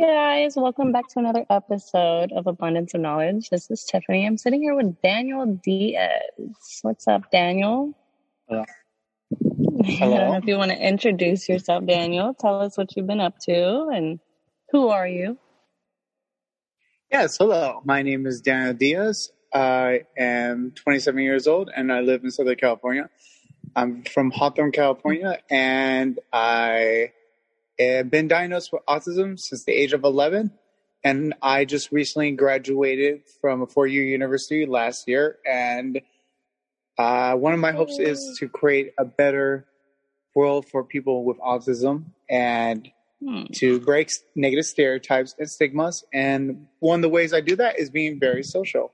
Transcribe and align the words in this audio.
guys, 0.00 0.56
welcome 0.56 0.92
back 0.92 1.06
to 1.08 1.18
another 1.18 1.44
episode 1.50 2.32
of 2.32 2.46
Abundance 2.46 2.94
of 2.94 3.02
Knowledge. 3.02 3.50
This 3.50 3.70
is 3.70 3.84
Tiffany. 3.84 4.26
I'm 4.26 4.38
sitting 4.38 4.62
here 4.62 4.74
with 4.74 4.98
Daniel 5.02 5.60
Diaz. 5.62 6.80
What's 6.80 7.06
up, 7.06 7.30
Daniel? 7.30 7.92
Hello. 8.48 8.64
Hello. 9.84 10.36
if 10.36 10.46
you 10.46 10.56
want 10.56 10.70
to 10.70 10.78
introduce 10.78 11.50
yourself, 11.50 11.84
Daniel, 11.84 12.32
tell 12.32 12.62
us 12.62 12.78
what 12.78 12.96
you've 12.96 13.06
been 13.06 13.20
up 13.20 13.38
to 13.40 13.88
and 13.94 14.20
who 14.70 14.88
are 14.88 15.06
you? 15.06 15.36
Yes, 17.12 17.36
hello. 17.36 17.82
My 17.84 18.00
name 18.00 18.26
is 18.26 18.40
Daniel 18.40 18.72
Diaz. 18.72 19.30
I 19.52 20.04
am 20.16 20.72
27 20.76 21.22
years 21.22 21.46
old 21.46 21.70
and 21.76 21.92
I 21.92 22.00
live 22.00 22.24
in 22.24 22.30
Southern 22.30 22.56
California. 22.56 23.10
I'm 23.76 24.04
from 24.04 24.30
Hawthorne, 24.30 24.72
California, 24.72 25.40
and 25.50 26.18
I 26.32 27.12
been 28.10 28.28
diagnosed 28.28 28.72
with 28.72 28.82
autism 28.86 29.38
since 29.38 29.64
the 29.64 29.72
age 29.72 29.92
of 29.92 30.04
11. 30.04 30.52
And 31.02 31.34
I 31.40 31.64
just 31.64 31.92
recently 31.92 32.32
graduated 32.32 33.22
from 33.40 33.62
a 33.62 33.66
four 33.66 33.86
year 33.86 34.04
university 34.04 34.66
last 34.66 35.08
year. 35.08 35.38
And 35.50 36.00
uh, 36.98 37.34
one 37.34 37.54
of 37.54 37.60
my 37.60 37.72
hopes 37.72 37.98
is 37.98 38.36
to 38.40 38.48
create 38.48 38.92
a 38.98 39.04
better 39.04 39.66
world 40.34 40.66
for 40.66 40.84
people 40.84 41.24
with 41.24 41.38
autism 41.38 42.04
and 42.28 42.90
hmm. 43.24 43.44
to 43.54 43.80
break 43.80 44.10
negative 44.36 44.66
stereotypes 44.66 45.34
and 45.38 45.50
stigmas. 45.50 46.04
And 46.12 46.66
one 46.80 46.98
of 46.98 47.02
the 47.02 47.08
ways 47.08 47.32
I 47.32 47.40
do 47.40 47.56
that 47.56 47.78
is 47.78 47.88
being 47.88 48.20
very 48.20 48.42
social. 48.42 48.92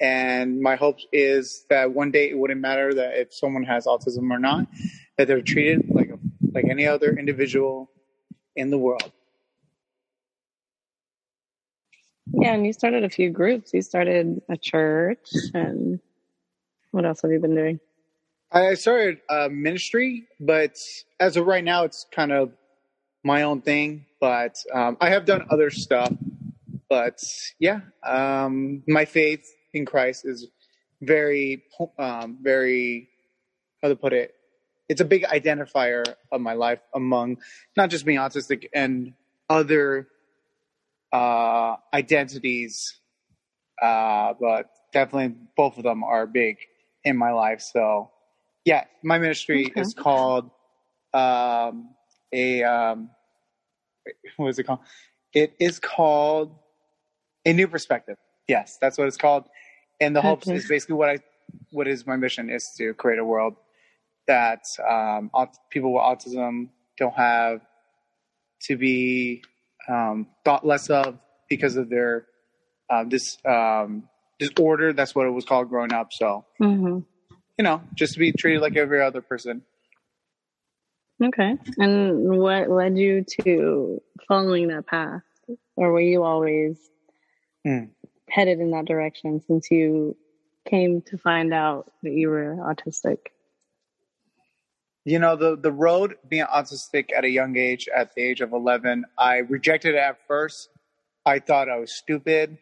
And 0.00 0.60
my 0.60 0.76
hope 0.76 0.98
is 1.12 1.64
that 1.68 1.92
one 1.92 2.12
day 2.12 2.30
it 2.30 2.38
wouldn't 2.38 2.60
matter 2.60 2.94
that 2.94 3.18
if 3.18 3.34
someone 3.34 3.64
has 3.64 3.86
autism 3.86 4.30
or 4.30 4.38
not, 4.38 4.68
that 5.18 5.26
they're 5.26 5.42
treated 5.42 5.86
like 5.88 6.10
a, 6.10 6.18
like 6.52 6.66
any 6.70 6.86
other 6.86 7.16
individual 7.18 7.90
in 8.56 8.70
the 8.70 8.78
world. 8.78 9.10
Yeah, 12.32 12.54
and 12.54 12.64
you 12.64 12.72
started 12.72 13.04
a 13.04 13.08
few 13.08 13.30
groups. 13.30 13.72
You 13.74 13.82
started 13.82 14.40
a 14.48 14.56
church, 14.56 15.30
and 15.52 16.00
what 16.92 17.04
else 17.04 17.22
have 17.22 17.30
you 17.30 17.40
been 17.40 17.54
doing? 17.54 17.80
I 18.52 18.74
started 18.74 19.18
a 19.28 19.48
ministry, 19.48 20.26
but 20.38 20.76
as 21.18 21.36
of 21.36 21.46
right 21.46 21.64
now, 21.64 21.84
it's 21.84 22.06
kind 22.12 22.32
of 22.32 22.52
my 23.24 23.42
own 23.42 23.62
thing. 23.62 24.06
But 24.20 24.56
um, 24.72 24.96
I 25.00 25.10
have 25.10 25.24
done 25.24 25.46
other 25.50 25.70
stuff. 25.70 26.12
But 26.88 27.20
yeah, 27.58 27.80
um, 28.04 28.82
my 28.88 29.04
faith 29.04 29.48
in 29.72 29.86
Christ 29.86 30.24
is 30.24 30.48
very, 31.00 31.62
um, 31.98 32.38
very, 32.42 33.08
how 33.82 33.88
to 33.88 33.96
put 33.96 34.12
it, 34.12 34.34
it's 34.90 35.00
a 35.00 35.04
big 35.04 35.22
identifier 35.22 36.04
of 36.32 36.40
my 36.40 36.54
life 36.54 36.80
among 36.92 37.38
not 37.76 37.90
just 37.90 38.04
being 38.04 38.18
autistic 38.18 38.66
and 38.74 39.14
other 39.48 40.08
uh, 41.12 41.76
identities, 41.94 42.98
uh, 43.80 44.34
but 44.40 44.66
definitely 44.92 45.36
both 45.56 45.78
of 45.78 45.84
them 45.84 46.02
are 46.02 46.26
big 46.26 46.56
in 47.04 47.16
my 47.16 47.30
life. 47.30 47.60
So, 47.60 48.10
yeah, 48.64 48.84
my 49.04 49.20
ministry 49.20 49.66
okay. 49.66 49.80
is 49.80 49.94
called 49.94 50.50
um, 51.14 51.90
a 52.32 52.64
um, 52.64 53.10
what 54.38 54.48
is 54.48 54.58
it 54.58 54.64
called? 54.64 54.80
It 55.32 55.54
is 55.60 55.78
called 55.78 56.52
a 57.46 57.52
new 57.52 57.68
perspective. 57.68 58.16
Yes, 58.48 58.76
that's 58.80 58.98
what 58.98 59.06
it's 59.06 59.16
called. 59.16 59.44
And 60.00 60.16
the 60.16 60.20
hopes 60.20 60.48
is 60.48 60.66
basically 60.66 60.96
what 60.96 61.10
I 61.10 61.18
what 61.70 61.86
is 61.86 62.08
my 62.08 62.16
mission 62.16 62.50
is 62.50 62.72
to 62.78 62.92
create 62.94 63.20
a 63.20 63.24
world 63.24 63.54
that 64.26 64.62
um, 64.88 65.30
people 65.70 65.94
with 65.94 66.02
autism 66.02 66.68
don't 66.98 67.14
have 67.14 67.60
to 68.62 68.76
be 68.76 69.42
um, 69.88 70.26
thought 70.44 70.66
less 70.66 70.88
of 70.90 71.18
because 71.48 71.76
of 71.76 71.88
their 71.88 72.26
uh, 72.88 73.04
this 73.04 73.38
um, 73.44 74.08
disorder. 74.38 74.92
That's 74.92 75.14
what 75.14 75.26
it 75.26 75.30
was 75.30 75.44
called 75.44 75.68
growing 75.68 75.92
up. 75.92 76.12
So, 76.12 76.44
mm-hmm. 76.60 77.00
you 77.58 77.62
know, 77.62 77.82
just 77.94 78.14
to 78.14 78.18
be 78.18 78.32
treated 78.32 78.60
like 78.60 78.76
every 78.76 79.02
other 79.02 79.20
person. 79.20 79.62
Okay. 81.22 81.56
And 81.76 82.38
what 82.38 82.70
led 82.70 82.96
you 82.96 83.24
to 83.42 84.00
following 84.26 84.68
that 84.68 84.86
path? 84.86 85.22
Or 85.76 85.92
were 85.92 86.00
you 86.00 86.22
always 86.22 86.78
mm. 87.66 87.90
headed 88.28 88.60
in 88.60 88.70
that 88.70 88.86
direction 88.86 89.42
since 89.46 89.70
you 89.70 90.16
came 90.66 91.02
to 91.02 91.18
find 91.18 91.52
out 91.52 91.92
that 92.02 92.12
you 92.12 92.28
were 92.28 92.56
autistic? 92.56 93.18
You 95.04 95.18
know, 95.18 95.34
the, 95.34 95.56
the 95.56 95.72
road 95.72 96.16
being 96.28 96.44
autistic 96.44 97.10
at 97.16 97.24
a 97.24 97.30
young 97.30 97.56
age, 97.56 97.88
at 97.94 98.14
the 98.14 98.22
age 98.22 98.42
of 98.42 98.52
11, 98.52 99.06
I 99.16 99.38
rejected 99.38 99.94
it 99.94 99.98
at 99.98 100.18
first. 100.28 100.68
I 101.24 101.38
thought 101.38 101.70
I 101.70 101.78
was 101.78 101.96
stupid, 101.96 102.58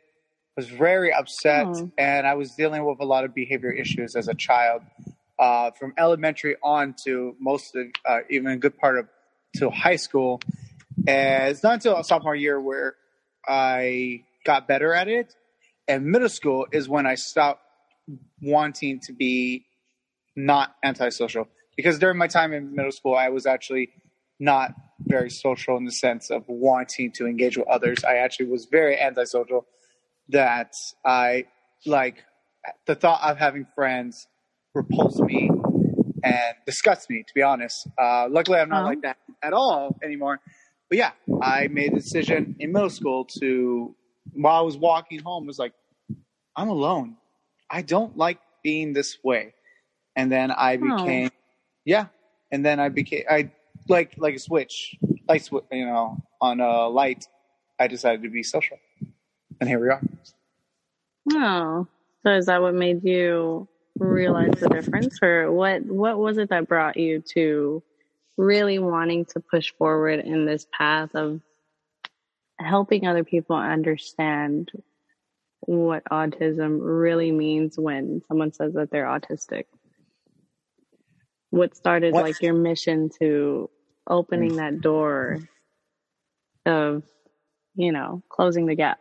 was 0.56 0.68
very 0.68 1.12
upset, 1.12 1.66
oh. 1.66 1.90
and 1.98 2.26
I 2.26 2.34
was 2.34 2.52
dealing 2.54 2.84
with 2.84 3.00
a 3.00 3.04
lot 3.04 3.24
of 3.24 3.34
behavior 3.34 3.72
issues 3.72 4.14
as 4.14 4.28
a 4.28 4.34
child, 4.34 4.82
uh, 5.38 5.72
from 5.72 5.94
elementary 5.98 6.56
on 6.62 6.94
to 7.04 7.34
most 7.40 7.74
of, 7.74 7.86
uh, 8.08 8.20
even 8.30 8.52
a 8.52 8.56
good 8.56 8.78
part 8.78 8.98
of 8.98 9.08
to 9.56 9.70
high 9.70 9.96
school. 9.96 10.40
And 11.06 11.48
it's 11.48 11.62
not 11.62 11.74
until 11.74 12.02
sophomore 12.02 12.34
year 12.34 12.60
where 12.60 12.96
I 13.46 14.24
got 14.44 14.68
better 14.68 14.94
at 14.94 15.08
it. 15.08 15.34
And 15.86 16.06
middle 16.06 16.28
school 16.28 16.66
is 16.70 16.88
when 16.88 17.06
I 17.06 17.14
stopped 17.14 17.62
wanting 18.42 19.00
to 19.00 19.12
be 19.12 19.64
not 20.36 20.74
antisocial 20.84 21.48
because 21.78 21.96
during 22.00 22.18
my 22.18 22.26
time 22.26 22.52
in 22.52 22.74
middle 22.74 22.90
school, 22.90 23.14
I 23.14 23.28
was 23.28 23.46
actually 23.46 23.90
not 24.40 24.74
very 24.98 25.30
social 25.30 25.76
in 25.76 25.84
the 25.84 25.92
sense 25.92 26.28
of 26.28 26.42
wanting 26.48 27.12
to 27.12 27.24
engage 27.24 27.56
with 27.56 27.68
others. 27.68 28.02
I 28.02 28.16
actually 28.16 28.46
was 28.46 28.66
very 28.66 29.00
antisocial. 29.00 29.64
That 30.30 30.72
I 31.06 31.44
like 31.86 32.24
the 32.86 32.96
thought 32.96 33.22
of 33.22 33.38
having 33.38 33.64
friends 33.76 34.26
repulsed 34.74 35.20
me 35.20 35.50
and 36.24 36.54
disgusts 36.66 37.08
me. 37.08 37.22
To 37.22 37.32
be 37.32 37.42
honest, 37.42 37.88
uh, 37.96 38.26
luckily 38.28 38.58
I'm 38.58 38.68
not 38.68 38.84
like 38.84 39.02
that 39.02 39.18
at 39.40 39.52
all 39.52 39.96
anymore. 40.02 40.40
But 40.90 40.98
yeah, 40.98 41.12
I 41.40 41.68
made 41.68 41.92
a 41.92 41.96
decision 41.96 42.56
in 42.58 42.72
middle 42.72 42.90
school 42.90 43.24
to 43.38 43.94
while 44.32 44.56
I 44.56 44.62
was 44.62 44.76
walking 44.76 45.20
home 45.20 45.46
was 45.46 45.60
like, 45.60 45.74
I'm 46.56 46.68
alone. 46.68 47.18
I 47.70 47.82
don't 47.82 48.16
like 48.16 48.40
being 48.64 48.92
this 48.94 49.16
way. 49.22 49.54
And 50.16 50.32
then 50.32 50.50
I 50.50 50.76
became 50.76 51.30
yeah, 51.88 52.08
and 52.52 52.64
then 52.64 52.78
I 52.78 52.88
mm-hmm. 52.88 52.94
became 52.94 53.24
I 53.30 53.50
like 53.88 54.14
like 54.18 54.34
a 54.34 54.38
switch, 54.38 54.94
light 55.26 55.48
you 55.72 55.86
know, 55.86 56.18
on 56.38 56.60
a 56.60 56.86
light. 56.86 57.26
I 57.80 57.86
decided 57.86 58.22
to 58.24 58.28
be 58.28 58.42
social, 58.42 58.76
and 59.58 59.68
here 59.68 59.80
we 59.80 59.88
are. 59.88 60.02
Oh, 61.32 61.86
so 62.22 62.30
is 62.32 62.46
that 62.46 62.60
what 62.60 62.74
made 62.74 63.04
you 63.04 63.68
realize 63.98 64.60
the 64.60 64.68
difference, 64.68 65.18
or 65.22 65.50
what? 65.50 65.82
What 65.82 66.18
was 66.18 66.36
it 66.36 66.50
that 66.50 66.68
brought 66.68 66.98
you 66.98 67.22
to 67.32 67.82
really 68.36 68.78
wanting 68.78 69.24
to 69.24 69.40
push 69.40 69.72
forward 69.78 70.20
in 70.20 70.44
this 70.44 70.66
path 70.76 71.14
of 71.14 71.40
helping 72.58 73.06
other 73.06 73.24
people 73.24 73.56
understand 73.56 74.70
what 75.60 76.04
autism 76.04 76.80
really 76.82 77.32
means 77.32 77.78
when 77.78 78.20
someone 78.28 78.52
says 78.52 78.74
that 78.74 78.90
they're 78.90 79.06
autistic? 79.06 79.64
What 81.50 81.76
started 81.76 82.12
what? 82.12 82.24
like 82.24 82.42
your 82.42 82.54
mission 82.54 83.10
to 83.20 83.70
opening 84.06 84.56
that 84.56 84.80
door 84.80 85.38
of 86.66 87.02
you 87.74 87.92
know 87.92 88.22
closing 88.28 88.66
the 88.66 88.74
gap? 88.74 88.98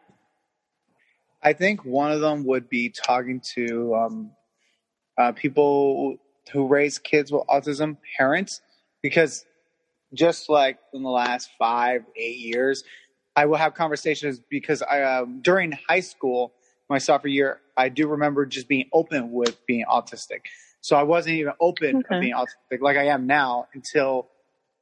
I 1.42 1.54
think 1.54 1.86
one 1.86 2.12
of 2.12 2.20
them 2.20 2.46
would 2.46 2.68
be 2.68 2.90
talking 2.90 3.42
to 3.56 3.96
um, 3.96 4.32
uh, 5.18 5.32
people 5.32 6.18
who 6.52 6.68
raise 6.68 6.98
kids 6.98 7.32
with 7.32 7.44
autism 7.48 7.98
parents 8.18 8.62
because 9.02 9.46
just 10.14 10.50
like 10.50 10.80
in 10.94 11.04
the 11.04 11.10
last 11.10 11.50
five 11.60 12.04
eight 12.16 12.38
years 12.38 12.84
i 13.36 13.46
will 13.46 13.58
have 13.58 13.74
conversations 13.74 14.40
because 14.50 14.82
i 14.82 15.02
um, 15.02 15.42
during 15.42 15.74
high 15.90 16.00
school 16.00 16.54
my 16.90 16.98
sophomore 16.98 17.30
year 17.30 17.60
i 17.76 17.90
do 17.90 18.08
remember 18.08 18.46
just 18.46 18.68
being 18.68 18.86
open 18.94 19.32
with 19.32 19.58
being 19.66 19.86
autistic 19.90 20.42
so 20.82 20.96
I 20.96 21.04
wasn't 21.04 21.36
even 21.36 21.54
open 21.60 21.98
okay. 21.98 22.16
of 22.16 22.22
being 22.22 22.34
autistic 22.34 22.82
like 22.82 22.98
I 22.98 23.08
am 23.08 23.28
now 23.28 23.68
until 23.74 24.30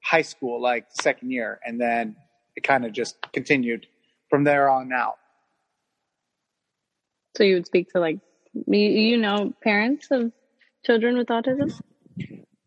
high 0.04 0.22
school, 0.22 0.62
like 0.62 0.86
second 1.02 1.32
year. 1.32 1.60
And 1.66 1.82
then 1.82 2.16
it 2.56 2.64
kind 2.64 2.86
of 2.86 2.92
just 2.92 3.16
continued 3.34 3.88
from 4.30 4.44
there 4.44 4.70
on 4.70 4.92
out. 4.94 5.16
So 7.36 7.44
you 7.44 7.56
would 7.56 7.66
speak 7.66 7.92
to 7.94 8.00
like, 8.00 8.20
you 8.68 9.18
know, 9.18 9.54
parents 9.64 10.08
of 10.12 10.32
children 10.86 11.18
with 11.18 11.28
autism? 11.28 11.78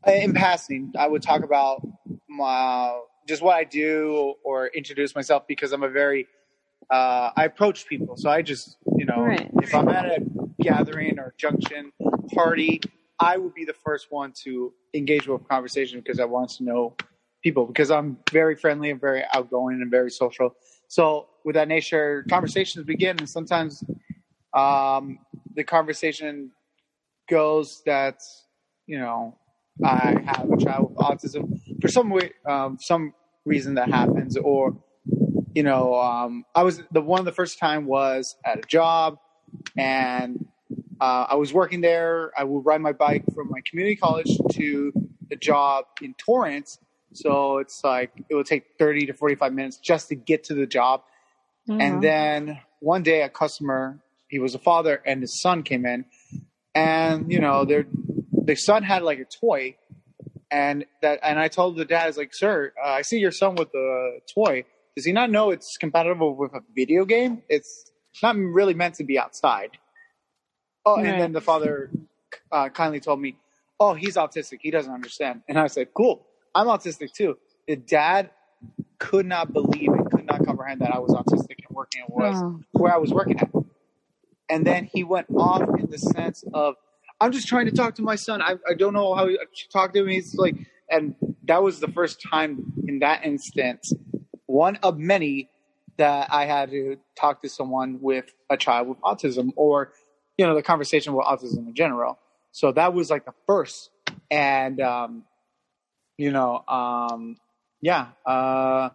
Uh, 0.06 0.10
in 0.10 0.34
passing, 0.34 0.92
I 0.98 1.06
would 1.06 1.22
talk 1.22 1.42
about 1.42 1.86
my, 2.28 3.00
just 3.26 3.40
what 3.40 3.56
I 3.56 3.64
do 3.64 4.34
or 4.44 4.66
introduce 4.68 5.14
myself 5.14 5.46
because 5.46 5.72
I'm 5.72 5.82
a 5.82 5.88
very, 5.88 6.26
uh, 6.90 7.30
I 7.36 7.44
approach 7.44 7.86
people. 7.86 8.16
So 8.16 8.30
I 8.30 8.42
just, 8.42 8.76
you 8.96 9.04
know, 9.04 9.20
right. 9.20 9.50
if 9.62 9.74
I'm 9.74 9.88
at 9.88 10.06
a 10.06 10.20
gathering 10.60 11.18
or 11.18 11.34
junction 11.38 11.92
party, 12.34 12.80
I 13.20 13.36
would 13.36 13.54
be 13.54 13.64
the 13.64 13.74
first 13.74 14.08
one 14.10 14.32
to 14.44 14.72
engage 14.94 15.26
with 15.26 15.42
a 15.42 15.44
conversation 15.44 16.00
because 16.00 16.20
I 16.20 16.24
want 16.24 16.50
to 16.50 16.64
know 16.64 16.96
people 17.42 17.66
because 17.66 17.90
I'm 17.90 18.18
very 18.30 18.56
friendly 18.56 18.90
and 18.90 19.00
very 19.00 19.24
outgoing 19.32 19.80
and 19.82 19.90
very 19.90 20.10
social. 20.10 20.54
So 20.88 21.28
with 21.44 21.54
that 21.54 21.68
nature, 21.68 22.24
conversations 22.28 22.84
begin, 22.84 23.18
and 23.18 23.28
sometimes 23.28 23.84
um, 24.54 25.18
the 25.54 25.64
conversation 25.64 26.50
goes 27.28 27.82
that 27.86 28.20
you 28.86 28.98
know 28.98 29.36
I 29.84 30.16
have 30.26 30.50
a 30.50 30.56
child 30.56 30.90
with 30.90 30.98
autism 30.98 31.60
for 31.80 31.88
some 31.88 32.10
way, 32.10 32.32
um, 32.46 32.78
some 32.80 33.14
reason 33.44 33.74
that 33.74 33.88
happens, 33.88 34.36
or 34.36 34.76
you 35.54 35.62
know, 35.62 35.94
um, 35.94 36.44
I 36.54 36.62
was 36.62 36.82
the 36.92 37.00
one 37.00 37.24
the 37.24 37.32
first 37.32 37.58
time 37.58 37.86
was 37.86 38.36
at 38.44 38.58
a 38.58 38.62
job, 38.62 39.18
and 39.76 40.46
uh, 41.00 41.26
I 41.30 41.34
was 41.36 41.52
working 41.52 41.80
there. 41.80 42.32
I 42.36 42.44
would 42.44 42.64
ride 42.66 42.80
my 42.80 42.92
bike 42.92 43.24
from 43.34 43.48
my 43.50 43.60
community 43.68 43.96
college 43.96 44.30
to 44.52 44.92
the 45.28 45.36
job 45.36 45.84
in 46.02 46.14
Torrance. 46.14 46.78
So 47.12 47.58
it's 47.58 47.80
like 47.84 48.12
it 48.28 48.34
would 48.34 48.46
take 48.46 48.64
30 48.78 49.06
to 49.06 49.12
45 49.14 49.52
minutes 49.52 49.78
just 49.78 50.08
to 50.08 50.14
get 50.14 50.44
to 50.44 50.54
the 50.54 50.66
job. 50.66 51.02
Mm-hmm. 51.68 51.80
And 51.80 52.02
then 52.02 52.60
one 52.80 53.02
day, 53.02 53.22
a 53.22 53.28
customer, 53.28 53.98
he 54.28 54.38
was 54.38 54.54
a 54.54 54.58
father, 54.58 55.02
and 55.04 55.20
his 55.20 55.40
son 55.40 55.62
came 55.62 55.84
in, 55.86 56.04
and 56.74 57.30
you 57.30 57.40
know, 57.40 57.64
their 57.64 57.86
the 58.32 58.54
son 58.54 58.82
had 58.82 59.02
like 59.02 59.18
a 59.18 59.24
toy, 59.24 59.76
and 60.50 60.84
that, 61.02 61.20
and 61.22 61.38
I 61.38 61.48
told 61.48 61.76
the 61.76 61.84
dad, 61.84 62.04
"I 62.04 62.06
was 62.06 62.16
like, 62.16 62.30
sir, 62.32 62.72
uh, 62.82 62.88
I 62.88 63.02
see 63.02 63.18
your 63.18 63.32
son 63.32 63.54
with 63.56 63.70
the 63.72 64.20
toy. 64.34 64.64
Does 64.96 65.04
he 65.04 65.12
not 65.12 65.30
know 65.30 65.50
it's 65.50 65.76
compatible 65.78 66.34
with 66.36 66.52
a 66.54 66.60
video 66.74 67.04
game? 67.04 67.42
It's 67.48 67.90
not 68.22 68.36
really 68.36 68.74
meant 68.74 68.94
to 68.96 69.04
be 69.04 69.18
outside." 69.18 69.78
Oh, 70.88 70.96
right. 70.96 71.06
and 71.06 71.20
then 71.20 71.32
the 71.32 71.42
father 71.42 71.90
uh, 72.50 72.70
kindly 72.70 73.00
told 73.00 73.20
me, 73.20 73.36
"Oh, 73.78 73.92
he's 73.92 74.16
autistic. 74.16 74.60
He 74.62 74.70
doesn't 74.70 74.92
understand." 74.92 75.42
And 75.46 75.58
I 75.58 75.66
said, 75.66 75.88
"Cool. 75.92 76.26
I'm 76.54 76.66
autistic 76.66 77.12
too." 77.12 77.36
The 77.66 77.76
dad 77.76 78.30
could 78.98 79.26
not 79.26 79.52
believe 79.52 79.90
it, 79.92 80.10
could 80.10 80.24
not 80.24 80.46
comprehend 80.46 80.80
that 80.80 80.90
I 80.94 80.98
was 80.98 81.12
autistic 81.12 81.58
and 81.68 81.76
working 81.76 82.02
at 82.02 82.10
was 82.10 82.36
oh. 82.42 82.60
where 82.72 82.92
I 82.92 82.96
was 82.96 83.12
working 83.12 83.38
at. 83.38 83.50
And 84.48 84.66
then 84.66 84.84
he 84.90 85.04
went 85.04 85.26
off 85.36 85.62
in 85.78 85.90
the 85.90 85.98
sense 85.98 86.42
of, 86.54 86.76
"I'm 87.20 87.32
just 87.32 87.48
trying 87.48 87.66
to 87.66 87.72
talk 87.72 87.96
to 87.96 88.02
my 88.02 88.16
son. 88.16 88.40
I, 88.40 88.54
I 88.66 88.72
don't 88.72 88.94
know 88.94 89.14
how 89.14 89.26
to 89.26 89.38
talk 89.70 89.92
to 89.92 90.00
him." 90.00 90.08
He's 90.08 90.34
like, 90.36 90.56
and 90.88 91.14
that 91.44 91.62
was 91.62 91.80
the 91.80 91.88
first 91.88 92.22
time 92.22 92.72
in 92.86 93.00
that 93.00 93.26
instance, 93.26 93.92
one 94.46 94.76
of 94.76 94.98
many 94.98 95.50
that 95.98 96.28
I 96.32 96.46
had 96.46 96.70
to 96.70 96.96
talk 97.14 97.42
to 97.42 97.48
someone 97.50 97.98
with 98.00 98.32
a 98.48 98.56
child 98.56 98.88
with 98.88 99.00
autism 99.00 99.50
or 99.56 99.92
you 100.38 100.46
know, 100.46 100.54
the 100.54 100.62
conversation 100.62 101.12
with 101.12 101.26
autism 101.26 101.66
in 101.66 101.74
general. 101.74 102.18
So 102.52 102.72
that 102.72 102.94
was 102.94 103.10
like 103.10 103.26
the 103.26 103.34
first. 103.46 103.90
And, 104.30 104.80
um, 104.80 105.24
you 106.16 106.30
know, 106.30 106.62
um, 106.66 107.36
yeah. 107.82 108.08
Uh, 108.24 108.90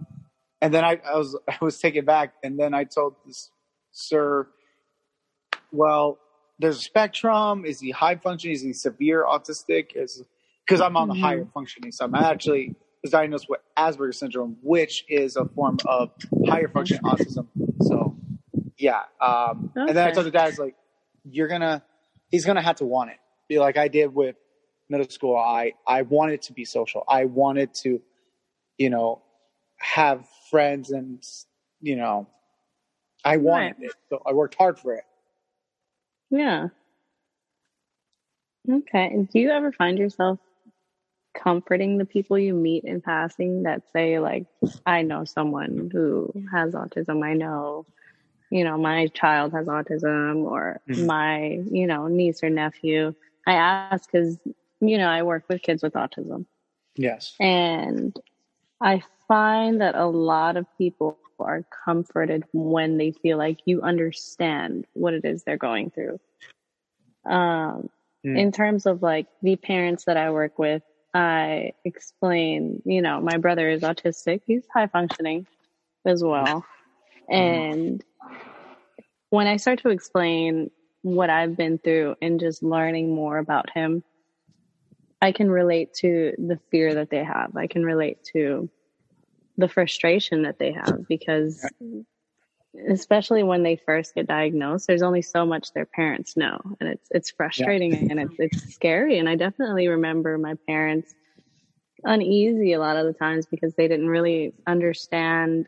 and 0.62 0.74
then 0.74 0.86
I, 0.86 1.00
I 1.06 1.18
was, 1.18 1.38
I 1.48 1.57
was 1.62 1.78
taken 1.78 2.06
back. 2.06 2.34
And 2.44 2.57
then 2.57 2.74
I 2.74 2.86
told 2.86 3.16
this 3.28 3.51
sir, 3.92 4.48
well, 5.72 6.18
there's 6.60 6.78
a 6.78 6.81
spectrum. 6.81 7.66
Is 7.66 7.81
he 7.81 7.92
high 7.92 8.16
functioning? 8.16 8.56
Is 8.56 8.62
he 8.62 8.74
severe 8.74 9.25
autistic? 9.25 9.92
Is, 9.95 10.24
cause 10.68 10.80
I'm 10.80 10.95
on 10.95 11.10
the 11.10 11.13
mm-hmm. 11.16 11.24
higher 11.24 11.48
functioning. 11.54 11.92
So 11.92 12.06
I'm 12.06 12.16
actually 12.16 12.75
was 13.01 13.12
diagnosed 13.12 13.48
with 13.50 13.60
Asperger's 13.78 14.18
syndrome, 14.18 14.56
which 14.62 15.04
is 15.10 15.36
a 15.36 15.44
form 15.44 15.78
of 15.86 16.12
higher 16.48 16.69
functioning 16.69 17.04
autism. 17.04 17.48
So 17.81 18.16
yeah. 18.78 19.01
Um, 19.19 19.72
okay. 19.78 19.88
and 19.90 19.98
then 19.98 20.07
I 20.07 20.12
told 20.12 20.25
the 20.25 20.31
dad, 20.31 20.57
like, 20.57 20.75
you're 21.23 21.47
gonna 21.47 21.83
he's 22.29 22.45
gonna 22.45 22.61
have 22.61 22.77
to 22.77 22.85
want 22.85 23.11
it. 23.11 23.17
Be 23.49 23.59
like 23.59 23.77
I 23.77 23.87
did 23.87 24.13
with 24.13 24.35
middle 24.89 25.09
school. 25.09 25.37
I 25.37 25.73
I 25.87 26.03
wanted 26.03 26.43
to 26.43 26.53
be 26.53 26.65
social. 26.65 27.03
I 27.07 27.25
wanted 27.25 27.73
to, 27.75 28.01
you 28.77 28.89
know, 28.89 29.21
have 29.77 30.27
friends 30.49 30.91
and 30.91 31.23
you 31.81 31.95
know, 31.95 32.27
I 33.23 33.37
wanted 33.37 33.75
right. 33.79 33.89
it. 33.89 33.93
So 34.09 34.21
I 34.25 34.33
worked 34.33 34.55
hard 34.55 34.79
for 34.79 34.93
it. 34.93 35.03
Yeah. 36.29 36.67
Okay. 38.69 39.27
Do 39.31 39.39
you 39.39 39.49
ever 39.51 39.71
find 39.71 39.97
yourself 39.97 40.39
comforting 41.33 41.97
the 41.97 42.05
people 42.05 42.37
you 42.37 42.53
meet 42.53 42.83
in 42.83 43.01
passing 43.01 43.63
that 43.63 43.81
say 43.91 44.19
like 44.19 44.45
I 44.85 45.01
know 45.01 45.25
someone 45.25 45.89
who 45.91 46.31
has 46.51 46.73
autism. 46.73 47.23
I 47.23 47.33
know 47.33 47.85
you 48.53 48.63
know, 48.63 48.77
my 48.77 49.07
child 49.07 49.51
has 49.53 49.65
autism 49.65 50.44
or 50.44 50.79
mm-hmm. 50.88 51.07
my, 51.07 51.59
you 51.71 51.88
know, 51.88 52.07
niece 52.07 52.44
or 52.44 52.51
nephew. 52.51 53.15
I 53.47 53.53
ask 53.53 54.11
because, 54.11 54.38
you 54.79 55.00
know, 55.00 55.07
I 55.07 55.23
work 55.23 55.45
with 55.50 55.63
kids 55.63 55.81
with 55.81 55.94
autism. 55.94 56.45
Yes. 56.95 57.33
And 57.39 58.15
I 58.79 59.01
find 59.27 59.81
that 59.81 59.95
a 59.95 60.05
lot 60.05 60.55
of 60.55 60.67
people 60.77 61.17
are 61.39 61.65
comforted 61.83 62.44
when 62.53 62.97
they 62.97 63.11
feel 63.11 63.39
like 63.39 63.57
you 63.65 63.81
understand 63.81 64.85
what 64.94 65.15
it 65.15 65.25
is 65.25 65.44
they're 65.44 65.57
going 65.57 65.89
through. 65.89 66.19
Um, 67.25 67.89
mm. 68.23 68.38
In 68.38 68.51
terms 68.51 68.85
of 68.85 69.01
like 69.01 69.25
the 69.41 69.56
parents 69.56 70.06
that 70.06 70.15
I 70.15 70.29
work 70.29 70.59
with, 70.59 70.83
I 71.11 71.71
explain, 71.83 72.83
you 72.85 73.01
know, 73.01 73.19
my 73.19 73.38
brother 73.38 73.67
is 73.67 73.81
autistic. 73.81 74.41
He's 74.45 74.63
high 74.71 74.88
functioning 74.88 75.47
as 76.06 76.23
well. 76.23 76.63
Mm-hmm. 77.31 77.73
And 77.73 78.03
when 79.29 79.47
I 79.47 79.57
start 79.57 79.81
to 79.81 79.89
explain 79.89 80.71
what 81.01 81.29
I've 81.29 81.57
been 81.57 81.77
through 81.77 82.15
and 82.21 82.39
just 82.39 82.63
learning 82.63 83.13
more 83.13 83.37
about 83.37 83.69
him, 83.69 84.03
I 85.21 85.31
can 85.31 85.49
relate 85.49 85.93
to 85.95 86.33
the 86.37 86.59
fear 86.69 86.95
that 86.95 87.09
they 87.09 87.23
have. 87.23 87.55
I 87.55 87.67
can 87.67 87.85
relate 87.85 88.23
to 88.33 88.69
the 89.57 89.67
frustration 89.67 90.43
that 90.43 90.59
they 90.59 90.71
have 90.71 91.07
because 91.07 91.65
especially 92.89 93.43
when 93.43 93.63
they 93.63 93.75
first 93.75 94.15
get 94.15 94.27
diagnosed, 94.27 94.87
there's 94.87 95.03
only 95.03 95.21
so 95.21 95.45
much 95.45 95.73
their 95.73 95.85
parents 95.85 96.35
know. 96.35 96.59
And 96.79 96.89
it's 96.89 97.07
it's 97.11 97.31
frustrating 97.31 97.93
yeah. 97.93 98.07
and 98.09 98.19
it's 98.19 98.35
it's 98.39 98.73
scary. 98.73 99.19
And 99.19 99.29
I 99.29 99.35
definitely 99.35 99.87
remember 99.87 100.37
my 100.37 100.55
parents 100.67 101.13
uneasy 102.03 102.73
a 102.73 102.79
lot 102.79 102.97
of 102.97 103.05
the 103.05 103.13
times 103.13 103.45
because 103.45 103.73
they 103.75 103.87
didn't 103.87 104.09
really 104.09 104.53
understand 104.67 105.67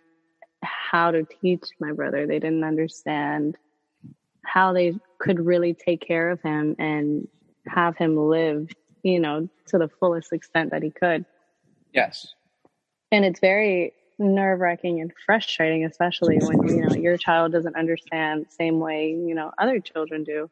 how 0.66 1.12
to 1.12 1.26
teach 1.42 1.64
my 1.80 1.92
brother. 1.92 2.28
They 2.28 2.40
didn't 2.40 2.64
understand 2.64 3.56
how 4.44 4.74
they 4.74 4.96
could 5.20 5.40
really 5.40 5.74
take 5.74 6.02
care 6.06 6.30
of 6.30 6.42
him 6.42 6.76
and 6.78 7.28
have 7.68 7.98
him 7.98 8.18
live, 8.18 8.70
you 9.04 9.20
know, 9.20 9.50
to 9.68 9.78
the 9.78 9.90
fullest 10.00 10.34
extent 10.34 10.72
that 10.72 10.84
he 10.84 10.92
could. 10.92 11.26
Yes. 11.94 12.34
And 13.12 13.26
it's 13.26 13.40
very 13.40 13.94
nerve 14.20 14.60
wracking 14.60 15.02
and 15.02 15.12
frustrating, 15.26 15.86
especially 15.86 16.38
when, 16.38 16.68
you 16.68 16.86
know, 16.86 16.96
your 16.96 17.18
child 17.18 17.52
doesn't 17.52 17.76
understand 17.76 18.46
the 18.46 18.52
same 18.52 18.80
way, 18.80 19.10
you 19.10 19.36
know, 19.36 19.52
other 19.58 19.80
children 19.80 20.24
do. 20.24 20.50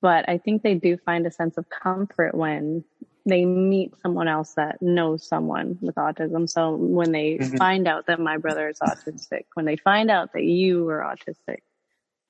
But 0.00 0.28
I 0.28 0.38
think 0.38 0.62
they 0.62 0.74
do 0.74 0.96
find 0.96 1.26
a 1.26 1.30
sense 1.30 1.58
of 1.58 1.68
comfort 1.68 2.34
when 2.34 2.84
they 3.28 3.44
meet 3.44 3.92
someone 4.00 4.28
else 4.28 4.54
that 4.54 4.80
knows 4.80 5.26
someone 5.26 5.78
with 5.80 5.96
autism. 5.96 6.48
So 6.48 6.74
when 6.74 7.12
they 7.12 7.34
mm-hmm. 7.34 7.56
find 7.56 7.86
out 7.86 8.06
that 8.06 8.20
my 8.20 8.36
brother 8.38 8.68
is 8.68 8.78
autistic, 8.80 9.44
when 9.54 9.66
they 9.66 9.76
find 9.76 10.10
out 10.10 10.32
that 10.32 10.44
you 10.44 10.88
are 10.88 11.00
autistic, 11.00 11.58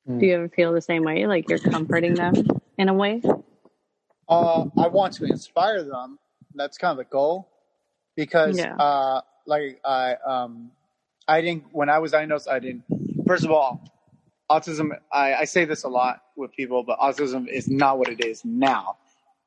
mm. 0.09 0.19
do 0.19 0.26
you 0.26 0.35
ever 0.35 0.49
feel 0.49 0.73
the 0.73 0.81
same 0.81 1.05
way? 1.05 1.26
Like 1.26 1.49
you're 1.49 1.59
comforting 1.59 2.14
them 2.14 2.35
in 2.76 2.88
a 2.88 2.95
way? 2.95 3.23
Uh, 4.28 4.67
I 4.76 4.88
want 4.88 5.14
to 5.14 5.25
inspire 5.25 5.83
them. 5.83 6.19
That's 6.55 6.76
kind 6.78 6.93
of 6.93 6.99
the 6.99 7.11
goal 7.11 7.49
because, 8.17 8.59
yeah. 8.59 8.75
uh, 8.76 9.21
like 9.47 9.81
I, 9.85 10.17
um, 10.26 10.73
I 11.26 11.40
didn't, 11.40 11.67
when 11.73 11.88
I 11.88 11.99
was 11.99 12.12
diagnosed, 12.12 12.49
I 12.49 12.59
didn't, 12.59 12.83
first 13.26 13.45
of 13.45 13.50
all, 13.50 13.85
autism, 14.50 14.90
I, 15.12 15.35
I 15.35 15.45
say 15.45 15.64
this 15.64 15.85
a 15.85 15.88
lot 15.88 16.23
with 16.37 16.52
people, 16.52 16.83
but 16.83 16.99
autism 16.99 17.47
is 17.47 17.69
not 17.69 17.99
what 17.99 18.09
it 18.09 18.25
is 18.25 18.45
now. 18.45 18.97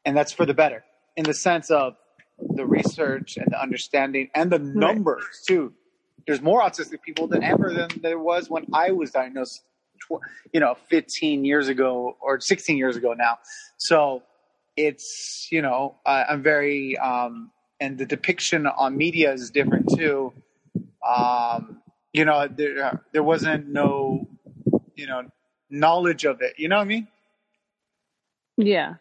And 0.05 0.15
that's 0.15 0.31
for 0.31 0.45
the 0.45 0.53
better 0.53 0.83
in 1.15 1.23
the 1.23 1.33
sense 1.33 1.69
of 1.69 1.95
the 2.39 2.65
research 2.65 3.37
and 3.37 3.47
the 3.49 3.61
understanding 3.61 4.29
and 4.33 4.51
the 4.51 4.59
numbers 4.59 5.23
right. 5.23 5.47
too. 5.47 5.73
There's 6.27 6.41
more 6.41 6.61
autistic 6.61 7.01
people 7.01 7.27
than 7.27 7.43
ever 7.43 7.73
than 7.73 7.89
there 8.01 8.19
was 8.19 8.49
when 8.49 8.65
I 8.73 8.91
was 8.91 9.11
diagnosed, 9.11 9.63
you 10.53 10.59
know, 10.59 10.75
15 10.89 11.45
years 11.45 11.67
ago 11.67 12.15
or 12.21 12.39
16 12.39 12.77
years 12.77 12.95
ago 12.95 13.13
now. 13.13 13.39
So 13.77 14.23
it's, 14.77 15.47
you 15.51 15.61
know, 15.61 15.95
I'm 16.05 16.43
very, 16.43 16.97
um, 16.97 17.51
and 17.79 17.97
the 17.97 18.05
depiction 18.05 18.67
on 18.67 18.95
media 18.97 19.33
is 19.33 19.49
different 19.49 19.89
too. 19.95 20.33
Um, 21.07 21.81
you 22.13 22.25
know, 22.25 22.47
there, 22.47 23.01
there 23.13 23.23
wasn't 23.23 23.67
no, 23.67 24.27
you 24.95 25.07
know, 25.07 25.23
knowledge 25.69 26.25
of 26.25 26.41
it. 26.41 26.53
You 26.57 26.69
know 26.69 26.75
what 26.77 26.83
I 26.83 26.85
mean? 26.85 27.07
Yeah. 28.57 28.95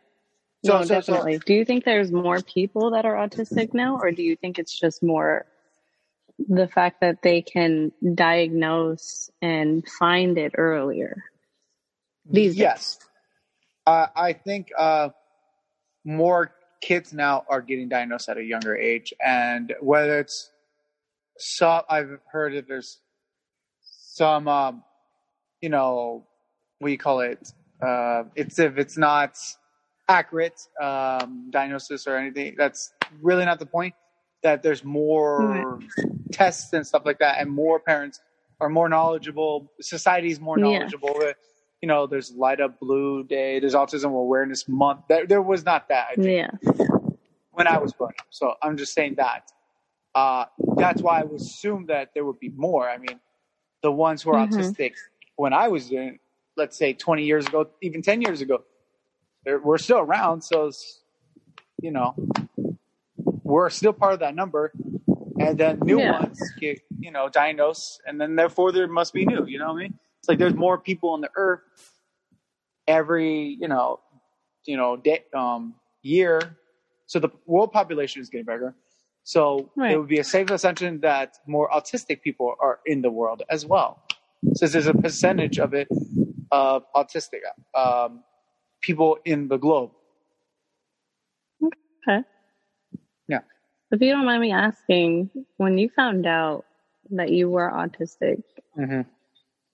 So, 0.64 0.78
no, 0.78 0.84
so, 0.84 0.94
definitely. 0.94 1.36
So, 1.36 1.42
do 1.46 1.54
you 1.54 1.64
think 1.64 1.84
there's 1.84 2.12
more 2.12 2.40
people 2.42 2.90
that 2.90 3.04
are 3.06 3.14
autistic 3.14 3.72
now, 3.72 3.98
or 3.98 4.12
do 4.12 4.22
you 4.22 4.36
think 4.36 4.58
it's 4.58 4.78
just 4.78 5.02
more 5.02 5.46
the 6.48 6.68
fact 6.68 7.00
that 7.00 7.22
they 7.22 7.42
can 7.42 7.92
diagnose 8.14 9.30
and 9.40 9.86
find 9.98 10.36
it 10.38 10.52
earlier? 10.56 11.24
These 12.30 12.56
yes, 12.56 12.98
uh, 13.86 14.06
I 14.14 14.34
think 14.34 14.70
uh, 14.78 15.10
more 16.04 16.52
kids 16.82 17.12
now 17.12 17.44
are 17.48 17.62
getting 17.62 17.88
diagnosed 17.88 18.28
at 18.28 18.36
a 18.36 18.44
younger 18.44 18.76
age, 18.76 19.14
and 19.24 19.74
whether 19.80 20.18
it's 20.18 20.50
so, 21.38 21.82
I've 21.88 22.18
heard 22.30 22.54
that 22.54 22.68
there's 22.68 23.00
some, 23.80 24.46
um, 24.46 24.82
you 25.62 25.70
know, 25.70 26.26
what 26.78 26.88
do 26.88 26.92
you 26.92 26.98
call 26.98 27.20
it? 27.20 27.50
Uh, 27.80 28.24
it's 28.34 28.58
if 28.58 28.76
it's 28.76 28.98
not 28.98 29.36
accurate 30.10 30.60
um, 30.80 31.48
diagnosis 31.50 32.06
or 32.06 32.16
anything. 32.16 32.54
That's 32.56 32.92
really 33.22 33.44
not 33.44 33.58
the 33.58 33.66
point. 33.66 33.94
That 34.42 34.62
there's 34.62 34.84
more 34.84 35.80
tests 36.32 36.72
and 36.72 36.86
stuff 36.86 37.02
like 37.04 37.18
that, 37.18 37.40
and 37.40 37.50
more 37.50 37.78
parents 37.78 38.20
are 38.60 38.68
more 38.68 38.88
knowledgeable. 38.88 39.70
Society's 39.80 40.40
more 40.40 40.56
knowledgeable. 40.56 41.14
Yeah. 41.20 41.32
You 41.82 41.88
know, 41.88 42.06
there's 42.06 42.32
Light 42.32 42.60
Up 42.60 42.78
Blue 42.78 43.24
Day. 43.24 43.60
There's 43.60 43.74
Autism 43.74 44.10
Awareness 44.10 44.68
Month. 44.68 45.00
There, 45.08 45.26
there 45.26 45.42
was 45.42 45.64
not 45.64 45.88
that. 45.88 46.18
yeah. 46.18 46.50
When 47.52 47.66
I 47.66 47.78
was 47.78 47.92
growing 47.92 48.14
up, 48.18 48.26
so 48.30 48.54
I'm 48.62 48.76
just 48.76 48.94
saying 48.94 49.16
that. 49.16 49.50
Uh, 50.14 50.46
that's 50.76 51.02
why 51.02 51.20
I 51.20 51.24
would 51.24 51.40
assume 51.40 51.86
that 51.86 52.10
there 52.14 52.24
would 52.24 52.38
be 52.40 52.50
more. 52.50 52.88
I 52.88 52.96
mean, 52.96 53.20
the 53.82 53.92
ones 53.92 54.22
who 54.22 54.30
are 54.30 54.46
mm-hmm. 54.46 54.58
autistic 54.58 54.92
when 55.36 55.52
I 55.52 55.68
was 55.68 55.88
doing, 55.88 56.18
let's 56.56 56.76
say, 56.78 56.92
20 56.92 57.24
years 57.24 57.46
ago, 57.46 57.68
even 57.82 58.02
10 58.02 58.22
years 58.22 58.40
ago, 58.40 58.62
we're 59.44 59.78
still 59.78 59.98
around. 59.98 60.42
So, 60.42 60.70
you 61.80 61.90
know, 61.90 62.14
we're 63.42 63.70
still 63.70 63.92
part 63.92 64.14
of 64.14 64.20
that 64.20 64.34
number. 64.34 64.72
And 65.38 65.58
then 65.58 65.78
new 65.82 65.98
yeah. 65.98 66.20
ones 66.20 66.38
get, 66.60 66.80
you 66.98 67.10
know, 67.10 67.28
diagnosed, 67.28 68.02
and 68.06 68.20
then 68.20 68.36
therefore 68.36 68.72
there 68.72 68.86
must 68.86 69.14
be 69.14 69.24
new. 69.24 69.46
You 69.46 69.58
know 69.58 69.68
what 69.68 69.80
I 69.80 69.82
mean? 69.84 69.98
It's 70.18 70.28
like 70.28 70.38
there's 70.38 70.54
more 70.54 70.76
people 70.76 71.10
on 71.10 71.22
the 71.22 71.30
earth 71.34 71.62
every, 72.86 73.56
you 73.58 73.68
know, 73.68 74.00
you 74.66 74.76
know, 74.76 74.96
day, 74.96 75.24
um, 75.34 75.74
year. 76.02 76.58
So 77.06 77.18
the 77.18 77.30
world 77.46 77.72
population 77.72 78.20
is 78.20 78.28
getting 78.28 78.44
bigger. 78.44 78.74
So 79.24 79.70
right. 79.76 79.92
it 79.92 79.98
would 79.98 80.08
be 80.08 80.18
a 80.18 80.24
safe 80.24 80.50
assumption 80.50 81.00
that 81.00 81.36
more 81.46 81.70
autistic 81.70 82.20
people 82.22 82.54
are 82.60 82.80
in 82.84 83.00
the 83.00 83.10
world 83.10 83.42
as 83.48 83.64
well. 83.64 84.02
Since 84.54 84.72
there's 84.72 84.86
a 84.86 84.94
percentage 84.94 85.58
of 85.58 85.72
it 85.74 85.88
of 86.52 86.84
autistic 86.94 87.40
um, 87.74 88.22
people 88.80 89.18
in 89.24 89.48
the 89.48 89.56
globe. 89.56 89.90
Okay. 91.62 92.24
Yeah. 93.28 93.40
If 93.90 94.00
you 94.00 94.12
don't 94.12 94.24
mind 94.24 94.40
me 94.40 94.52
asking, 94.52 95.30
when 95.56 95.78
you 95.78 95.90
found 95.90 96.26
out 96.26 96.64
that 97.10 97.30
you 97.30 97.48
were 97.48 97.70
autistic, 97.70 98.42
mm-hmm. 98.78 99.02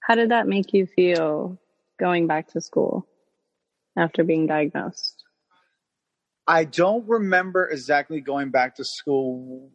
how 0.00 0.14
did 0.14 0.30
that 0.30 0.46
make 0.46 0.72
you 0.72 0.86
feel 0.86 1.58
going 1.98 2.26
back 2.26 2.48
to 2.48 2.60
school 2.60 3.06
after 3.96 4.24
being 4.24 4.46
diagnosed? 4.46 5.22
I 6.46 6.64
don't 6.64 7.06
remember 7.08 7.68
exactly 7.68 8.20
going 8.20 8.50
back 8.50 8.76
to 8.76 8.84
school 8.84 9.70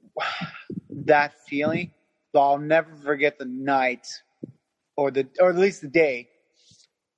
that 0.89 1.33
feeling, 1.47 1.91
but 2.31 2.41
I'll 2.41 2.59
never 2.59 2.95
forget 2.95 3.37
the 3.37 3.45
night 3.45 4.07
or 4.95 5.11
the 5.11 5.27
or 5.39 5.49
at 5.49 5.57
least 5.57 5.81
the 5.81 5.89
day 5.89 6.29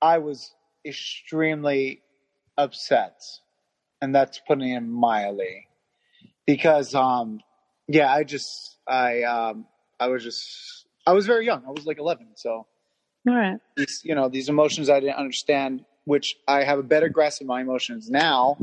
I 0.02 0.18
was 0.18 0.52
extremely 0.84 2.02
upset. 2.56 3.22
And 4.00 4.14
that's 4.14 4.40
putting 4.46 4.70
it 4.70 4.80
mildly. 4.80 5.68
Because 6.46 6.94
um 6.94 7.40
yeah, 7.88 8.12
I 8.12 8.24
just 8.24 8.78
I 8.86 9.22
um 9.22 9.66
I 9.98 10.08
was 10.08 10.22
just 10.22 10.86
I 11.06 11.12
was 11.12 11.26
very 11.26 11.46
young. 11.46 11.64
I 11.66 11.70
was 11.70 11.86
like 11.86 11.98
11, 11.98 12.28
so 12.34 12.66
all 13.26 13.34
right. 13.34 13.58
These, 13.76 14.02
you 14.04 14.14
know, 14.14 14.28
these 14.28 14.48
emotions 14.48 14.90
I 14.90 15.00
didn't 15.00 15.16
understand, 15.16 15.84
which 16.04 16.36
I 16.46 16.64
have 16.64 16.78
a 16.78 16.82
better 16.82 17.08
grasp 17.08 17.40
of 17.40 17.46
my 17.46 17.62
emotions 17.62 18.10
now 18.10 18.56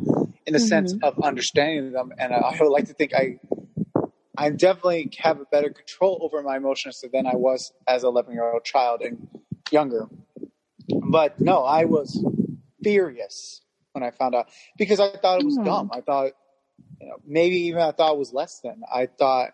in 0.45 0.53
the 0.53 0.59
mm-hmm. 0.59 0.67
sense 0.67 0.93
of 1.01 1.19
understanding 1.23 1.91
them. 1.91 2.13
And 2.17 2.33
I, 2.33 2.57
would 2.59 2.69
like 2.69 2.85
to 2.87 2.93
think 2.93 3.13
I, 3.13 3.39
I 4.37 4.49
definitely 4.51 5.11
have 5.19 5.39
a 5.39 5.45
better 5.45 5.69
control 5.69 6.19
over 6.21 6.41
my 6.43 6.57
emotions 6.57 7.03
than 7.11 7.25
I 7.25 7.35
was 7.35 7.73
as 7.87 8.03
an 8.03 8.09
11 8.09 8.33
year 8.33 8.51
old 8.51 8.63
child 8.63 9.01
and 9.01 9.27
younger. 9.71 10.07
But 11.11 11.41
no, 11.41 11.65
I 11.65 11.83
was 11.85 12.25
furious 12.81 13.61
when 13.91 14.01
I 14.01 14.11
found 14.11 14.33
out 14.33 14.47
because 14.77 15.01
I 15.01 15.09
thought 15.09 15.41
it 15.41 15.45
was 15.45 15.57
mm. 15.57 15.65
dumb. 15.65 15.91
I 15.93 15.99
thought, 15.99 16.31
you 17.01 17.07
know, 17.07 17.17
maybe 17.27 17.57
even 17.67 17.81
I 17.81 17.91
thought 17.91 18.13
it 18.13 18.17
was 18.17 18.31
less 18.31 18.61
than. 18.61 18.81
I 18.91 19.07
thought, 19.07 19.49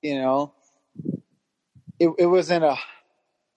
you 0.00 0.14
know, 0.14 0.54
it, 2.00 2.10
it 2.18 2.26
wasn't 2.26 2.64
a, 2.64 2.78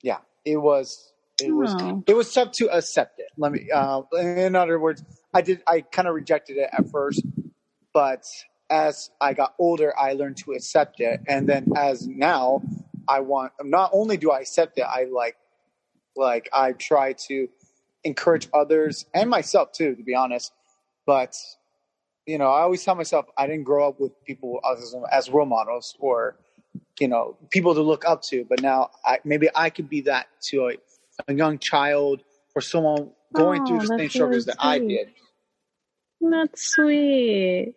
yeah, 0.02 0.18
it 0.44 0.58
was, 0.58 1.14
it 1.42 1.52
was, 1.52 1.74
oh. 1.80 2.04
it 2.06 2.14
was 2.14 2.34
tough 2.34 2.52
to 2.54 2.70
accept 2.76 3.20
it. 3.20 3.28
Let 3.38 3.54
me, 3.54 3.70
uh, 3.74 4.02
in 4.20 4.56
other 4.58 4.78
words, 4.78 5.02
I 5.34 5.42
did. 5.42 5.64
I 5.66 5.82
kind 5.82 6.10
of 6.10 6.14
rejected 6.16 6.58
it 6.58 6.70
at 6.74 6.90
first, 6.92 7.22
but 7.94 8.26
as 8.70 9.12
I 9.22 9.34
got 9.34 9.54
older, 9.60 9.98
I 9.98 10.14
learned 10.14 10.38
to 10.38 10.52
accept 10.52 11.00
it, 11.00 11.22
and 11.28 11.48
then 11.48 11.68
as 11.78 12.06
now, 12.06 12.64
I 13.08 13.22
want. 13.22 13.54
Not 13.64 13.92
only 13.94 14.18
do 14.18 14.32
I 14.32 14.40
accept 14.40 14.78
it, 14.78 14.82
I 14.82 15.06
like, 15.06 15.38
like 16.18 16.50
I 16.54 16.74
try 16.74 17.14
to 17.28 17.48
encourage 18.04 18.48
others 18.54 19.06
and 19.14 19.30
myself 19.30 19.72
too, 19.72 19.96
to 19.96 20.04
be 20.04 20.16
honest. 20.16 20.52
But 21.06 21.36
you 22.26 22.38
know, 22.38 22.48
I 22.48 22.62
always 22.62 22.84
tell 22.84 22.96
myself 22.96 23.26
I 23.38 23.48
didn't 23.48 23.64
grow 23.64 23.88
up 23.88 24.00
with 24.00 24.12
people 24.26 24.54
with 24.54 24.64
autism 24.64 25.04
as 25.12 25.30
role 25.30 25.46
models 25.46 25.96
or 26.00 26.38
you 27.00 27.08
know 27.08 27.38
people 27.52 27.74
to 27.74 27.82
look 27.82 28.06
up 28.06 28.22
to. 28.24 28.46
But 28.48 28.62
now, 28.62 28.90
I, 29.06 29.20
maybe 29.24 29.50
I 29.56 29.70
could 29.70 29.90
be 29.90 30.02
that 30.02 30.28
to 30.50 30.70
a, 30.70 30.74
a 31.28 31.34
young 31.34 31.58
child 31.60 32.24
or 32.56 32.62
someone 32.62 33.12
going 33.34 33.62
oh, 33.62 33.66
through 33.66 33.80
the 33.80 33.98
same 33.98 34.10
struggles 34.10 34.46
that 34.46 34.58
I 34.60 34.80
did. 34.80 35.10
That's 36.20 36.74
sweet. 36.74 37.76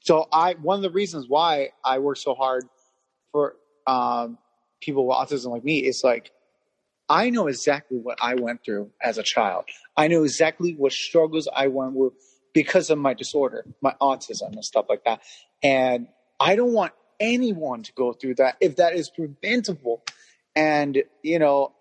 So 0.00 0.28
I 0.32 0.54
one 0.54 0.76
of 0.76 0.82
the 0.82 0.90
reasons 0.90 1.26
why 1.28 1.70
I 1.84 1.98
work 1.98 2.18
so 2.18 2.34
hard 2.34 2.64
for 3.32 3.56
um, 3.86 4.38
people 4.80 5.06
with 5.06 5.16
autism 5.16 5.50
like 5.50 5.64
me 5.64 5.78
is 5.78 6.04
like 6.04 6.30
I 7.08 7.30
know 7.30 7.46
exactly 7.46 7.98
what 7.98 8.18
I 8.20 8.34
went 8.34 8.64
through 8.64 8.90
as 9.02 9.18
a 9.18 9.22
child. 9.22 9.64
I 9.96 10.08
know 10.08 10.24
exactly 10.24 10.74
what 10.74 10.92
struggles 10.92 11.48
I 11.54 11.68
went 11.68 11.94
through 11.94 12.12
because 12.52 12.90
of 12.90 12.98
my 12.98 13.14
disorder, 13.14 13.64
my 13.80 13.94
autism 14.00 14.52
and 14.52 14.64
stuff 14.64 14.86
like 14.88 15.04
that. 15.04 15.22
And 15.62 16.08
I 16.38 16.56
don't 16.56 16.72
want 16.72 16.92
anyone 17.18 17.82
to 17.82 17.92
go 17.92 18.12
through 18.12 18.36
that 18.36 18.56
if 18.60 18.76
that 18.76 18.94
is 18.94 19.10
preventable. 19.10 20.02
And 20.54 21.02
you 21.22 21.38
know, 21.38 21.72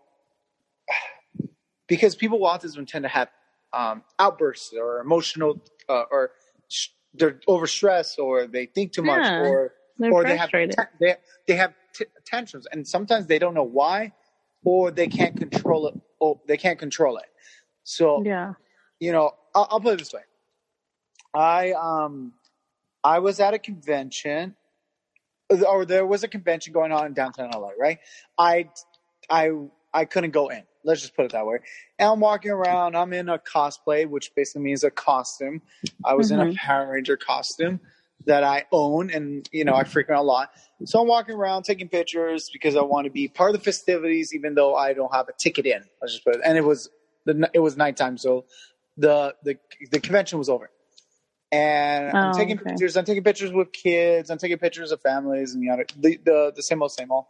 because 1.87 2.15
people 2.15 2.39
with 2.39 2.51
autism 2.51 2.87
tend 2.87 3.03
to 3.03 3.09
have 3.09 3.29
um, 3.73 4.03
outbursts 4.17 4.73
or 4.73 4.99
emotional 4.99 5.61
uh, 5.89 6.03
or 6.09 6.31
sh- 6.69 6.89
they're 7.13 7.39
overstressed 7.47 8.17
or 8.17 8.47
they 8.47 8.65
think 8.65 8.93
too 8.93 9.03
much 9.03 9.23
yeah, 9.23 9.41
or 9.41 9.73
or 10.11 10.23
they 10.23 10.37
have 10.37 10.51
they, 10.99 11.15
they 11.47 11.55
have 11.55 11.73
t- 11.93 12.05
tensions 12.25 12.67
and 12.71 12.87
sometimes 12.87 13.27
they 13.27 13.39
don't 13.39 13.53
know 13.53 13.63
why 13.63 14.13
or 14.63 14.91
they 14.91 15.07
can't 15.07 15.37
control 15.37 15.87
it 15.87 15.95
or 16.19 16.39
they 16.47 16.57
can't 16.57 16.79
control 16.79 17.17
it 17.17 17.25
so 17.83 18.23
yeah 18.23 18.53
you 18.99 19.11
know 19.11 19.31
I'll, 19.55 19.67
I'll 19.71 19.79
put 19.79 19.93
it 19.93 19.99
this 19.99 20.13
way 20.13 20.21
i 21.33 21.71
um 21.71 22.33
i 23.03 23.19
was 23.19 23.39
at 23.39 23.53
a 23.53 23.59
convention 23.59 24.55
or 25.67 25.85
there 25.85 26.05
was 26.05 26.23
a 26.23 26.27
convention 26.27 26.73
going 26.73 26.91
on 26.91 27.05
in 27.05 27.13
downtown 27.13 27.51
la 27.51 27.69
right 27.79 27.99
i 28.37 28.69
i 29.29 29.51
i 29.93 30.05
couldn't 30.05 30.31
go 30.31 30.49
in 30.49 30.63
Let's 30.87 31.01
just 31.01 31.17
put 31.17 31.25
it 31.25 31.31
that 31.33 31.45
way. 31.45 31.57
And 31.99 32.09
I'm 32.09 32.21
walking 32.21 32.49
around. 32.49 32.95
I'm 32.95 33.11
in 33.11 33.27
a 33.27 33.37
cosplay, 33.37 34.07
which 34.07 34.33
basically 34.35 34.61
means 34.61 34.85
a 34.85 34.89
costume. 34.89 35.61
I 36.05 36.13
was 36.13 36.31
mm-hmm. 36.31 36.39
in 36.39 36.47
a 36.47 36.49
mm-hmm. 36.51 36.65
Power 36.65 36.93
Ranger 36.93 37.17
costume 37.17 37.81
that 38.25 38.43
I 38.43 38.65
own, 38.71 39.09
and 39.09 39.47
you 39.51 39.65
know 39.65 39.73
I 39.73 39.83
mm-hmm. 39.83 39.91
frequent 39.91 40.19
a 40.19 40.23
lot. 40.23 40.51
So 40.85 41.01
I'm 41.01 41.07
walking 41.07 41.35
around 41.35 41.63
taking 41.63 41.89
pictures 41.89 42.49
because 42.51 42.75
I 42.75 42.81
want 42.81 43.05
to 43.05 43.11
be 43.11 43.27
part 43.27 43.49
of 43.53 43.57
the 43.57 43.63
festivities, 43.63 44.33
even 44.33 44.55
though 44.55 44.75
I 44.75 44.93
don't 44.93 45.13
have 45.13 45.27
a 45.29 45.33
ticket 45.33 45.65
in. 45.65 45.83
Let's 46.01 46.13
just 46.13 46.25
put 46.25 46.35
it. 46.35 46.41
And 46.43 46.57
it 46.57 46.63
was 46.63 46.89
the 47.25 47.49
it 47.53 47.59
was 47.59 47.77
nighttime, 47.77 48.17
so 48.17 48.45
the 48.97 49.35
the 49.43 49.57
the 49.91 49.99
convention 49.99 50.39
was 50.39 50.49
over. 50.49 50.69
And 51.49 52.13
oh, 52.13 52.17
I'm 52.17 52.33
taking 52.33 52.59
okay. 52.59 52.71
pictures. 52.71 52.97
I'm 52.97 53.05
taking 53.05 53.23
pictures 53.23 53.53
with 53.53 53.71
kids. 53.71 54.29
I'm 54.29 54.37
taking 54.37 54.57
pictures 54.57 54.91
of 54.91 55.01
families, 55.01 55.53
and 55.53 55.63
the 55.63 56.19
the, 56.23 56.53
the 56.55 56.63
same 56.63 56.81
old 56.81 56.91
same 56.91 57.11
old. 57.11 57.25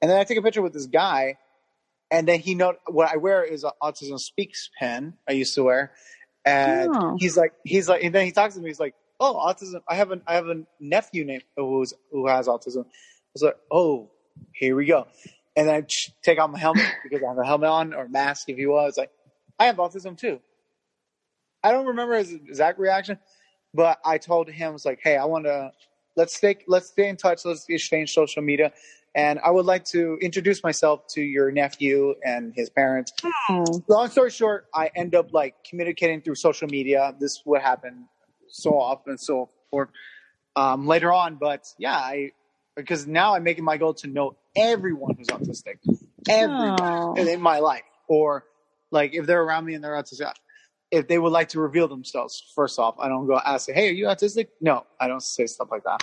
And 0.00 0.10
then 0.10 0.18
I 0.18 0.24
take 0.24 0.38
a 0.38 0.42
picture 0.42 0.62
with 0.62 0.72
this 0.72 0.86
guy 0.86 1.36
and 2.10 2.26
then 2.26 2.40
he 2.40 2.54
know 2.54 2.74
what 2.86 3.10
I 3.12 3.16
wear 3.16 3.44
is 3.44 3.64
an 3.64 3.70
autism 3.82 4.18
speaks 4.18 4.70
pen 4.78 5.14
I 5.28 5.32
used 5.32 5.54
to 5.54 5.64
wear, 5.64 5.92
and 6.44 6.90
oh. 6.94 7.16
he's 7.18 7.36
like 7.36 7.52
he's 7.64 7.88
like 7.88 8.02
and 8.02 8.14
then 8.14 8.24
he 8.24 8.32
talks 8.32 8.54
to 8.54 8.60
me 8.60 8.68
he's 8.68 8.80
like 8.80 8.94
oh 9.20 9.34
autism 9.34 9.82
I 9.88 9.94
have 9.94 10.12
a 10.12 10.20
I 10.26 10.34
have 10.34 10.48
a 10.48 10.62
nephew 10.80 11.24
named 11.24 11.44
who's 11.56 11.94
who 12.10 12.26
has 12.26 12.48
autism 12.48 12.84
I 12.84 13.32
was 13.34 13.42
like 13.42 13.56
oh 13.70 14.10
here 14.52 14.76
we 14.76 14.86
go 14.86 15.06
and 15.56 15.68
then 15.68 15.74
I 15.74 15.86
take 16.22 16.38
off 16.38 16.50
my 16.50 16.58
helmet 16.58 16.86
because 17.02 17.22
I 17.22 17.28
have 17.28 17.38
a 17.38 17.44
helmet 17.44 17.68
on 17.68 17.94
or 17.94 18.08
mask 18.08 18.48
if 18.48 18.58
you 18.58 18.70
will 18.70 18.86
it's 18.86 18.98
like 18.98 19.10
I 19.58 19.66
have 19.66 19.76
autism 19.76 20.16
too 20.16 20.40
I 21.62 21.72
don't 21.72 21.86
remember 21.86 22.16
his 22.16 22.32
exact 22.32 22.78
reaction 22.78 23.18
but 23.74 23.98
I 24.04 24.18
told 24.18 24.48
him 24.48 24.74
it's 24.74 24.84
like 24.84 25.00
hey 25.02 25.16
I 25.16 25.24
want 25.24 25.44
to 25.44 25.72
let's 26.16 26.36
stay 26.36 26.56
let's 26.66 26.88
stay 26.88 27.08
in 27.08 27.16
touch 27.16 27.44
let's 27.44 27.66
exchange 27.68 28.12
social 28.12 28.42
media 28.42 28.72
and 29.14 29.40
I 29.40 29.50
would 29.50 29.64
like 29.64 29.84
to 29.86 30.16
introduce 30.20 30.62
myself 30.62 31.06
to 31.14 31.22
your 31.22 31.50
nephew 31.50 32.14
and 32.24 32.52
his 32.54 32.70
parents. 32.70 33.12
Oh. 33.48 33.82
Long 33.88 34.08
story 34.10 34.30
short, 34.30 34.66
I 34.74 34.90
end 34.94 35.14
up 35.14 35.32
like 35.32 35.54
communicating 35.68 36.20
through 36.20 36.36
social 36.36 36.68
media. 36.68 37.14
This 37.18 37.42
would 37.44 37.62
happen 37.62 38.06
so 38.50 38.78
off 38.78 39.06
and 39.06 39.18
so 39.20 39.50
forth 39.70 39.88
um, 40.56 40.86
later 40.86 41.12
on. 41.12 41.36
But 41.36 41.66
yeah, 41.78 41.96
I 41.96 42.32
because 42.76 43.06
now 43.06 43.34
I'm 43.34 43.42
making 43.42 43.64
my 43.64 43.76
goal 43.76 43.94
to 43.94 44.06
know 44.06 44.36
everyone 44.56 45.16
who's 45.16 45.28
autistic, 45.28 45.78
everyone 46.28 46.80
Oh. 46.80 47.14
in 47.16 47.40
my 47.40 47.58
life, 47.58 47.82
or 48.08 48.44
like 48.90 49.14
if 49.14 49.26
they're 49.26 49.42
around 49.42 49.64
me 49.64 49.74
and 49.74 49.82
they're 49.82 49.92
autistic, 49.94 50.32
if 50.90 51.08
they 51.08 51.18
would 51.18 51.32
like 51.32 51.50
to 51.50 51.60
reveal 51.60 51.88
themselves. 51.88 52.52
First 52.54 52.78
off, 52.78 52.96
I 52.98 53.08
don't 53.08 53.26
go 53.26 53.36
ask, 53.38 53.68
"Hey, 53.70 53.88
are 53.88 53.92
you 53.92 54.06
autistic?" 54.06 54.48
No, 54.60 54.84
I 55.00 55.08
don't 55.08 55.22
say 55.22 55.46
stuff 55.46 55.68
like 55.70 55.84
that. 55.84 56.02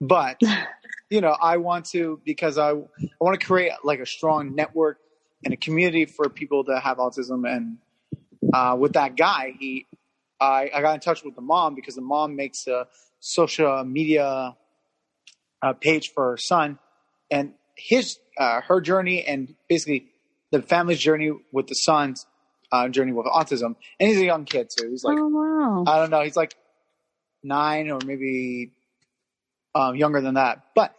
But 0.00 0.40
you 1.10 1.20
know, 1.20 1.36
I 1.40 1.58
want 1.58 1.84
to 1.86 2.20
because 2.24 2.58
I 2.58 2.70
I 2.70 2.74
want 3.20 3.38
to 3.38 3.46
create 3.46 3.72
like 3.84 4.00
a 4.00 4.06
strong 4.06 4.54
network 4.54 4.98
and 5.44 5.52
a 5.52 5.56
community 5.56 6.06
for 6.06 6.28
people 6.30 6.64
that 6.64 6.80
have 6.80 6.96
autism. 6.96 7.46
And 7.46 7.76
uh, 8.52 8.76
with 8.78 8.94
that 8.94 9.14
guy, 9.16 9.54
he 9.58 9.86
I, 10.44 10.70
I 10.74 10.80
got 10.80 10.94
in 10.94 11.00
touch 11.00 11.24
with 11.24 11.34
the 11.34 11.42
mom 11.42 11.74
because 11.74 11.94
the 11.94 12.02
mom 12.02 12.36
makes 12.36 12.66
a 12.66 12.86
social 13.20 13.84
media 13.84 14.56
uh, 15.62 15.72
page 15.74 16.12
for 16.12 16.32
her 16.32 16.36
son 16.36 16.78
and 17.30 17.54
his 17.76 18.18
uh, 18.38 18.60
her 18.62 18.80
journey 18.80 19.24
and 19.24 19.54
basically 19.68 20.06
the 20.50 20.62
family's 20.62 20.98
journey 20.98 21.32
with 21.52 21.66
the 21.66 21.74
son's 21.74 22.26
uh, 22.70 22.88
journey 22.88 23.12
with 23.12 23.26
autism. 23.26 23.76
And 23.98 24.08
he's 24.08 24.18
a 24.18 24.24
young 24.24 24.44
kid 24.44 24.70
too. 24.76 24.90
He's 24.90 25.04
like 25.04 25.18
oh 25.18 25.28
wow. 25.28 25.84
I 25.86 25.98
don't 25.98 26.10
know. 26.10 26.22
He's 26.22 26.36
like 26.36 26.54
nine 27.42 27.90
or 27.90 28.00
maybe 28.04 28.72
um, 29.74 29.96
younger 29.96 30.20
than 30.20 30.34
that. 30.34 30.64
But 30.74 30.94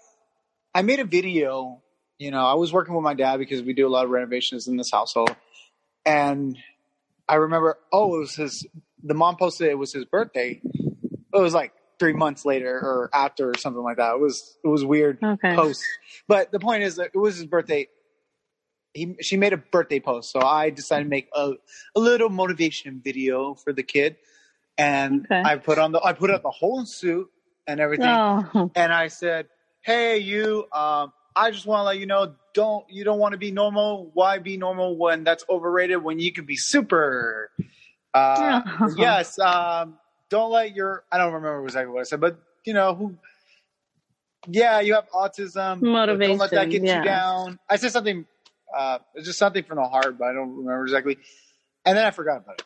I 0.74 0.82
made 0.82 1.00
a 1.00 1.06
video. 1.06 1.82
You 2.18 2.32
know, 2.32 2.46
I 2.46 2.54
was 2.54 2.72
working 2.72 2.96
with 2.96 3.04
my 3.04 3.14
dad 3.14 3.38
because 3.38 3.62
we 3.62 3.74
do 3.74 3.88
a 3.88 3.90
lot 3.90 4.06
of 4.06 4.12
renovations 4.12 4.68
in 4.68 4.78
this 4.78 4.92
household, 4.92 5.36
and 6.06 6.58
I 7.28 7.36
remember. 7.36 7.78
Oh, 7.92 8.16
it 8.16 8.20
was 8.20 8.36
his. 8.36 8.66
The 9.06 9.14
mom 9.14 9.38
posted 9.38 9.68
it 9.70 9.78
was 9.78 9.94
his 9.94 10.06
birthday. 10.06 10.60
It 10.64 11.40
was 11.40 11.54
like 11.54 11.74
three 12.00 12.14
months 12.14 12.44
later 12.44 12.76
or 12.76 13.10
after 13.14 13.52
or 13.52 13.58
something 13.58 13.84
like 13.84 13.98
that. 13.98 14.16
It 14.16 14.20
was 14.20 14.58
it 14.64 14.68
was 14.68 14.84
weird 14.84 15.20
Okay. 15.24 15.56
post. 15.56 15.84
But 16.28 16.52
the 16.52 16.60
point 16.60 16.84
is 16.84 16.96
that 16.96 17.12
it 17.14 17.18
was 17.18 17.36
his 17.38 17.46
birthday. 17.46 17.88
He 18.94 19.16
she 19.22 19.38
made 19.38 19.54
a 19.54 19.58
birthday 19.58 20.00
post, 20.00 20.32
so 20.32 20.40
I 20.40 20.72
decided 20.72 21.04
to 21.04 21.10
make 21.10 21.30
a 21.36 21.54
a 21.96 22.00
little 22.00 22.30
motivation 22.30 23.02
video 23.04 23.54
for 23.54 23.74
the 23.74 23.84
kid, 23.84 24.18
and 24.78 25.26
Okay. 25.26 25.42
I 25.44 25.58
put 25.58 25.78
on 25.78 25.92
the 25.92 26.02
I 26.02 26.14
put 26.14 26.32
up 26.32 26.42
the 26.44 26.50
whole 26.50 26.86
suit 26.86 27.30
and 27.68 27.80
everything, 27.80 28.18
Oh. 28.18 28.72
and 28.76 28.94
I 28.94 29.10
said, 29.10 29.48
"Hey, 29.82 30.18
you, 30.20 30.66
um, 30.72 31.12
I 31.36 31.52
just 31.52 31.66
want 31.66 31.82
to 31.82 31.84
let 31.84 32.00
you 32.00 32.06
know, 32.08 32.36
don't 32.54 32.86
you 32.90 33.04
don't 33.04 33.20
want 33.20 33.34
to 33.34 33.38
be 33.38 33.52
normal? 33.52 34.10
Why 34.14 34.40
be 34.40 34.56
normal 34.58 34.98
when 34.98 35.26
that's 35.26 35.44
overrated? 35.50 36.02
When 36.02 36.18
you 36.20 36.32
can 36.32 36.46
be 36.46 36.56
super." 36.56 37.52
Uh, 38.16 38.62
Oh. 38.80 38.96
Yes, 38.98 39.38
um, 39.40 39.98
don't 40.30 40.52
let 40.52 40.76
your 40.76 41.04
I 41.12 41.18
don't 41.18 41.34
remember 41.34 41.64
exactly 41.66 41.94
what 41.94 42.02
I 42.02 42.04
said, 42.04 42.22
but 42.22 42.40
you 42.66 42.74
know 42.74 42.96
who. 42.96 43.16
Yeah, 44.48 44.80
you 44.82 44.94
have 44.94 45.10
autism. 45.10 45.82
but 46.14 46.20
Don't 46.30 46.38
let 46.40 46.52
that 46.52 46.70
get 46.72 46.84
yeah. 46.84 47.00
you 47.00 47.04
down. 47.06 47.60
I 47.70 47.76
said 47.78 47.92
something. 47.92 48.26
Uh, 48.76 49.00
it's 49.16 49.26
just 49.28 49.40
something 49.40 49.64
from 49.64 49.78
the 49.78 49.84
heart, 49.88 50.18
but 50.18 50.26
I 50.26 50.34
don't 50.34 50.52
remember 50.58 50.84
exactly. 50.84 51.18
And 51.86 51.98
then 51.98 52.06
I 52.06 52.12
forgot 52.12 52.38
about 52.38 52.60
it. 52.60 52.66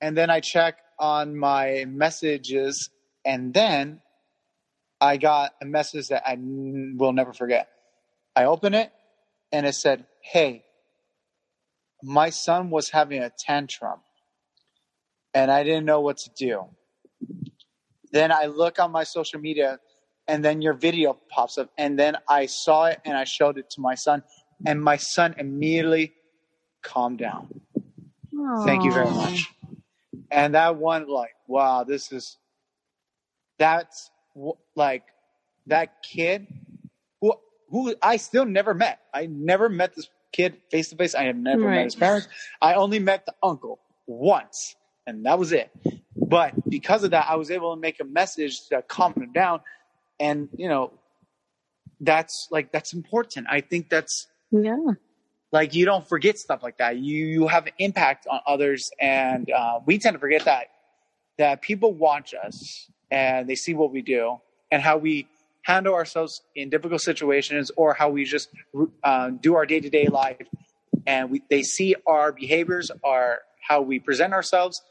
And 0.00 0.16
then 0.16 0.28
I 0.30 0.40
check 0.40 0.76
on 0.98 1.36
my 1.36 1.84
messages, 1.88 2.90
and 3.24 3.54
then 3.54 4.00
I 5.00 5.16
got 5.16 5.52
a 5.62 5.64
message 5.64 6.08
that 6.08 6.22
I 6.26 6.32
n- 6.32 6.96
will 6.98 7.12
never 7.12 7.32
forget. 7.32 7.68
I 8.36 8.44
open 8.44 8.74
it, 8.74 8.92
and 9.52 9.66
it 9.66 9.74
said, 9.74 10.06
"Hey, 10.20 10.64
my 12.02 12.30
son 12.30 12.70
was 12.70 12.90
having 12.90 13.22
a 13.22 13.30
tantrum, 13.30 14.00
and 15.34 15.50
I 15.50 15.64
didn't 15.64 15.84
know 15.84 16.00
what 16.00 16.18
to 16.18 16.30
do." 16.30 16.68
Then 18.12 18.30
I 18.32 18.46
look 18.46 18.78
on 18.78 18.92
my 18.92 19.04
social 19.04 19.40
media, 19.40 19.80
and 20.28 20.44
then 20.44 20.62
your 20.62 20.74
video 20.74 21.14
pops 21.28 21.58
up, 21.58 21.70
and 21.76 21.98
then 21.98 22.16
I 22.28 22.46
saw 22.46 22.86
it, 22.86 23.00
and 23.04 23.16
I 23.16 23.24
showed 23.24 23.58
it 23.58 23.70
to 23.70 23.80
my 23.80 23.96
son, 23.96 24.22
and 24.64 24.80
my 24.80 24.96
son 24.96 25.34
immediately 25.36 26.14
calmed 26.82 27.18
down. 27.18 27.60
Thank 28.64 28.84
you 28.84 28.92
very 28.92 29.10
much. 29.10 29.50
And 30.30 30.54
that 30.54 30.76
one, 30.76 31.08
like, 31.08 31.34
wow, 31.46 31.84
this 31.84 32.12
is 32.12 32.38
that's 33.58 34.10
like 34.74 35.04
that 35.66 36.02
kid 36.02 36.46
who 37.20 37.34
who 37.68 37.94
I 38.02 38.16
still 38.16 38.44
never 38.44 38.74
met. 38.74 39.00
I 39.12 39.26
never 39.26 39.68
met 39.68 39.94
this 39.94 40.08
kid 40.32 40.60
face 40.70 40.90
to 40.90 40.96
face. 40.96 41.14
I 41.14 41.24
have 41.24 41.36
never 41.36 41.68
met 41.68 41.84
his 41.84 41.94
parents. 41.94 42.28
I 42.60 42.74
only 42.74 42.98
met 42.98 43.26
the 43.26 43.34
uncle 43.42 43.80
once, 44.06 44.76
and 45.06 45.24
that 45.26 45.38
was 45.38 45.52
it. 45.52 45.70
But 46.16 46.52
because 46.68 47.04
of 47.04 47.10
that, 47.10 47.26
I 47.28 47.36
was 47.36 47.50
able 47.50 47.74
to 47.74 47.80
make 47.80 48.00
a 48.00 48.04
message 48.04 48.68
to 48.70 48.82
calm 48.82 49.12
him 49.14 49.32
down, 49.32 49.60
and 50.18 50.48
you 50.56 50.68
know, 50.68 50.92
that's 52.00 52.48
like 52.50 52.72
that's 52.72 52.92
important. 52.92 53.46
I 53.50 53.60
think 53.60 53.88
that's 53.88 54.26
Yeah. 54.50 54.76
like 55.52 55.74
you 55.74 55.84
don't 55.84 56.06
forget 56.08 56.38
stuff 56.38 56.62
like 56.62 56.78
that 56.78 56.96
you 56.98 57.26
you 57.26 57.46
have 57.48 57.66
an 57.66 57.72
impact 57.78 58.26
on 58.28 58.40
others 58.46 58.90
and 59.00 59.50
uh, 59.50 59.80
we 59.86 59.98
tend 59.98 60.14
to 60.14 60.20
forget 60.20 60.44
that 60.44 60.66
that 61.38 61.62
people 61.62 61.92
watch 61.92 62.34
us 62.34 62.88
and 63.10 63.48
they 63.48 63.54
see 63.54 63.74
what 63.74 63.90
we 63.92 64.02
do 64.02 64.38
and 64.70 64.82
how 64.82 64.96
we 64.96 65.26
handle 65.62 65.94
ourselves 65.94 66.42
in 66.54 66.68
difficult 66.70 67.00
situations 67.00 67.70
or 67.76 67.94
how 67.94 68.08
we 68.10 68.24
just 68.24 68.48
uh, 69.02 69.30
do 69.30 69.54
our 69.54 69.64
day-to-day 69.66 70.08
life 70.08 70.46
and 71.06 71.30
we, 71.30 71.42
they 71.50 71.62
see 71.62 71.94
our 72.06 72.32
behaviors 72.32 72.90
our 73.04 73.40
how 73.68 73.80
we 73.80 73.98
present 73.98 74.32
ourselves 74.32 74.82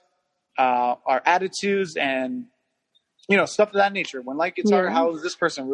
uh, 0.58 0.96
our 1.06 1.22
attitudes 1.26 1.96
and 1.96 2.46
you 3.30 3.38
know 3.38 3.46
stuff 3.46 3.70
of 3.70 3.76
that 3.76 3.94
nature 3.94 4.22
when 4.22 4.38
life 4.38 4.56
gets 4.56 4.72
hard 4.72 4.86
Yeah. 4.86 4.94
how 4.94 5.14
is 5.16 5.22
this 5.22 5.36
person 5.36 5.74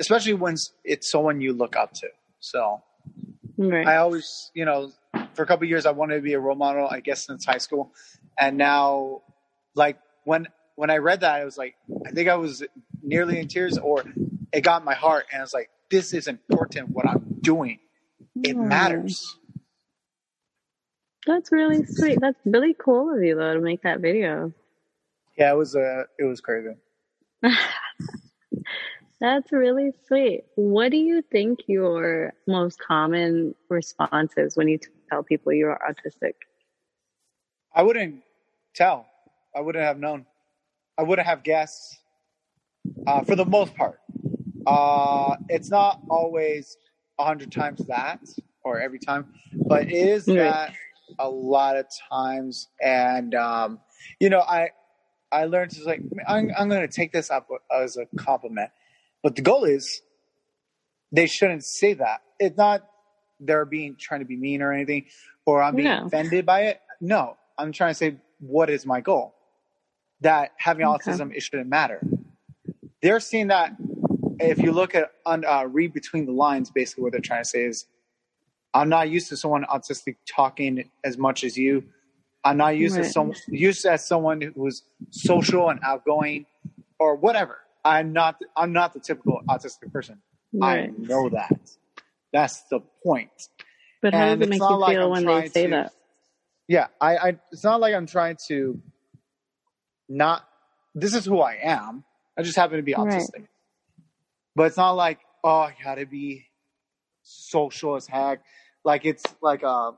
especially 0.00 0.34
when 0.34 0.56
it's 0.84 1.10
someone 1.10 1.40
you 1.40 1.52
look 1.52 1.76
up 1.76 1.92
to 1.94 2.08
so 2.40 2.82
Right. 3.58 3.86
I 3.86 3.96
always, 3.96 4.50
you 4.54 4.64
know, 4.64 4.90
for 5.34 5.42
a 5.42 5.46
couple 5.46 5.64
of 5.64 5.68
years, 5.68 5.84
I 5.86 5.90
wanted 5.90 6.16
to 6.16 6.20
be 6.22 6.32
a 6.32 6.40
role 6.40 6.56
model. 6.56 6.88
I 6.88 7.00
guess 7.00 7.26
since 7.26 7.44
high 7.44 7.58
school, 7.58 7.92
and 8.38 8.56
now, 8.56 9.22
like 9.74 9.98
when 10.24 10.48
when 10.74 10.90
I 10.90 10.96
read 10.98 11.20
that, 11.20 11.34
I 11.34 11.44
was 11.44 11.58
like, 11.58 11.74
I 12.06 12.10
think 12.10 12.28
I 12.28 12.36
was 12.36 12.64
nearly 13.02 13.38
in 13.38 13.48
tears, 13.48 13.76
or 13.78 14.04
it 14.52 14.62
got 14.62 14.80
in 14.80 14.84
my 14.86 14.94
heart, 14.94 15.26
and 15.30 15.40
I 15.40 15.44
was 15.44 15.52
like, 15.52 15.70
this 15.90 16.14
is 16.14 16.28
important. 16.28 16.90
What 16.90 17.06
I'm 17.06 17.36
doing, 17.40 17.78
it 18.42 18.56
Aw. 18.56 18.60
matters. 18.60 19.36
That's 21.26 21.52
really 21.52 21.84
sweet. 21.84 22.20
That's 22.20 22.38
really 22.44 22.74
cool 22.74 23.14
of 23.14 23.22
you 23.22 23.36
though 23.36 23.54
to 23.54 23.60
make 23.60 23.82
that 23.82 24.00
video. 24.00 24.52
Yeah, 25.38 25.52
it 25.52 25.56
was 25.56 25.74
uh, 25.76 26.04
it 26.18 26.24
was 26.24 26.40
crazy. 26.40 26.74
That's 29.20 29.52
really 29.52 29.92
sweet. 30.06 30.44
What 30.56 30.90
do 30.90 30.96
you 30.96 31.22
think 31.30 31.60
your 31.68 32.32
most 32.48 32.78
common 32.80 33.54
response 33.68 34.32
is 34.36 34.56
when 34.56 34.66
you 34.68 34.78
tell 35.10 35.22
people 35.22 35.52
you 35.52 35.68
are 35.68 35.80
autistic? 35.88 36.32
I 37.74 37.82
wouldn't 37.82 38.22
tell. 38.74 39.06
I 39.54 39.60
wouldn't 39.60 39.84
have 39.84 39.98
known. 39.98 40.26
I 40.98 41.02
wouldn't 41.04 41.26
have 41.26 41.42
guessed. 41.44 41.98
Uh, 43.06 43.22
for 43.22 43.36
the 43.36 43.44
most 43.44 43.74
part, 43.74 44.00
uh, 44.66 45.36
it's 45.48 45.70
not 45.70 46.00
always 46.10 46.76
a 47.18 47.24
hundred 47.24 47.52
times 47.52 47.80
that 47.86 48.20
or 48.64 48.80
every 48.80 48.98
time, 48.98 49.32
but 49.52 49.82
it 49.84 49.92
is 49.92 50.26
Right. 50.26 50.36
that 50.36 50.74
a 51.18 51.28
lot 51.28 51.76
of 51.76 51.86
times. 52.10 52.68
And 52.82 53.34
um, 53.34 53.80
you 54.20 54.30
know, 54.30 54.40
I 54.40 54.70
I 55.32 55.46
learned 55.46 55.72
to 55.72 55.84
like 55.84 56.02
I'm 56.28 56.50
I'm 56.58 56.68
going 56.68 56.82
to 56.86 56.94
take 56.94 57.12
this 57.12 57.30
up 57.30 57.48
as 57.72 57.96
a 57.96 58.06
compliment, 58.18 58.70
but 59.22 59.36
the 59.36 59.42
goal 59.42 59.64
is 59.64 60.02
they 61.12 61.26
shouldn't 61.26 61.64
say 61.64 61.94
that. 61.94 62.22
It's 62.38 62.56
not 62.56 62.82
they're 63.40 63.64
being 63.66 63.96
trying 63.98 64.20
to 64.20 64.26
be 64.26 64.36
mean 64.36 64.62
or 64.62 64.72
anything, 64.72 65.06
or 65.46 65.62
I'm 65.62 65.76
being 65.76 65.88
No. 65.88 66.06
offended 66.06 66.46
by 66.46 66.62
it. 66.62 66.80
No, 67.00 67.36
I'm 67.58 67.72
trying 67.72 67.90
to 67.90 67.94
say 67.94 68.16
what 68.40 68.70
is 68.70 68.86
my 68.86 69.00
goal. 69.00 69.34
That 70.22 70.52
having 70.58 70.86
Okay. 70.86 71.12
autism 71.12 71.34
it 71.34 71.42
shouldn't 71.42 71.68
matter. 71.68 72.02
They're 73.02 73.20
seeing 73.20 73.48
that 73.48 73.72
if 74.40 74.58
you 74.58 74.72
look 74.72 74.94
at 74.94 75.10
uh, 75.44 75.66
read 75.70 75.92
between 75.92 76.26
the 76.26 76.32
lines, 76.32 76.70
basically 76.70 77.04
what 77.04 77.12
they're 77.12 77.20
trying 77.20 77.42
to 77.44 77.48
say 77.48 77.64
is, 77.64 77.86
I'm 78.74 78.88
not 78.88 79.10
used 79.10 79.28
to 79.28 79.36
someone 79.36 79.64
autistic 79.64 80.16
talking 80.26 80.90
as 81.04 81.18
much 81.18 81.44
as 81.44 81.56
you. 81.58 81.84
I'm 82.44 82.56
not 82.56 82.76
used 82.76 82.96
to 82.96 83.02
Right. 83.02 83.10
some 83.10 83.32
used 83.48 83.84
as 83.86 84.06
someone 84.06 84.40
who's 84.40 84.82
social 85.10 85.68
and 85.70 85.78
outgoing, 85.84 86.46
or 86.98 87.16
whatever. 87.16 87.58
I'm 87.84 88.12
not. 88.12 88.40
I'm 88.56 88.72
not 88.72 88.92
the 88.94 89.00
typical 89.00 89.40
autistic 89.48 89.92
person. 89.92 90.22
Right. 90.52 90.84
I 90.84 90.92
know 90.96 91.28
that. 91.30 91.58
That's 92.32 92.62
the 92.70 92.80
point. 93.04 93.30
But 94.00 94.14
how 94.14 94.20
And 94.24 94.40
does 94.40 94.48
it 94.48 94.50
make 94.50 94.60
you 94.60 94.66
feel 94.66 94.84
I'm 95.04 95.10
when 95.10 95.26
they 95.26 95.48
say 95.48 95.64
to- 95.64 95.70
that? 95.70 95.92
Yeah, 96.68 96.86
I, 97.00 97.16
I. 97.16 97.38
It's 97.52 97.64
not 97.64 97.80
like 97.80 97.94
I'm 97.94 98.06
trying 98.06 98.36
to. 98.48 98.80
Not. 100.08 100.46
This 100.94 101.14
is 101.14 101.24
who 101.24 101.40
I 101.40 101.58
am. 101.62 102.04
I 102.38 102.42
just 102.42 102.56
happen 102.56 102.76
to 102.76 102.82
be 102.82 102.94
Right. 102.94 103.08
autistic. 103.08 103.46
But 104.54 104.64
it's 104.64 104.76
not 104.76 104.92
like 104.92 105.18
oh, 105.44 105.58
I 105.60 105.76
gotta 105.82 106.06
be 106.06 106.46
social 107.22 107.96
as 107.96 108.06
heck. 108.06 108.42
Like 108.84 109.04
it's 109.04 109.24
like 109.40 109.62
a 109.62 109.92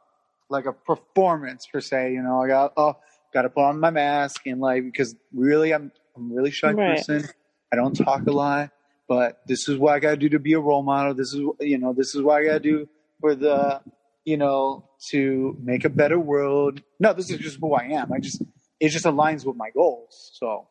like 0.50 0.66
a 0.66 0.72
performance 0.72 1.66
per 1.72 1.80
se. 1.80 2.12
You 2.12 2.22
know, 2.22 2.42
I 2.42 2.48
got 2.48 2.72
oh, 2.76 2.96
got 3.32 3.42
to 3.42 3.50
put 3.50 3.62
on 3.64 3.80
my 3.80 3.90
mask 3.90 4.42
and 4.46 4.60
like 4.60 4.84
because 4.84 5.14
really 5.32 5.72
I'm 5.72 5.90
I'm 6.16 6.30
a 6.30 6.34
really 6.34 6.50
shy 6.50 6.72
Right. 6.72 6.96
person. 6.96 7.24
I 7.72 7.76
don't 7.76 7.94
talk 7.94 8.26
a 8.26 8.30
lot, 8.30 8.70
but 9.08 9.40
this 9.46 9.68
is 9.68 9.78
what 9.78 9.94
I 9.94 9.98
gotta 9.98 10.16
do 10.16 10.28
to 10.30 10.38
be 10.38 10.52
a 10.52 10.60
role 10.60 10.82
model. 10.82 11.14
This 11.14 11.32
is 11.34 11.40
you 11.60 11.78
know, 11.78 11.92
this 11.92 12.14
is 12.14 12.22
what 12.22 12.40
I 12.40 12.44
gotta 12.44 12.60
do 12.60 12.88
for 13.20 13.34
the 13.34 13.80
you 14.24 14.36
know, 14.38 14.88
to 15.10 15.54
make 15.62 15.84
a 15.84 15.90
better 15.90 16.18
world. 16.18 16.80
No, 16.98 17.12
this 17.12 17.30
is 17.30 17.38
just 17.38 17.58
who 17.60 17.74
I 17.74 17.84
am. 17.84 18.12
I 18.12 18.18
just 18.20 18.42
it 18.80 18.88
just 18.90 19.04
aligns 19.06 19.44
with 19.46 19.56
my 19.56 19.70
goals. 19.70 20.30
So 20.34 20.68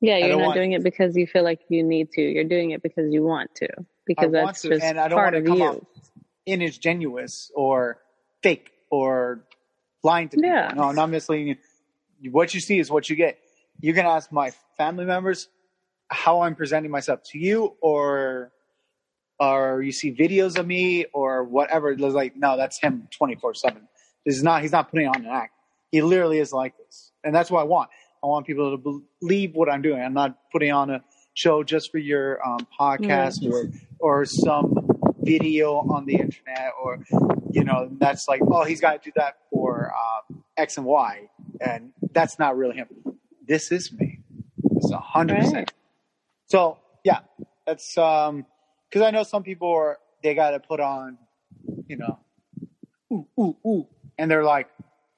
Yeah, 0.00 0.16
you're 0.18 0.28
don't 0.30 0.42
want- 0.42 0.54
doing 0.54 0.72
it 0.72 0.82
because 0.84 1.16
you 1.16 1.26
feel 1.26 1.42
like 1.42 1.60
you 1.68 1.82
need 1.82 2.10
to. 2.12 2.22
You're 2.22 2.44
doing 2.44 2.70
it 2.72 2.82
because 2.82 3.12
you 3.12 3.22
want 3.24 3.54
to. 3.56 3.68
Because 4.06 4.30
want 4.30 4.46
that's 4.46 4.62
to, 4.62 4.68
just 4.70 4.82
and 4.84 4.98
I 5.00 5.08
don't 5.08 5.16
part 5.18 5.34
want 5.34 5.48
of 5.48 5.56
you. 5.58 5.64
off 5.64 5.76
ingenuous 6.52 7.50
or 7.54 7.98
fake 8.42 8.70
or 8.90 9.44
lying 10.02 10.28
to 10.30 10.36
people. 10.36 10.50
Yeah. 10.50 10.72
No, 10.74 10.84
I'm 10.84 10.94
not 10.94 11.10
misleading 11.10 11.56
you. 12.20 12.30
What 12.30 12.54
you 12.54 12.60
see 12.60 12.78
is 12.78 12.90
what 12.90 13.08
you 13.08 13.16
get. 13.16 13.38
You 13.80 13.94
can 13.94 14.06
ask 14.06 14.30
my 14.30 14.52
family 14.76 15.04
members 15.04 15.48
how 16.08 16.42
I'm 16.42 16.54
presenting 16.54 16.90
myself 16.90 17.22
to 17.30 17.38
you, 17.38 17.76
or 17.80 18.52
or 19.38 19.80
you 19.80 19.92
see 19.92 20.12
videos 20.12 20.58
of 20.58 20.66
me 20.66 21.06
or 21.14 21.44
whatever. 21.44 21.90
It's 21.90 22.02
like, 22.02 22.36
no, 22.36 22.56
that's 22.56 22.78
him 22.78 23.08
24 23.16 23.54
seven. 23.54 23.88
This 24.26 24.36
is 24.36 24.42
not. 24.42 24.62
He's 24.62 24.72
not 24.72 24.90
putting 24.90 25.08
on 25.08 25.24
an 25.24 25.30
act. 25.30 25.52
He 25.90 26.02
literally 26.02 26.38
is 26.38 26.52
like 26.52 26.76
this, 26.76 27.12
and 27.24 27.34
that's 27.34 27.50
what 27.50 27.60
I 27.60 27.64
want. 27.64 27.90
I 28.22 28.26
want 28.26 28.46
people 28.46 28.76
to 28.76 29.02
believe 29.22 29.54
what 29.54 29.70
I'm 29.70 29.80
doing. 29.80 30.02
I'm 30.02 30.12
not 30.12 30.36
putting 30.52 30.72
on 30.72 30.90
a 30.90 31.02
show 31.32 31.62
just 31.62 31.90
for 31.90 31.98
your 31.98 32.46
um, 32.46 32.66
podcast 32.78 33.50
or 33.50 33.70
or 33.98 34.26
some 34.26 34.89
video 35.30 35.66
on 35.94 36.06
the 36.06 36.14
internet 36.14 36.72
or 36.82 36.98
you 37.52 37.64
know 37.64 37.88
that's 37.98 38.28
like 38.28 38.40
oh 38.52 38.64
he's 38.64 38.80
got 38.80 38.92
to 39.02 39.08
do 39.08 39.12
that 39.16 39.34
for 39.50 39.92
um, 40.02 40.42
X 40.56 40.76
and 40.78 40.86
Y 40.86 41.28
and 41.60 41.92
that's 42.12 42.38
not 42.38 42.56
really 42.56 42.76
him. 42.76 42.88
This 43.46 43.70
is 43.72 43.92
me. 43.92 44.20
It's 44.76 44.90
a 44.90 44.98
hundred 44.98 45.34
Right. 45.34 45.44
percent. 45.44 45.72
So 46.46 46.78
yeah, 47.04 47.20
that's 47.66 47.96
um 47.98 48.46
because 48.88 49.02
I 49.06 49.10
know 49.10 49.22
some 49.24 49.42
people 49.42 49.70
are 49.70 49.98
they 50.22 50.34
got 50.34 50.50
to 50.50 50.60
put 50.60 50.80
on 50.80 51.18
you 51.86 51.96
know 51.96 52.18
ooh 53.12 53.26
ooh 53.38 53.56
ooh 53.66 53.86
and 54.18 54.30
they're 54.30 54.44
like 54.44 54.68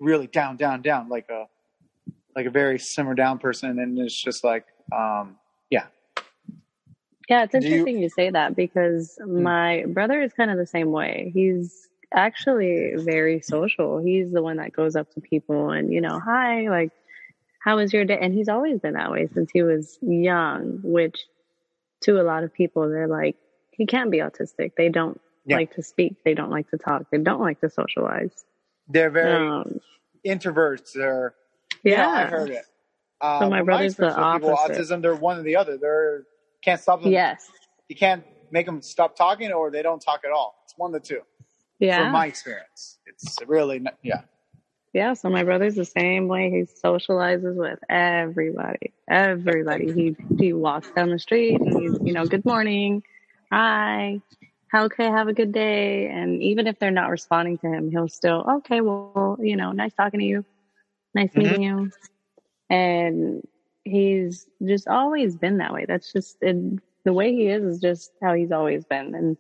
really 0.00 0.26
down 0.26 0.56
down 0.56 0.82
down 0.82 1.08
like 1.08 1.28
a 1.30 1.46
like 2.36 2.46
a 2.46 2.50
very 2.50 2.78
simmer 2.78 3.14
down 3.14 3.38
person 3.38 3.78
and 3.78 3.98
it's 3.98 4.20
just 4.20 4.44
like 4.44 4.66
um 4.96 5.36
yeah 7.32 7.42
it's 7.44 7.52
Do 7.52 7.58
you- 7.58 7.62
Hmm. 7.62 7.72
interesting 7.80 7.98
you, 8.02 8.08
say 8.08 8.30
that 8.38 8.54
because 8.56 9.18
my 9.26 9.84
brother 9.88 10.18
is 10.26 10.32
kind 10.32 10.50
of 10.50 10.56
the 10.58 10.66
same 10.76 10.90
way. 10.92 11.30
He's 11.34 11.88
actually 12.14 12.94
very 13.14 13.40
social. 13.40 13.90
He's 13.98 14.28
the 14.36 14.42
one 14.42 14.56
that 14.58 14.72
goes 14.72 14.94
up 14.96 15.08
to 15.14 15.20
people 15.20 15.70
and, 15.70 15.92
you 15.92 16.00
know, 16.06 16.18
hi, 16.30 16.68
like, 16.68 16.92
how 17.64 17.76
was 17.76 17.92
your 17.92 18.04
day? 18.04 18.18
And 18.20 18.34
he's 18.34 18.48
always 18.48 18.76
been 18.80 18.94
that 18.94 19.10
way 19.10 19.28
since 19.34 19.50
he 19.56 19.62
was 19.62 19.98
young, 20.02 20.80
which 20.82 21.18
to 22.02 22.20
a 22.20 22.24
lot 22.32 22.42
of 22.44 22.52
people, 22.52 22.82
they're 22.90 23.08
like, 23.20 23.36
he 23.70 23.86
can't 23.86 24.10
be 24.10 24.18
autistic. 24.18 24.72
They 24.76 24.88
don't 24.90 25.18
Yeah. 25.46 25.56
like 25.56 25.70
to 25.76 25.82
speak. 25.82 26.12
They 26.24 26.34
don't 26.34 26.50
like 26.50 26.68
to 26.70 26.76
talk. 26.78 27.00
They 27.10 27.18
don't 27.18 27.40
like 27.48 27.60
to 27.60 27.70
socialize. 27.70 28.44
they're 28.88 29.10
very 29.10 29.46
Um, 29.48 29.80
introverts 30.26 30.92
they're 30.92 31.34
yeah. 31.84 31.90
You 31.90 31.96
know, 31.96 32.10
I 32.10 32.24
heard 32.26 32.50
it. 32.50 32.64
Uh, 33.20 33.40
So 33.40 33.48
my 33.48 33.60
with 33.60 33.66
brother's 33.66 33.96
the 33.96 34.06
with 34.06 34.14
people 34.16 34.50
opposite. 34.50 34.76
autism, 34.82 35.00
they're 35.02 35.14
one 35.30 35.38
or 35.38 35.42
the 35.42 35.56
other. 35.56 35.76
They're 35.78 36.24
can't 36.62 36.80
stop 36.80 37.02
them. 37.02 37.12
Yes. 37.12 37.50
You 37.88 37.96
can't 37.96 38.24
make 38.50 38.66
them 38.66 38.80
stop 38.82 39.16
talking, 39.16 39.52
or 39.52 39.70
they 39.70 39.82
don't 39.82 40.00
talk 40.00 40.20
at 40.24 40.30
all. 40.30 40.56
It's 40.64 40.74
one 40.76 40.94
of 40.94 41.02
the 41.02 41.06
two. 41.06 41.20
Yeah. 41.78 42.02
From 42.02 42.12
my 42.12 42.26
experience, 42.26 42.98
it's 43.06 43.38
really 43.46 43.82
yeah. 44.02 44.22
Yeah, 44.92 45.14
so 45.14 45.30
my 45.30 45.42
brother's 45.42 45.74
the 45.74 45.86
same 45.86 46.28
way. 46.28 46.50
He 46.50 46.62
socializes 46.86 47.54
with 47.56 47.78
everybody. 47.88 48.92
Everybody. 49.08 49.90
He 49.92 50.16
he 50.38 50.52
walks 50.52 50.90
down 50.90 51.08
the 51.10 51.18
street 51.18 51.58
and 51.60 51.80
he's, 51.80 51.98
you 52.02 52.12
know, 52.12 52.26
good 52.26 52.44
morning, 52.44 53.02
hi, 53.50 54.20
how 54.68 54.84
okay, 54.84 55.06
have 55.06 55.28
a 55.28 55.32
good 55.32 55.50
day. 55.52 56.08
And 56.08 56.42
even 56.42 56.66
if 56.66 56.78
they're 56.78 56.90
not 56.90 57.08
responding 57.08 57.56
to 57.58 57.68
him, 57.68 57.90
he'll 57.90 58.08
still, 58.08 58.44
okay, 58.58 58.82
well, 58.82 59.38
you 59.40 59.56
know, 59.56 59.72
nice 59.72 59.94
talking 59.94 60.20
to 60.20 60.26
you, 60.26 60.44
nice 61.14 61.30
Mhm. 61.32 61.36
meeting 61.36 61.62
you. 61.62 61.90
And 62.68 63.48
he's 63.84 64.46
just 64.64 64.88
always 64.88 65.36
been 65.36 65.58
that 65.58 65.72
way. 65.72 65.84
That's 65.86 66.12
just 66.12 66.38
the 66.40 67.12
way 67.12 67.32
he 67.34 67.48
is 67.48 67.64
is 67.64 67.80
just 67.80 68.12
how 68.22 68.34
he's 68.34 68.52
always 68.52 68.84
been. 68.84 69.14
And 69.14 69.36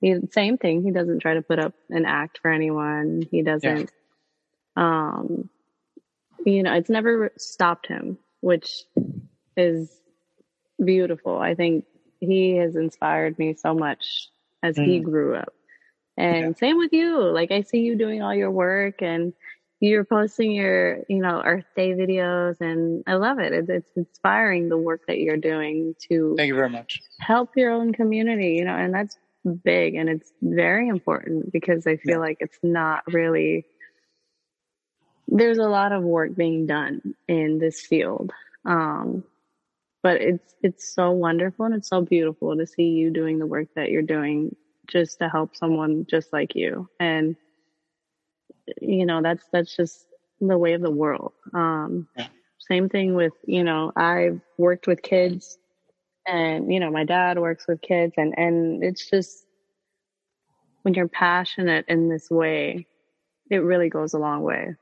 he, 0.00 0.16
same 0.30 0.58
thing. 0.58 0.82
He 0.82 0.90
doesn't 0.90 1.20
try 1.20 1.34
to 1.34 1.42
put 1.42 1.58
up 1.58 1.74
an 1.90 2.04
act 2.06 2.38
for 2.42 2.50
anyone. 2.50 3.22
He 3.30 3.42
doesn't 3.42 3.90
um 4.76 5.48
you 6.44 6.62
know 6.62 6.72
it's 6.74 6.90
never 6.90 7.32
stopped 7.38 7.86
him 7.86 8.18
which 8.40 8.84
is 9.56 10.00
beautiful 10.84 11.38
i 11.38 11.54
think 11.54 11.84
he 12.20 12.56
has 12.56 12.76
inspired 12.76 13.38
me 13.38 13.54
so 13.54 13.74
much 13.74 14.28
as 14.62 14.78
he 14.78 15.00
Mm. 15.00 15.04
grew 15.04 15.34
up 15.34 15.52
and 16.16 16.40
Yeah. 16.40 16.52
same 16.58 16.78
with 16.78 16.92
you 16.92 17.20
like 17.20 17.50
i 17.50 17.62
see 17.62 17.80
you 17.80 17.96
doing 17.96 18.22
all 18.22 18.34
your 18.34 18.50
work 18.50 19.02
and 19.02 19.32
you're 19.80 20.04
posting 20.04 20.52
your 20.52 21.00
you 21.08 21.20
know 21.20 21.42
earth 21.44 21.64
day 21.74 21.92
videos 21.92 22.60
and 22.60 23.02
i 23.06 23.14
love 23.14 23.38
it 23.38 23.52
it's, 23.52 23.68
it's 23.70 23.90
inspiring 23.96 24.68
the 24.68 24.76
work 24.76 25.00
that 25.08 25.18
you're 25.18 25.36
doing 25.38 25.94
to 26.08 26.34
Thank 26.36 26.48
you 26.48 26.54
very 26.54 26.68
much. 26.70 27.00
help 27.18 27.50
your 27.56 27.72
own 27.72 27.92
community, 27.92 28.56
you 28.58 28.64
know, 28.64 28.76
and 28.76 28.92
that's 28.94 29.16
big 29.64 29.94
and 29.94 30.08
it's 30.10 30.32
very 30.42 30.88
important 30.88 31.50
because 31.50 31.86
I 31.86 31.96
feel 31.96 32.16
Yeah. 32.16 32.18
like 32.18 32.36
it's 32.40 32.58
not 32.62 33.02
really 33.10 33.64
there's 35.28 35.58
a 35.58 35.68
lot 35.68 35.92
of 35.92 36.02
work 36.02 36.34
being 36.36 36.66
done 36.66 37.14
in 37.28 37.58
this 37.58 37.80
field. 37.80 38.32
Um 38.66 39.24
but 40.02 40.20
it's 40.20 40.54
it's 40.62 40.94
so 40.94 41.10
wonderful 41.10 41.64
and 41.66 41.74
it's 41.74 41.88
so 41.88 42.02
beautiful 42.02 42.56
to 42.56 42.66
see 42.66 42.84
you 42.88 43.10
doing 43.10 43.38
the 43.38 43.46
work 43.46 43.68
that 43.76 43.90
you're 43.90 44.02
doing 44.02 44.54
just 44.86 45.18
to 45.20 45.28
help 45.28 45.56
someone 45.56 46.06
just 46.08 46.32
like 46.32 46.54
you. 46.54 46.88
And 46.98 47.36
you 48.80 49.06
know, 49.06 49.22
that's 49.22 49.44
that's 49.52 49.76
just 49.76 50.06
the 50.40 50.58
way 50.58 50.74
of 50.74 50.82
the 50.82 50.90
world. 50.90 51.32
Um 51.54 52.08
Yeah. 52.16 52.28
same 52.58 52.88
thing 52.88 53.14
with, 53.14 53.32
you 53.46 53.64
know, 53.64 53.92
I've 53.96 54.40
worked 54.58 54.86
with 54.86 55.02
kids 55.02 55.58
and 56.26 56.72
you 56.72 56.80
know 56.80 56.90
my 56.90 57.04
dad 57.04 57.38
works 57.38 57.66
with 57.66 57.80
kids 57.80 58.14
and 58.16 58.34
and 58.38 58.82
it's 58.84 59.08
just 59.08 59.46
when 60.82 60.94
you're 60.94 61.08
passionate 61.08 61.84
in 61.88 62.08
this 62.08 62.30
way 62.30 62.86
it 63.50 63.58
really 63.58 63.88
goes 63.88 64.14
a 64.14 64.18
long 64.18 64.42
way 64.42 64.74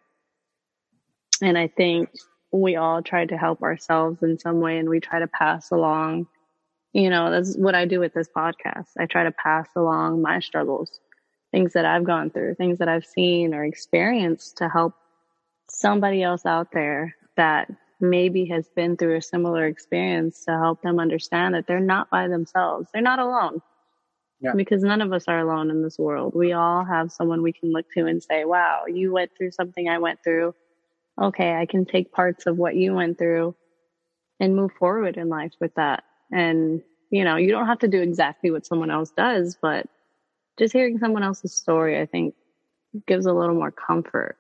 and 1.43 1.57
i 1.57 1.67
think 1.69 2.11
we 2.53 2.77
all 2.77 3.03
try 3.03 3.25
to 3.27 3.37
help 3.37 3.62
ourselves 3.62 4.23
in 4.23 4.38
some 4.38 4.61
way 4.61 4.79
and 4.79 4.88
we 4.88 5.01
try 5.01 5.19
to 5.19 5.29
pass 5.29 5.71
along 5.71 6.27
you 6.93 7.09
know 7.11 7.31
that's 7.31 7.57
what 7.57 7.75
i 7.75 7.85
do 7.85 8.01
with 8.01 8.12
this 8.14 8.29
podcast 8.37 8.88
i 8.99 9.07
try 9.07 9.25
to 9.25 9.33
pass 9.33 9.69
along 9.77 10.21
my 10.21 10.41
struggles 10.41 11.01
things 11.53 11.73
that 11.73 11.85
i've 11.85 12.05
gone 12.05 12.31
through 12.31 12.55
things 12.55 12.79
that 12.79 12.89
i've 12.89 13.07
seen 13.07 13.55
or 13.55 13.65
experienced 13.65 14.59
to 14.59 14.69
help 14.69 14.95
somebody 15.69 16.23
else 16.23 16.47
out 16.47 16.69
there 16.73 17.15
that 17.37 17.71
maybe 18.01 18.47
has 18.47 18.69
been 18.75 18.97
through 18.97 19.17
a 19.17 19.23
similar 19.23 19.67
experience 19.67 20.45
to 20.45 20.53
help 20.53 20.83
them 20.83 20.99
understand 20.99 21.55
that 21.55 21.67
they're 21.67 21.81
not 21.81 22.11
by 22.11 22.29
themselves. 22.29 22.89
They're 22.93 23.03
not 23.03 23.19
alone. 23.19 23.61
Yeah. 24.41 24.53
Because 24.55 24.83
none 24.83 25.01
of 25.01 25.13
us 25.13 25.25
are 25.27 25.41
alone 25.41 25.71
in 25.71 25.83
this 25.83 25.99
world. 25.99 26.33
We 26.35 26.53
all 26.53 26.85
have 26.85 27.11
someone 27.11 27.43
we 27.43 27.53
can 27.53 27.73
look 27.73 27.87
to 27.97 28.07
and 28.07 28.23
say, 28.23 28.45
wow, 28.45 28.85
you 28.87 29.13
went 29.13 29.33
through 29.37 29.51
something 29.51 29.89
I 29.89 29.99
went 29.99 30.21
through. 30.23 30.55
Okay, 31.21 31.55
I 31.55 31.67
can 31.67 31.85
take 31.85 32.13
parts 32.13 32.47
of 32.47 32.57
what 32.57 32.77
you 32.77 32.95
went 32.95 33.19
through 33.19 33.57
and 34.39 34.55
move 34.55 34.71
forward 34.79 35.17
in 35.17 35.29
life 35.29 35.53
with 35.61 35.75
that. 35.75 36.05
And, 36.31 36.83
you 37.11 37.25
know, 37.25 37.35
you 37.35 37.51
don't 37.51 37.67
have 37.67 37.81
to 37.81 37.89
do 37.89 38.01
exactly 38.01 38.53
what 38.53 38.65
someone 38.65 38.93
else 38.93 39.11
does, 39.11 39.59
but 39.61 39.87
just 40.59 40.73
hearing 40.73 40.99
someone 40.99 41.23
else's 41.23 41.55
story, 41.55 42.01
I 42.01 42.07
think, 42.07 42.35
gives 43.07 43.27
a 43.27 43.33
little 43.33 43.55
more 43.55 43.71
comfort 43.71 44.37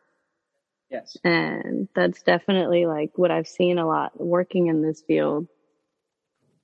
Yes. 0.90 1.16
and 1.22 1.88
that's 1.94 2.22
definitely 2.22 2.86
like 2.86 3.10
what 3.16 3.30
I've 3.30 3.46
seen 3.46 3.78
a 3.78 3.86
lot 3.86 4.18
working 4.18 4.68
in 4.68 4.80
this 4.80 5.02
field. 5.02 5.46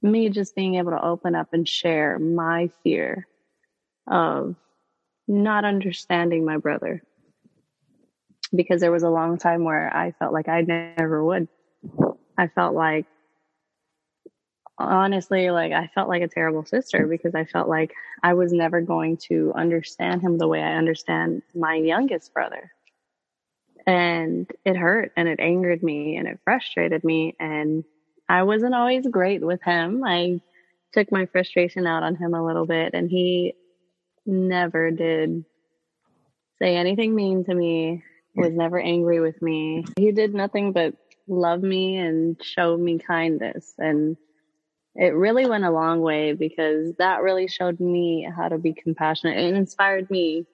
Me 0.01 0.29
just 0.31 0.55
being 0.55 0.77
able 0.77 0.93
to 0.93 1.05
open 1.05 1.35
up 1.35 1.49
and 1.53 1.69
share 1.69 2.19
my 2.19 2.71
fear 2.83 3.27
of 4.07 4.57
not 5.29 5.65
understanding 5.65 6.45
my 6.45 6.57
brother. 6.57 7.03
Because 8.55 8.81
there 8.81 8.93
was 8.93 9.03
a 9.03 9.11
long 9.11 9.39
time 9.39 9.65
where 9.65 9.95
I 9.95 10.13
felt 10.13 10.33
like 10.33 10.49
I 10.49 10.63
never 10.63 11.25
would. 11.25 11.49
I 12.39 12.49
felt 12.49 12.75
like, 12.75 13.07
honestly, 14.79 15.51
like 15.51 15.73
I 15.73 15.91
felt 15.95 16.09
like 16.09 16.23
a 16.23 16.29
terrible 16.29 16.65
sister 16.65 17.07
because 17.07 17.35
I 17.35 17.45
felt 17.45 17.69
like 17.69 17.93
I 18.23 18.35
was 18.35 18.53
never 18.53 18.81
going 18.81 19.19
to 19.29 19.53
understand 19.55 20.23
him 20.23 20.39
the 20.39 20.49
way 20.49 20.63
I 20.63 20.75
understand 20.75 21.43
my 21.55 21.75
youngest 21.75 22.33
brother 22.33 22.71
and 23.87 24.51
it 24.65 24.77
hurt 24.77 25.13
and 25.17 25.29
it 25.29 25.41
angered 25.41 25.83
me 25.83 26.17
and 26.17 26.27
it 26.27 26.41
frustrated 26.45 27.05
me 27.05 27.37
and 27.39 27.85
I 28.29 28.45
wasn't 28.45 28.75
always 28.75 29.07
great 29.07 29.43
with 29.43 29.63
him. 29.63 30.03
I 30.05 30.41
took 30.93 31.13
my 31.13 31.27
frustration 31.27 31.87
out 31.87 32.03
on 32.03 32.17
him 32.17 32.35
a 32.35 32.45
little 32.45 32.67
bit 32.67 32.95
and 32.95 33.11
he 33.11 33.55
never 34.25 34.91
did 34.91 35.45
say 36.59 36.77
anything 36.77 37.15
mean 37.15 37.45
to 37.45 37.55
me, 37.55 38.03
was 38.35 38.53
never 38.53 38.81
angry 38.81 39.21
with 39.21 39.41
me. 39.43 39.85
He 39.99 40.13
did 40.13 40.35
nothing 40.35 40.73
but 40.73 40.95
love 41.29 41.63
me 41.63 41.97
and 41.97 42.41
show 42.43 42.77
me 42.77 42.99
kindness. 42.99 43.75
And 43.79 44.17
it 44.97 45.15
really 45.15 45.47
went 45.47 45.65
a 45.65 45.71
long 45.71 46.01
way 46.01 46.33
because 46.33 46.95
that 46.99 47.23
really 47.23 47.49
showed 47.49 47.81
me 47.81 48.29
how 48.37 48.49
to 48.49 48.59
be 48.59 48.73
compassionate. 48.73 49.39
It 49.39 49.55
inspired 49.55 50.11
me 50.11 50.47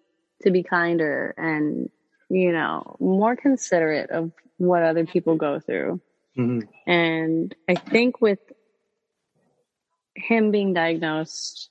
to 0.43 0.51
be 0.51 0.63
kinder 0.63 1.35
and, 1.37 1.91
you 2.31 2.53
know, 2.53 2.97
more 3.01 3.37
considerate 3.37 4.11
of 4.11 4.33
what 4.57 4.83
other 4.83 5.05
people 5.05 5.37
go 5.37 5.61
through. 5.61 6.01
Mm-hmm. 6.39 6.91
And 6.91 7.55
I 7.69 7.75
think 7.75 8.21
with 8.21 8.39
him 10.15 10.51
being 10.51 10.73
diagnosed 10.73 11.71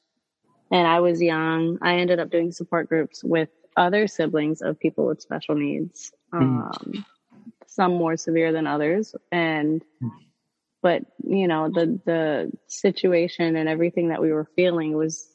and 0.72 0.88
I 0.88 1.00
was 1.00 1.22
young, 1.22 1.80
I 1.82 1.96
ended 1.96 2.20
up 2.20 2.30
doing 2.30 2.52
support 2.52 2.88
groups 2.88 3.24
with 3.24 3.50
other 3.78 4.08
siblings 4.08 4.62
of 4.62 4.80
people 4.80 5.08
with 5.08 5.22
special 5.22 5.56
needs, 5.56 6.12
mm. 6.34 6.42
um, 6.42 7.06
some 7.66 7.94
more 7.94 8.18
severe 8.18 8.52
than 8.52 8.68
others. 8.68 9.16
And, 9.32 9.84
but 10.82 11.04
you 11.24 11.48
know, 11.48 11.70
the, 11.70 12.00
the 12.06 12.52
situation 12.68 13.56
and 13.56 13.70
everything 13.70 14.10
that 14.10 14.22
we 14.22 14.32
were 14.32 14.48
feeling 14.56 14.96
was 14.96 15.28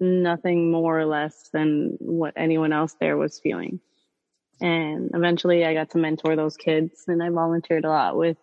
nothing 0.00 0.70
more 0.70 0.98
or 0.98 1.06
less 1.06 1.48
than 1.52 1.96
what 2.00 2.34
anyone 2.36 2.72
else 2.72 2.94
there 3.00 3.16
was 3.16 3.40
feeling. 3.40 3.80
And 4.60 5.10
eventually 5.14 5.64
I 5.64 5.74
got 5.74 5.90
to 5.90 5.98
mentor 5.98 6.36
those 6.36 6.56
kids 6.56 7.04
and 7.08 7.22
I 7.22 7.30
volunteered 7.30 7.84
a 7.84 7.88
lot 7.88 8.16
with, 8.16 8.36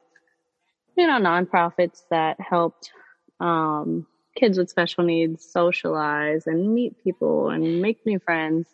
you 0.97 1.07
know, 1.07 1.19
nonprofits 1.19 2.01
that 2.09 2.39
helped, 2.39 2.91
um, 3.39 4.07
kids 4.35 4.57
with 4.57 4.69
special 4.69 5.03
needs 5.03 5.45
socialize 5.51 6.47
and 6.47 6.73
meet 6.73 7.03
people 7.03 7.49
and 7.49 7.81
make 7.81 8.05
new 8.05 8.19
friends. 8.19 8.67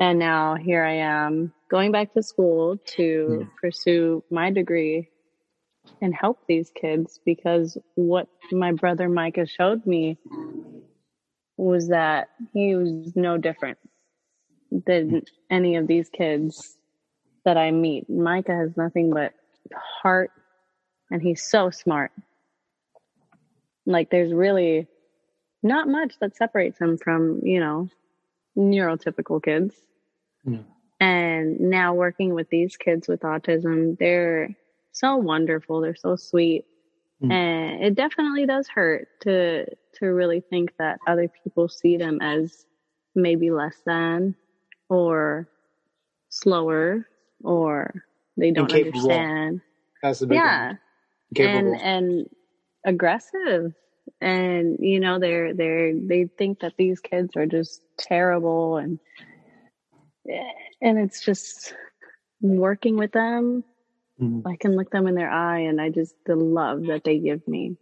And 0.00 0.18
now 0.18 0.56
here 0.56 0.84
I 0.84 0.96
am 0.96 1.52
going 1.70 1.92
back 1.92 2.14
to 2.14 2.22
school 2.22 2.78
to 2.96 3.38
yeah. 3.40 3.46
pursue 3.60 4.24
my 4.30 4.50
degree 4.50 5.08
and 6.00 6.14
help 6.14 6.38
these 6.46 6.70
kids 6.70 7.20
because 7.24 7.78
what 7.94 8.28
my 8.52 8.72
brother 8.72 9.08
Micah 9.08 9.46
showed 9.46 9.86
me 9.86 10.18
was 11.56 11.88
that 11.88 12.28
he 12.52 12.74
was 12.74 13.14
no 13.14 13.38
different 13.38 13.78
than 14.70 15.22
any 15.50 15.76
of 15.76 15.86
these 15.86 16.08
kids 16.08 16.76
that 17.44 17.56
I 17.56 17.70
meet. 17.70 18.08
Micah 18.08 18.56
has 18.56 18.76
nothing 18.76 19.12
but 19.12 19.32
heart 20.02 20.30
and 21.10 21.22
he's 21.22 21.42
so 21.42 21.70
smart. 21.70 22.10
Like 23.86 24.10
there's 24.10 24.32
really 24.32 24.88
not 25.62 25.88
much 25.88 26.14
that 26.20 26.36
separates 26.36 26.78
him 26.78 26.98
from, 26.98 27.40
you 27.42 27.60
know, 27.60 27.88
neurotypical 28.56 29.42
kids. 29.42 29.74
Mm. 30.46 30.64
And 31.00 31.60
now 31.60 31.94
working 31.94 32.34
with 32.34 32.48
these 32.50 32.76
kids 32.76 33.08
with 33.08 33.20
autism, 33.20 33.98
they're 33.98 34.56
so 34.94 35.16
wonderful. 35.16 35.80
They're 35.80 35.96
so 35.96 36.16
sweet. 36.16 36.64
Mm. 37.22 37.32
And 37.32 37.84
it 37.84 37.94
definitely 37.94 38.46
does 38.46 38.68
hurt 38.68 39.08
to 39.22 39.66
to 39.96 40.06
really 40.06 40.40
think 40.40 40.70
that 40.78 40.98
other 41.06 41.30
people 41.42 41.68
see 41.68 41.96
them 41.96 42.20
as 42.20 42.64
maybe 43.14 43.50
less 43.50 43.76
than 43.84 44.34
or 44.88 45.48
slower 46.30 47.06
or 47.42 48.04
they 48.36 48.50
don't 48.50 48.72
understand. 48.72 49.60
That's 50.02 50.20
the 50.20 50.26
big 50.26 50.36
yeah. 50.36 50.74
And 51.38 51.80
and 51.80 52.28
aggressive 52.86 53.72
and 54.20 54.76
you 54.80 55.00
know 55.00 55.18
they're 55.18 55.54
they're 55.54 55.92
they 55.94 56.28
think 56.38 56.60
that 56.60 56.74
these 56.76 57.00
kids 57.00 57.36
are 57.36 57.46
just 57.46 57.80
terrible 57.98 58.76
and 58.76 58.98
and 60.80 60.98
it's 60.98 61.24
just 61.24 61.74
working 62.40 62.96
with 62.96 63.12
them 63.12 63.64
mm-hmm. 64.20 64.46
i 64.46 64.56
can 64.56 64.76
look 64.76 64.90
them 64.90 65.06
in 65.06 65.14
their 65.14 65.30
eye 65.30 65.60
and 65.60 65.80
i 65.80 65.88
just 65.88 66.14
the 66.26 66.36
love 66.36 66.86
that 66.86 67.04
they 67.04 67.18
give 67.18 67.46
me 67.46 67.76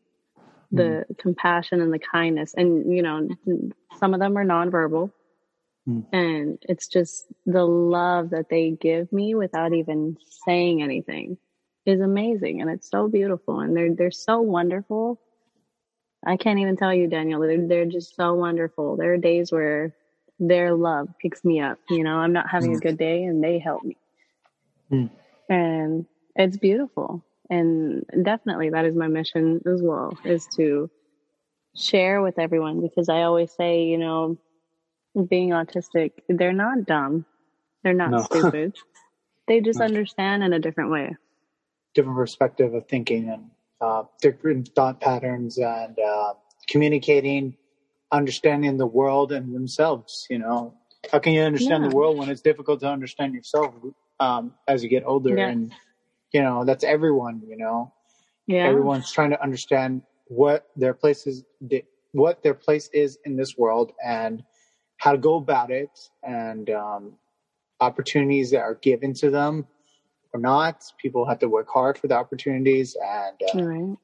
the 0.70 0.82
mm-hmm. 0.82 1.12
compassion 1.18 1.80
and 1.80 1.92
the 1.92 1.98
kindness 1.98 2.54
and 2.56 2.94
you 2.94 3.02
know 3.02 3.28
some 3.98 4.14
of 4.14 4.20
them 4.20 4.36
are 4.36 4.44
nonverbal 4.44 5.10
mm-hmm. 5.88 6.14
and 6.14 6.58
it's 6.68 6.88
just 6.88 7.26
the 7.46 7.64
love 7.64 8.30
that 8.30 8.48
they 8.48 8.70
give 8.70 9.12
me 9.12 9.34
without 9.34 9.72
even 9.74 10.16
saying 10.44 10.82
anything 10.82 11.36
is 11.84 12.00
amazing 12.00 12.60
and 12.60 12.70
it's 12.70 12.88
so 12.88 13.08
beautiful 13.08 13.60
and 13.60 13.76
they're 13.76 13.94
they're 13.94 14.10
so 14.10 14.40
wonderful 14.40 15.20
I 16.24 16.36
can't 16.36 16.60
even 16.60 16.76
tell 16.76 16.94
you, 16.94 17.08
Daniel. 17.08 17.40
They're, 17.40 17.66
they're 17.66 17.86
just 17.86 18.14
so 18.14 18.34
wonderful. 18.34 18.96
There 18.96 19.12
are 19.12 19.18
days 19.18 19.50
where 19.50 19.94
their 20.38 20.74
love 20.74 21.08
picks 21.20 21.44
me 21.44 21.60
up. 21.60 21.78
You 21.90 22.04
know, 22.04 22.16
I'm 22.16 22.32
not 22.32 22.48
having 22.48 22.72
mm. 22.72 22.76
a 22.76 22.80
good 22.80 22.98
day 22.98 23.24
and 23.24 23.42
they 23.42 23.58
help 23.58 23.82
me. 23.82 23.96
Mm. 24.90 25.10
And 25.48 26.06
it's 26.36 26.56
beautiful. 26.56 27.24
And 27.50 28.04
definitely 28.22 28.70
that 28.70 28.84
is 28.84 28.96
my 28.96 29.08
mission 29.08 29.60
as 29.66 29.82
well, 29.82 30.16
is 30.24 30.46
to 30.56 30.90
share 31.76 32.22
with 32.22 32.38
everyone 32.38 32.80
because 32.80 33.08
I 33.08 33.22
always 33.22 33.52
say, 33.52 33.84
you 33.84 33.98
know, 33.98 34.38
being 35.28 35.50
autistic, 35.50 36.12
they're 36.28 36.52
not 36.52 36.86
dumb. 36.86 37.26
They're 37.82 37.94
not 37.94 38.10
no. 38.10 38.18
stupid. 38.22 38.76
They 39.48 39.60
just 39.60 39.80
no. 39.80 39.86
understand 39.86 40.42
in 40.42 40.52
a 40.52 40.58
different 40.58 40.90
way. 40.90 41.16
Different 41.94 42.16
perspective 42.16 42.74
of 42.74 42.86
thinking 42.88 43.28
and 43.28 43.50
uh, 43.80 44.04
different 44.20 44.70
thought 44.74 45.00
patterns 45.00 45.58
and 45.58 45.98
uh, 45.98 46.34
communicating, 46.68 47.56
understanding 48.10 48.76
the 48.76 48.86
world 48.86 49.32
and 49.32 49.54
themselves. 49.54 50.26
You 50.30 50.38
know, 50.38 50.74
how 51.10 51.18
can 51.18 51.32
you 51.32 51.42
understand 51.42 51.82
yeah. 51.82 51.90
the 51.90 51.96
world 51.96 52.16
when 52.16 52.30
it's 52.30 52.40
difficult 52.40 52.80
to 52.80 52.86
understand 52.88 53.34
yourself 53.34 53.74
um, 54.20 54.54
as 54.68 54.82
you 54.82 54.88
get 54.88 55.02
older? 55.04 55.36
Yes. 55.36 55.52
And 55.52 55.72
you 56.32 56.42
know, 56.42 56.64
that's 56.64 56.84
everyone. 56.84 57.42
You 57.46 57.56
know, 57.56 57.92
yeah. 58.46 58.66
everyone's 58.66 59.12
trying 59.12 59.30
to 59.30 59.42
understand 59.42 60.02
what 60.26 60.68
their 60.76 60.94
place 60.94 61.26
is, 61.26 61.44
what 62.12 62.42
their 62.42 62.54
place 62.54 62.88
is 62.92 63.18
in 63.24 63.36
this 63.36 63.56
world, 63.56 63.92
and 64.04 64.42
how 64.96 65.12
to 65.12 65.18
go 65.18 65.36
about 65.36 65.70
it, 65.70 65.90
and 66.22 66.70
um, 66.70 67.14
opportunities 67.80 68.50
that 68.52 68.60
are 68.60 68.76
given 68.76 69.12
to 69.14 69.30
them 69.30 69.66
or 70.32 70.40
not. 70.40 70.82
People 70.98 71.26
have 71.26 71.40
to 71.40 71.48
work 71.48 71.68
hard 71.68 71.98
for 71.98 72.08
the 72.08 72.14
opportunities 72.14 72.96
and 73.02 73.36
uh, 73.54 73.66
right. 73.66 73.96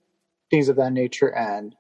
things 0.50 0.68
of 0.68 0.76
that 0.76 0.92
nature. 0.92 1.34
And 1.34 1.74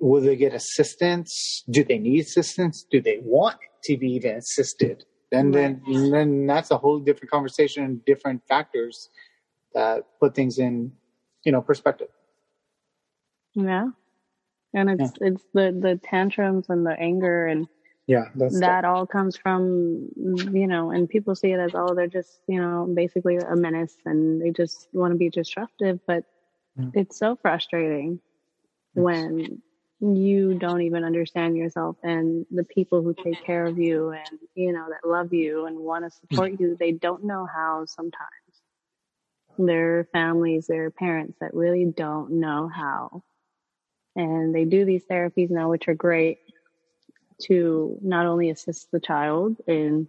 will 0.00 0.22
they 0.22 0.36
get 0.36 0.54
assistance? 0.54 1.64
Do 1.68 1.84
they 1.84 1.98
need 1.98 2.20
assistance? 2.20 2.86
Do 2.90 3.00
they 3.00 3.18
want 3.22 3.56
to 3.84 3.96
be 3.96 4.12
even 4.12 4.36
assisted? 4.36 5.04
Then, 5.30 5.52
right. 5.52 5.78
then, 5.86 6.10
then 6.10 6.46
that's 6.46 6.70
a 6.70 6.78
whole 6.78 7.00
different 7.00 7.30
conversation 7.30 7.84
and 7.84 8.04
different 8.04 8.42
factors 8.48 9.10
that 9.74 10.06
put 10.20 10.34
things 10.34 10.58
in, 10.58 10.92
you 11.44 11.52
know, 11.52 11.60
perspective. 11.60 12.08
Yeah, 13.54 13.88
and 14.74 15.00
it's 15.00 15.12
yeah. 15.20 15.28
it's 15.28 15.44
the 15.54 15.76
the 15.78 16.00
tantrums 16.02 16.66
and 16.68 16.84
the 16.84 16.98
anger 16.98 17.46
and 17.46 17.68
yeah 18.06 18.24
that 18.34 18.84
all 18.84 19.06
comes 19.06 19.36
from 19.36 20.08
you 20.16 20.66
know 20.66 20.90
and 20.90 21.08
people 21.08 21.34
see 21.34 21.52
it 21.52 21.58
as 21.58 21.70
oh 21.74 21.94
they're 21.94 22.06
just 22.06 22.40
you 22.46 22.60
know 22.60 22.86
basically 22.94 23.36
a 23.36 23.56
menace 23.56 23.96
and 24.04 24.42
they 24.42 24.50
just 24.50 24.88
want 24.92 25.12
to 25.12 25.16
be 25.16 25.30
disruptive 25.30 25.98
but 26.06 26.24
mm. 26.78 26.90
it's 26.94 27.18
so 27.18 27.36
frustrating 27.40 28.20
yes. 28.94 29.02
when 29.02 29.62
you 30.00 30.58
don't 30.58 30.82
even 30.82 31.02
understand 31.02 31.56
yourself 31.56 31.96
and 32.02 32.44
the 32.50 32.64
people 32.64 33.02
who 33.02 33.14
take 33.14 33.42
care 33.42 33.64
of 33.64 33.78
you 33.78 34.10
and 34.10 34.38
you 34.54 34.72
know 34.72 34.86
that 34.90 35.08
love 35.08 35.32
you 35.32 35.64
and 35.64 35.78
want 35.78 36.04
to 36.04 36.10
support 36.10 36.52
you 36.60 36.76
they 36.78 36.92
don't 36.92 37.24
know 37.24 37.46
how 37.46 37.84
sometimes 37.86 38.43
their 39.58 40.08
families 40.12 40.66
their 40.66 40.90
parents 40.90 41.38
that 41.40 41.54
really 41.54 41.84
don't 41.84 42.32
know 42.32 42.68
how. 42.68 43.22
And 44.16 44.54
they 44.54 44.64
do 44.64 44.84
these 44.84 45.04
therapies 45.04 45.50
now 45.50 45.70
which 45.70 45.88
are 45.88 45.94
great 45.94 46.38
to 47.42 47.98
not 48.02 48.26
only 48.26 48.50
assist 48.50 48.90
the 48.92 49.00
child 49.00 49.56
in 49.66 50.08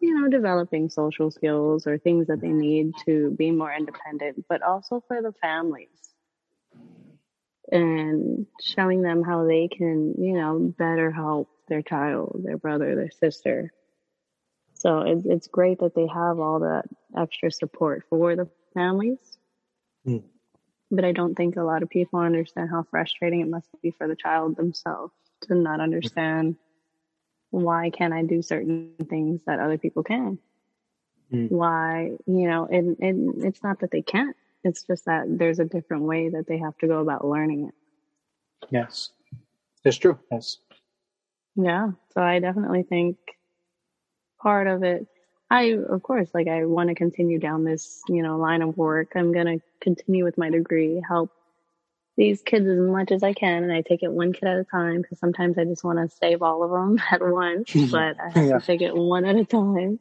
you 0.00 0.20
know 0.20 0.28
developing 0.28 0.90
social 0.90 1.30
skills 1.30 1.86
or 1.86 1.98
things 1.98 2.26
that 2.26 2.40
they 2.40 2.48
need 2.48 2.92
to 3.06 3.30
be 3.38 3.52
more 3.52 3.72
independent 3.72 4.44
but 4.48 4.60
also 4.60 5.02
for 5.06 5.22
the 5.22 5.32
families 5.40 6.04
and 7.70 8.46
showing 8.60 9.02
them 9.02 9.22
how 9.22 9.46
they 9.46 9.68
can 9.68 10.14
you 10.18 10.34
know 10.34 10.58
better 10.76 11.10
help 11.10 11.48
their 11.68 11.82
child 11.82 12.40
their 12.44 12.58
brother 12.58 12.94
their 12.94 13.10
sister. 13.10 13.72
So 14.74 15.00
it's, 15.26 15.48
great 15.48 15.80
that 15.80 15.94
they 15.94 16.06
have 16.06 16.38
all 16.38 16.60
that 16.60 16.84
extra 17.16 17.50
support 17.50 18.04
for 18.10 18.36
the 18.36 18.50
families 18.74 19.38
mm. 20.06 20.22
but 20.90 21.04
i 21.04 21.12
don't 21.12 21.34
think 21.34 21.56
a 21.56 21.62
lot 21.62 21.82
of 21.82 21.88
people 21.88 22.18
understand 22.18 22.68
how 22.70 22.82
frustrating 22.90 23.40
it 23.40 23.48
must 23.48 23.68
be 23.82 23.90
for 23.90 24.06
the 24.06 24.16
child 24.16 24.56
themselves 24.56 25.12
to 25.40 25.54
not 25.54 25.80
understand 25.80 26.56
why 27.54 27.90
can't 27.90 28.12
I 28.12 28.22
do 28.22 28.42
certain 28.42 28.94
things 29.08 29.40
that 29.46 29.60
other 29.60 29.78
people 29.78 30.02
can? 30.02 30.38
Mm. 31.32 31.50
Why, 31.50 32.10
you 32.26 32.48
know, 32.48 32.66
and, 32.66 32.96
and 32.98 33.44
it's 33.44 33.62
not 33.62 33.78
that 33.80 33.92
they 33.92 34.02
can't. 34.02 34.36
It's 34.64 34.82
just 34.82 35.04
that 35.04 35.26
there's 35.28 35.60
a 35.60 35.64
different 35.64 36.02
way 36.02 36.30
that 36.30 36.46
they 36.48 36.58
have 36.58 36.76
to 36.78 36.88
go 36.88 36.98
about 36.98 37.24
learning 37.24 37.68
it. 37.68 37.74
Yes. 38.70 39.10
It's 39.84 39.98
true. 39.98 40.18
Yes. 40.32 40.58
Yeah. 41.54 41.90
So 42.12 42.22
I 42.22 42.40
definitely 42.40 42.82
think 42.82 43.18
part 44.42 44.66
of 44.66 44.82
it 44.82 45.06
I, 45.50 45.76
of 45.88 46.02
course, 46.02 46.30
like 46.34 46.48
I 46.48 46.64
want 46.64 46.88
to 46.88 46.94
continue 46.94 47.38
down 47.38 47.64
this, 47.64 48.02
you 48.08 48.22
know, 48.22 48.38
line 48.38 48.62
of 48.62 48.76
work. 48.76 49.12
I'm 49.14 49.32
going 49.32 49.46
to 49.46 49.64
continue 49.80 50.24
with 50.24 50.38
my 50.38 50.50
degree, 50.50 51.02
help 51.06 51.30
these 52.16 52.42
kids 52.42 52.66
as 52.66 52.78
much 52.78 53.12
as 53.12 53.22
I 53.22 53.32
can. 53.32 53.62
And 53.64 53.72
I 53.72 53.82
take 53.82 54.02
it 54.02 54.10
one 54.12 54.32
kid 54.32 54.44
at 54.48 54.58
a 54.58 54.64
time 54.64 55.02
because 55.02 55.18
sometimes 55.18 55.58
I 55.58 55.64
just 55.64 55.84
want 55.84 55.98
to 55.98 56.16
save 56.16 56.42
all 56.42 56.62
of 56.62 56.70
them 56.70 57.00
at 57.10 57.22
once, 57.22 57.72
but 57.90 58.16
I 58.20 58.30
have 58.30 58.46
Yeah. 58.46 58.58
to 58.58 58.66
take 58.66 58.82
it 58.82 58.96
one 58.96 59.24
at 59.24 59.36
a 59.36 59.44
time. 59.44 60.00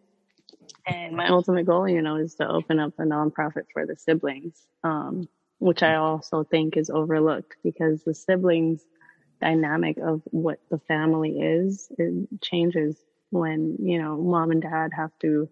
And 0.85 1.15
my 1.15 1.29
ultimate 1.29 1.65
goal, 1.65 1.87
you 1.87 2.01
know, 2.01 2.17
is 2.17 2.35
to 2.35 2.47
open 2.47 2.79
up 2.79 2.93
a 2.97 3.03
nonprofit 3.03 3.65
for 3.71 3.85
the 3.85 3.95
siblings, 3.95 4.55
um, 4.83 5.27
which 5.59 5.81
I 5.81 5.95
also 5.95 6.43
think 6.43 6.75
is 6.77 6.89
overlooked 6.89 7.55
because 7.63 8.03
the 8.03 8.13
siblings 8.13 8.83
dynamic 9.39 9.97
of 9.97 10.21
what 10.25 10.59
the 10.69 10.79
family 10.79 11.39
is, 11.39 11.87
it 11.97 12.27
changes 12.41 12.97
when, 13.33 13.77
you 13.79 14.01
know, 14.01 14.15
mom 14.17 14.51
and 14.51 14.61
dad 14.61 14.91
have 14.95 15.11
to 15.21 15.49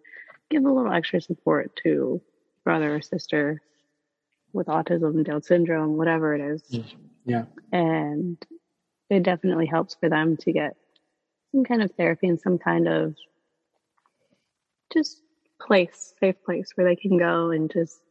give 0.49 0.63
a 0.63 0.71
little 0.71 0.93
extra 0.93 1.19
support 1.19 1.71
to 1.83 2.21
brother 2.63 2.95
or 2.95 3.01
sister 3.01 3.61
with 4.53 4.67
autism, 4.67 5.15
and 5.15 5.25
Down 5.25 5.41
syndrome, 5.41 5.97
whatever 5.97 6.35
it 6.35 6.41
is. 6.41 6.63
Yeah. 7.25 7.45
And 7.71 8.37
it 9.09 9.23
definitely 9.23 9.65
helps 9.65 9.95
for 9.95 10.09
them 10.09 10.37
to 10.37 10.51
get 10.51 10.75
some 11.51 11.63
kind 11.63 11.81
of 11.81 11.91
therapy 11.93 12.27
and 12.27 12.39
some 12.39 12.57
kind 12.57 12.87
of 12.87 13.15
just 14.93 15.21
place, 15.59 16.13
safe 16.19 16.35
place 16.45 16.71
where 16.75 16.87
they 16.87 16.95
can 16.95 17.17
go 17.17 17.51
and 17.51 17.71
just 17.71 18.01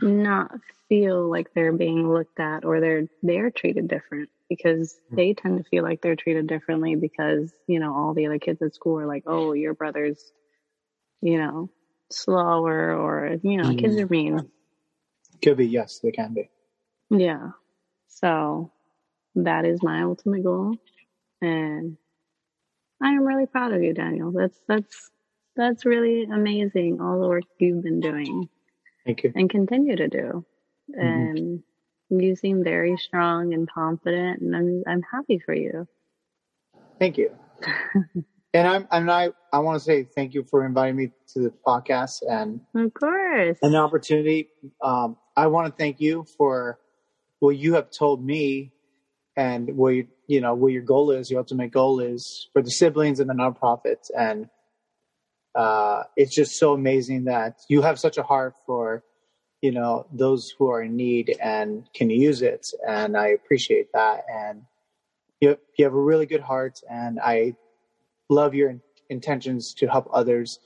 not 0.00 0.52
feel 0.88 1.28
like 1.28 1.52
they're 1.54 1.72
being 1.72 2.10
looked 2.10 2.38
at 2.38 2.64
or 2.64 2.80
they're 2.80 3.08
they're 3.22 3.50
treated 3.50 3.88
different 3.88 4.30
because 4.48 4.98
they 5.10 5.34
tend 5.34 5.58
to 5.58 5.64
feel 5.68 5.82
like 5.82 6.00
they're 6.00 6.16
treated 6.16 6.46
differently 6.46 6.94
because 6.96 7.52
you 7.66 7.80
know 7.80 7.94
all 7.94 8.14
the 8.14 8.26
other 8.26 8.38
kids 8.38 8.62
at 8.62 8.74
school 8.74 8.98
are 8.98 9.06
like 9.06 9.24
oh 9.26 9.52
your 9.52 9.74
brother's 9.74 10.32
you 11.20 11.38
know 11.38 11.70
slower 12.10 12.94
or 12.96 13.36
you 13.42 13.56
know 13.56 13.74
kids 13.74 13.96
are 13.96 14.06
mean 14.06 14.48
Could 15.42 15.56
be, 15.58 15.66
yes, 15.66 16.00
they 16.02 16.10
can 16.10 16.34
be. 16.34 16.50
yeah 17.10 17.50
so 18.08 18.72
that 19.34 19.64
is 19.64 19.82
my 19.82 20.02
ultimate 20.02 20.42
goal 20.42 20.76
and 21.42 21.96
i 23.02 23.10
am 23.10 23.22
really 23.24 23.46
proud 23.46 23.72
of 23.72 23.82
you 23.82 23.92
daniel 23.92 24.32
that's 24.32 24.58
that's 24.66 25.10
that's 25.54 25.84
really 25.84 26.24
amazing 26.24 27.00
all 27.00 27.20
the 27.20 27.28
work 27.28 27.44
you've 27.58 27.82
been 27.82 28.00
doing 28.00 28.48
Thank 29.04 29.24
you. 29.24 29.32
and 29.34 29.48
continue 29.48 29.96
to 29.96 30.08
do. 30.08 30.44
Mhm. 30.90 31.30
And 31.30 31.62
you 32.10 32.36
seem 32.36 32.64
very 32.64 32.96
strong 32.96 33.52
and 33.54 33.70
confident, 33.70 34.40
and 34.40 34.56
I'm 34.56 34.82
I'm 34.86 35.02
happy 35.02 35.38
for 35.38 35.54
you. 35.54 35.86
Thank 36.98 37.18
you. 37.18 37.30
and 38.54 38.66
I'm 38.68 38.88
and 38.90 39.10
I 39.10 39.30
I 39.52 39.58
want 39.60 39.78
to 39.78 39.84
say 39.84 40.04
thank 40.04 40.34
you 40.34 40.44
for 40.50 40.64
inviting 40.64 40.96
me 40.96 41.10
to 41.34 41.40
the 41.40 41.52
podcast 41.66 42.22
and 42.28 42.60
Of 42.74 42.94
course. 42.94 43.58
an 43.62 43.74
opportunity. 43.74 44.48
Um, 44.82 45.16
I 45.36 45.48
want 45.48 45.66
to 45.66 45.76
thank 45.76 46.00
you 46.00 46.24
for 46.36 46.78
what 47.40 47.56
you 47.56 47.74
have 47.74 47.90
told 47.90 48.24
me 48.24 48.72
and 49.36 49.76
what 49.76 49.90
you, 49.90 50.08
you 50.26 50.40
know 50.40 50.54
what 50.54 50.72
your 50.72 50.82
goal 50.82 51.10
is. 51.10 51.30
Your 51.30 51.40
ultimate 51.40 51.70
goal 51.70 52.00
is 52.00 52.48
for 52.52 52.62
the 52.62 52.70
siblings 52.70 53.20
and 53.20 53.30
the 53.30 53.34
nonprofits, 53.34 54.10
and 54.16 54.48
uh, 55.54 56.04
it's 56.16 56.34
just 56.34 56.58
so 56.58 56.72
amazing 56.72 57.24
that 57.24 57.58
you 57.68 57.82
have 57.82 57.98
such 57.98 58.16
a 58.16 58.22
heart 58.22 58.54
for 58.66 59.04
you 59.62 59.72
know 59.72 60.06
those 60.12 60.52
who 60.58 60.70
are 60.70 60.82
in 60.82 60.96
need 60.96 61.36
and 61.42 61.88
can 61.94 62.10
use 62.10 62.42
it, 62.42 62.66
and 62.86 63.16
I 63.16 63.28
appreciate 63.28 63.92
that. 63.92 64.24
And 64.32 64.62
you 65.40 65.58
you 65.76 65.84
have 65.84 65.94
a 65.94 66.00
really 66.00 66.26
good 66.26 66.42
heart, 66.42 66.80
and 66.90 67.18
I 67.20 67.56
love 68.28 68.54
your 68.54 68.76
intentions 69.10 69.74
to 69.78 69.86
help 69.86 70.08
others 70.12 70.58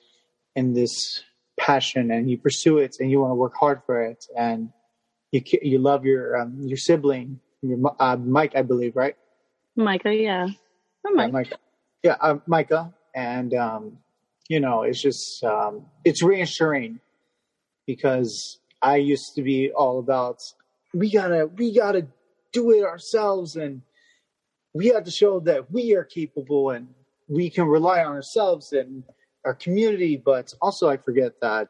in 0.56 0.74
this 0.74 1.22
passion 1.58 2.10
and 2.10 2.30
you 2.30 2.38
pursue 2.38 2.78
it 2.78 2.96
and 2.98 3.10
you 3.10 3.20
want 3.20 3.30
to 3.30 3.34
work 3.34 3.54
hard 3.54 3.80
for 3.86 4.02
it 4.02 4.24
and 4.36 4.70
you 5.30 5.42
you 5.62 5.78
love 5.78 6.04
your 6.04 6.36
um, 6.36 6.56
your 6.60 6.76
sibling 6.76 7.38
your 7.62 7.94
uh, 8.00 8.16
Mike 8.16 8.56
I 8.56 8.62
believe 8.62 8.96
right 8.96 9.16
Micah, 9.76 10.14
yeah. 10.14 10.48
Oh, 11.06 11.14
Mike. 11.14 11.32
Micah 11.32 11.58
yeah 12.02 12.16
uh, 12.20 12.38
Micah 12.46 12.92
and 13.14 13.54
um, 13.54 13.98
you 14.48 14.60
know 14.60 14.82
it's 14.82 15.00
just 15.00 15.44
um, 15.44 15.86
it's 16.04 16.22
reassuring 16.22 17.00
because 17.86 18.58
I 18.82 18.96
used 18.96 19.34
to 19.36 19.42
be 19.42 19.70
all 19.70 20.00
about 20.00 20.42
we 20.92 21.10
gotta 21.10 21.46
we 21.46 21.74
gotta 21.74 22.06
do 22.52 22.72
it 22.72 22.84
ourselves 22.84 23.56
and 23.56 23.82
we 24.74 24.88
have 24.88 25.04
to 25.04 25.10
show 25.10 25.40
that 25.40 25.70
we 25.70 25.94
are 25.94 26.04
capable 26.04 26.70
and 26.70 26.88
we 27.28 27.48
can 27.48 27.66
rely 27.66 28.04
on 28.04 28.12
ourselves 28.12 28.72
and 28.72 29.04
our 29.44 29.54
community. 29.54 30.16
But 30.16 30.52
also 30.60 30.88
i 30.88 30.96
forget 30.96 31.40
that 31.40 31.68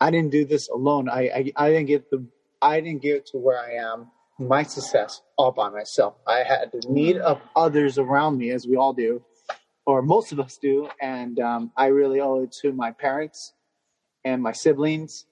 i 0.00 0.10
didn't 0.10 0.30
do 0.30 0.44
this 0.44 0.68
alone. 0.68 1.08
I 1.08 1.22
i, 1.28 1.52
I 1.56 1.70
didn't 1.70 1.86
get 1.86 2.10
the 2.10 2.24
i 2.60 2.80
didn't 2.80 3.02
get 3.02 3.26
to 3.26 3.38
where 3.38 3.58
i 3.58 3.72
am 3.72 4.10
my 4.38 4.62
success 4.62 5.20
all 5.36 5.52
by 5.52 5.68
myself. 5.68 6.14
I 6.26 6.42
had 6.44 6.70
the 6.72 6.82
need 6.88 7.16
of 7.18 7.40
others 7.54 7.98
around 7.98 8.38
me 8.38 8.50
as 8.50 8.66
we 8.66 8.76
all 8.76 8.92
do 8.92 9.22
or 9.86 10.00
most 10.02 10.32
of 10.32 10.40
us 10.40 10.56
do. 10.56 10.88
And 11.00 11.40
um, 11.40 11.72
i 11.76 11.86
really 11.86 12.20
owe 12.20 12.42
it 12.42 12.52
to 12.62 12.72
my 12.72 12.92
parents 12.92 13.54
and 14.24 14.42
my 14.42 14.52
siblings 14.52 15.24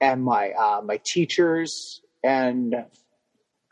and 0.00 0.22
my 0.22 0.52
uh, 0.52 0.80
my 0.84 0.98
teachers 1.04 2.00
and 2.24 2.74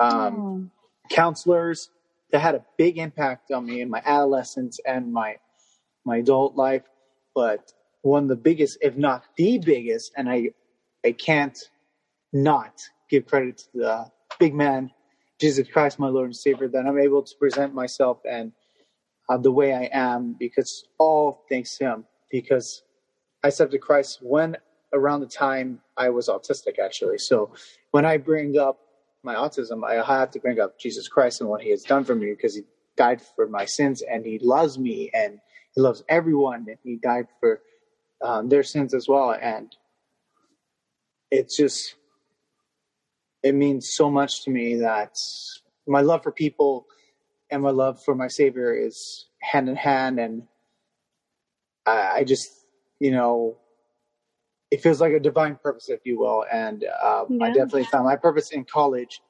um, 0.01 0.37
Oh, 0.39 0.71
counselors 1.11 1.91
that 2.33 2.41
had 2.41 2.55
a 2.55 2.65
big 2.77 2.99
impact 2.99 3.51
on 3.53 3.65
me 3.67 3.81
in 3.81 3.89
my 3.89 4.03
adolescence 4.05 4.81
and 4.87 5.13
my 5.13 5.37
my 6.05 6.19
adult 6.19 6.57
life. 6.57 6.83
But 7.35 7.73
one 8.07 8.25
of 8.25 8.29
the 8.29 8.37
biggest 8.37 8.79
if 8.81 8.97
not 8.97 9.25
the 9.37 9.59
biggest 9.59 10.13
and 10.17 10.31
i 10.31 10.49
i 11.05 11.11
can't 11.11 11.59
not 12.33 12.81
give 13.11 13.27
credit 13.27 13.59
to 13.59 13.67
the 13.75 14.07
big 14.39 14.55
man 14.55 14.91
jesus 15.41 15.67
christ 15.69 15.99
my 15.99 16.09
lord 16.09 16.27
and 16.27 16.37
savior 16.37 16.69
that 16.69 16.87
i'm 16.87 16.99
able 16.99 17.23
to 17.23 17.35
present 17.39 17.75
myself 17.75 18.19
and 18.29 18.53
uh, 19.29 19.37
the 19.37 19.51
way 19.51 19.75
i 19.75 19.89
am 19.93 20.37
because 20.39 20.85
all 20.99 21.45
thanks 21.51 21.77
to 21.77 21.85
him. 21.85 22.05
Because 22.31 22.83
i 23.43 23.49
said 23.49 23.73
to 23.73 23.79
christ 23.79 24.21
when 24.23 24.57
around 24.93 25.21
the 25.21 25.27
time 25.27 25.81
i 25.97 26.09
was 26.09 26.29
autistic 26.29 26.79
actually 26.79 27.19
so 27.19 27.51
when 27.91 28.05
i 28.05 28.17
bring 28.17 28.59
up 28.59 28.79
my 29.27 29.35
autism, 29.35 29.85
I 29.85 30.03
have 30.03 30.31
to 30.31 30.41
bring 30.41 30.61
up 30.61 30.79
Jesus 30.79 31.09
Christ 31.09 31.43
and 31.43 31.51
what 31.51 31.61
He 31.61 31.71
has 31.71 31.83
done 31.83 32.05
for 32.05 32.15
me 32.15 32.31
because 32.31 32.55
He 32.55 32.63
died 32.97 33.21
for 33.35 33.47
my 33.47 33.67
sins 33.67 34.01
and 34.01 34.25
He 34.25 34.39
loves 34.39 34.79
me 34.79 35.11
and 35.13 35.41
He 35.75 35.81
loves 35.83 36.03
everyone 36.09 36.65
and 36.69 36.79
He 36.83 36.97
died 36.97 37.27
for 37.41 37.61
um, 38.23 38.49
their 38.49 38.63
sins 38.63 38.95
as 38.95 39.07
well. 39.09 39.33
And 39.39 39.75
it's 41.31 41.57
just, 41.57 41.97
it 43.43 43.55
means 43.55 43.93
so 43.93 44.11
much 44.11 44.45
to 44.45 44.51
me 44.51 44.77
that 44.77 45.19
my 45.87 46.01
love 46.01 46.23
for 46.23 46.33
people 46.33 46.87
and 47.51 47.63
my 47.63 47.71
love 47.71 48.03
for 48.03 48.15
my 48.15 48.29
Savior 48.29 48.73
is 48.73 49.27
hand 49.43 49.69
in 49.69 49.77
hand. 49.77 50.21
And 50.21 50.45
I, 51.85 52.19
I 52.19 52.25
just, 52.25 52.49
you 53.01 53.11
know, 53.11 53.59
it 54.71 54.83
feels 54.83 55.01
like 55.01 55.13
a 55.13 55.21
divine 55.21 55.57
purpose, 55.57 55.89
if 55.89 56.01
you 56.05 56.19
will. 56.19 56.45
And 56.51 56.85
um, 57.03 57.39
I 57.41 57.49
definitely 57.49 57.85
found 57.85 58.05
my 58.05 58.17
purpose 58.17 58.51
in 58.51 58.65
college. 58.65 59.21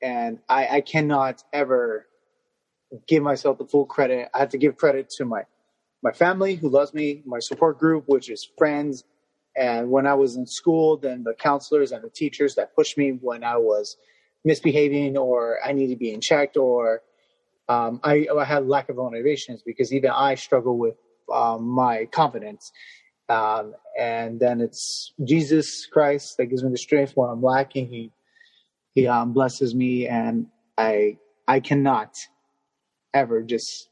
And 0.00 0.38
I, 0.48 0.66
I 0.68 0.80
cannot 0.80 1.42
ever 1.52 2.06
give 3.08 3.22
myself 3.22 3.58
the 3.58 3.66
full 3.66 3.86
credit. 3.86 4.28
I 4.34 4.38
have 4.38 4.50
to 4.50 4.58
give 4.58 4.76
credit 4.76 5.10
to 5.18 5.24
my 5.24 5.42
my 6.02 6.12
family 6.12 6.54
who 6.54 6.68
loves 6.68 6.94
me, 6.94 7.22
my 7.24 7.38
support 7.40 7.78
group, 7.78 8.04
which 8.06 8.30
is 8.30 8.48
friends, 8.58 9.02
and 9.56 9.90
when 9.90 10.06
I 10.06 10.14
was 10.14 10.36
in 10.36 10.46
school, 10.46 10.98
then 10.98 11.24
the 11.24 11.32
counselors 11.34 11.90
and 11.90 12.04
the 12.04 12.10
teachers 12.10 12.56
that 12.56 12.76
pushed 12.76 12.98
me 12.98 13.10
when 13.10 13.42
I 13.42 13.56
was 13.56 13.96
misbehaving 14.44 15.16
or 15.16 15.58
I 15.64 15.72
needed 15.72 15.94
to 15.94 15.98
be 15.98 16.12
in 16.12 16.20
checked 16.20 16.56
or 16.56 17.02
um, 17.68 18.00
I, 18.04 18.26
I 18.38 18.44
had 18.44 18.68
lack 18.68 18.90
of 18.90 18.96
motivations 18.96 19.62
because 19.64 19.92
even 19.92 20.10
I 20.10 20.34
struggle 20.34 20.76
with 20.76 20.96
um, 21.32 21.66
my 21.66 22.04
confidence. 22.04 22.70
Um, 23.28 23.74
and 23.98 24.38
then 24.38 24.60
it's 24.60 25.12
Jesus 25.24 25.86
Christ 25.86 26.36
that 26.36 26.46
gives 26.46 26.62
me 26.62 26.70
the 26.70 26.78
strength 26.78 27.12
when 27.16 27.30
I'm 27.30 27.42
lacking. 27.42 27.88
He 27.88 28.12
he 28.94 29.06
um, 29.06 29.32
blesses 29.32 29.74
me, 29.74 30.06
and 30.06 30.46
I 30.78 31.18
I 31.48 31.60
cannot 31.60 32.14
ever 33.14 33.42
just 33.42 33.88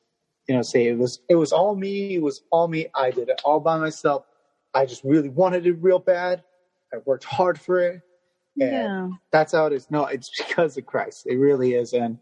you 0.49 0.55
know 0.55 0.63
say 0.63 0.87
it 0.87 0.99
was 0.99 1.21
it 1.29 1.35
was 1.35 1.53
all 1.53 1.75
me. 1.75 2.15
It 2.15 2.23
was 2.23 2.43
all 2.51 2.69
me. 2.69 2.87
I 2.95 3.11
did 3.11 3.29
it 3.29 3.41
all 3.45 3.61
by 3.61 3.79
myself. 3.79 4.25
I 4.73 4.87
just 4.87 5.05
really 5.05 5.29
wanted 5.29 5.67
it 5.67 5.73
real 5.81 5.99
bad. 5.99 6.43
I 6.93 6.99
worked 7.05 7.25
hard 7.25 7.61
for 7.61 7.81
it. 7.81 8.03
And 8.61 8.71
yeah. 8.71 9.09
that's 9.33 9.53
how 9.53 9.67
it 9.67 9.73
is. 9.73 9.91
No, 9.91 10.07
it's 10.07 10.31
because 10.49 10.77
of 10.77 10.87
Christ. 10.87 11.27
It 11.27 11.37
really 11.37 11.75
is, 11.75 11.93
and 11.93 12.19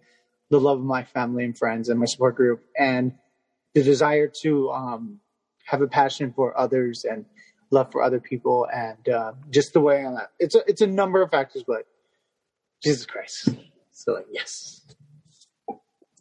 the 0.50 0.60
love 0.60 0.78
of 0.78 0.84
my 0.84 1.02
family 1.02 1.44
and 1.44 1.56
friends 1.56 1.88
and 1.88 1.98
my 1.98 2.06
support 2.06 2.36
group, 2.36 2.64
and 2.78 3.12
the 3.74 3.82
desire 3.82 4.30
to 4.42 4.70
um, 4.70 5.20
have 5.72 5.82
a 5.82 5.88
passion 5.88 6.32
for 6.36 6.56
others 6.56 7.04
and 7.04 7.24
love 7.70 7.90
for 7.90 8.02
other 8.02 8.20
people, 8.20 8.68
and 8.72 9.08
uh, 9.08 9.32
just 9.50 9.72
the 9.72 9.80
way 9.80 10.04
I'm. 10.04 10.16
At. 10.16 10.30
It's 10.38 10.54
a 10.54 10.62
it's 10.68 10.82
a 10.82 10.86
number 10.86 11.22
of 11.22 11.30
factors, 11.30 11.64
but 11.66 11.86
Jesus 12.82 13.06
Christ. 13.06 13.48
So 13.90 14.22
yes, 14.30 14.82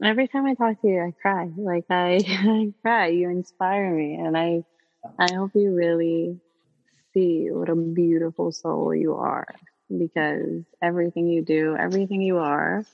Every 0.04 0.28
time 0.28 0.47
I 0.47 0.56
talk 0.56 0.82
to 0.82 0.88
you, 0.88 0.99
I 0.99 1.12
cry. 1.22 1.49
Like 1.56 1.86
I, 1.89 2.20
I 2.28 2.74
cry. 2.82 3.08
You 3.08 3.30
inspire 3.30 3.93
me, 3.93 4.16
and 4.16 4.36
I 4.36 4.64
I 5.20 5.34
hope 5.34 5.52
you 5.54 5.76
really 5.76 6.39
see 7.14 7.49
what 7.52 7.70
a 7.70 7.76
beautiful 7.76 8.52
soul 8.52 8.95
you 8.95 9.16
are 9.16 9.47
because 9.95 10.64
everything 10.82 11.28
you 11.28 11.43
do, 11.43 11.76
everything 11.78 12.22
you 12.22 12.38
are, 12.38 12.86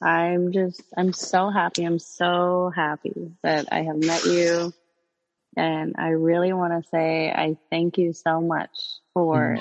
I'm 0.00 0.52
just, 0.52 0.82
I'm 0.96 1.12
so 1.12 1.50
happy. 1.50 1.84
I'm 1.84 1.98
so 1.98 2.70
happy 2.74 3.32
that 3.42 3.66
I 3.72 3.82
have 3.82 3.96
met 3.96 4.24
you. 4.24 4.72
And 5.56 5.94
I 5.98 6.08
really 6.08 6.52
want 6.52 6.72
to 6.72 6.88
say 6.90 7.30
I 7.30 7.56
thank 7.70 7.96
you 7.98 8.12
so 8.12 8.40
much 8.40 8.70
for 9.14 9.58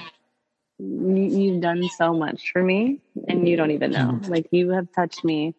mm. 0.81 1.17
you, 1.17 1.39
you've 1.39 1.61
done 1.61 1.87
so 1.97 2.13
much 2.13 2.51
for 2.51 2.61
me 2.61 3.01
and 3.27 3.47
you 3.47 3.55
don't 3.55 3.71
even 3.71 3.91
know. 3.91 4.19
Mm. 4.21 4.29
Like 4.29 4.47
you 4.51 4.71
have 4.71 4.91
touched 4.93 5.23
me 5.23 5.55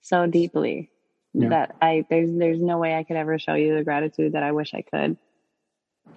so 0.00 0.26
deeply 0.26 0.90
Yeah. 1.34 1.50
that 1.50 1.76
I 1.82 2.06
there's 2.08 2.30
there's 2.32 2.60
no 2.60 2.78
way 2.78 2.94
I 2.94 3.02
could 3.02 3.16
ever 3.16 3.38
show 3.38 3.54
you 3.54 3.74
the 3.74 3.84
gratitude 3.84 4.32
that 4.32 4.42
I 4.42 4.52
wish 4.52 4.72
I 4.72 4.82
could 4.82 5.18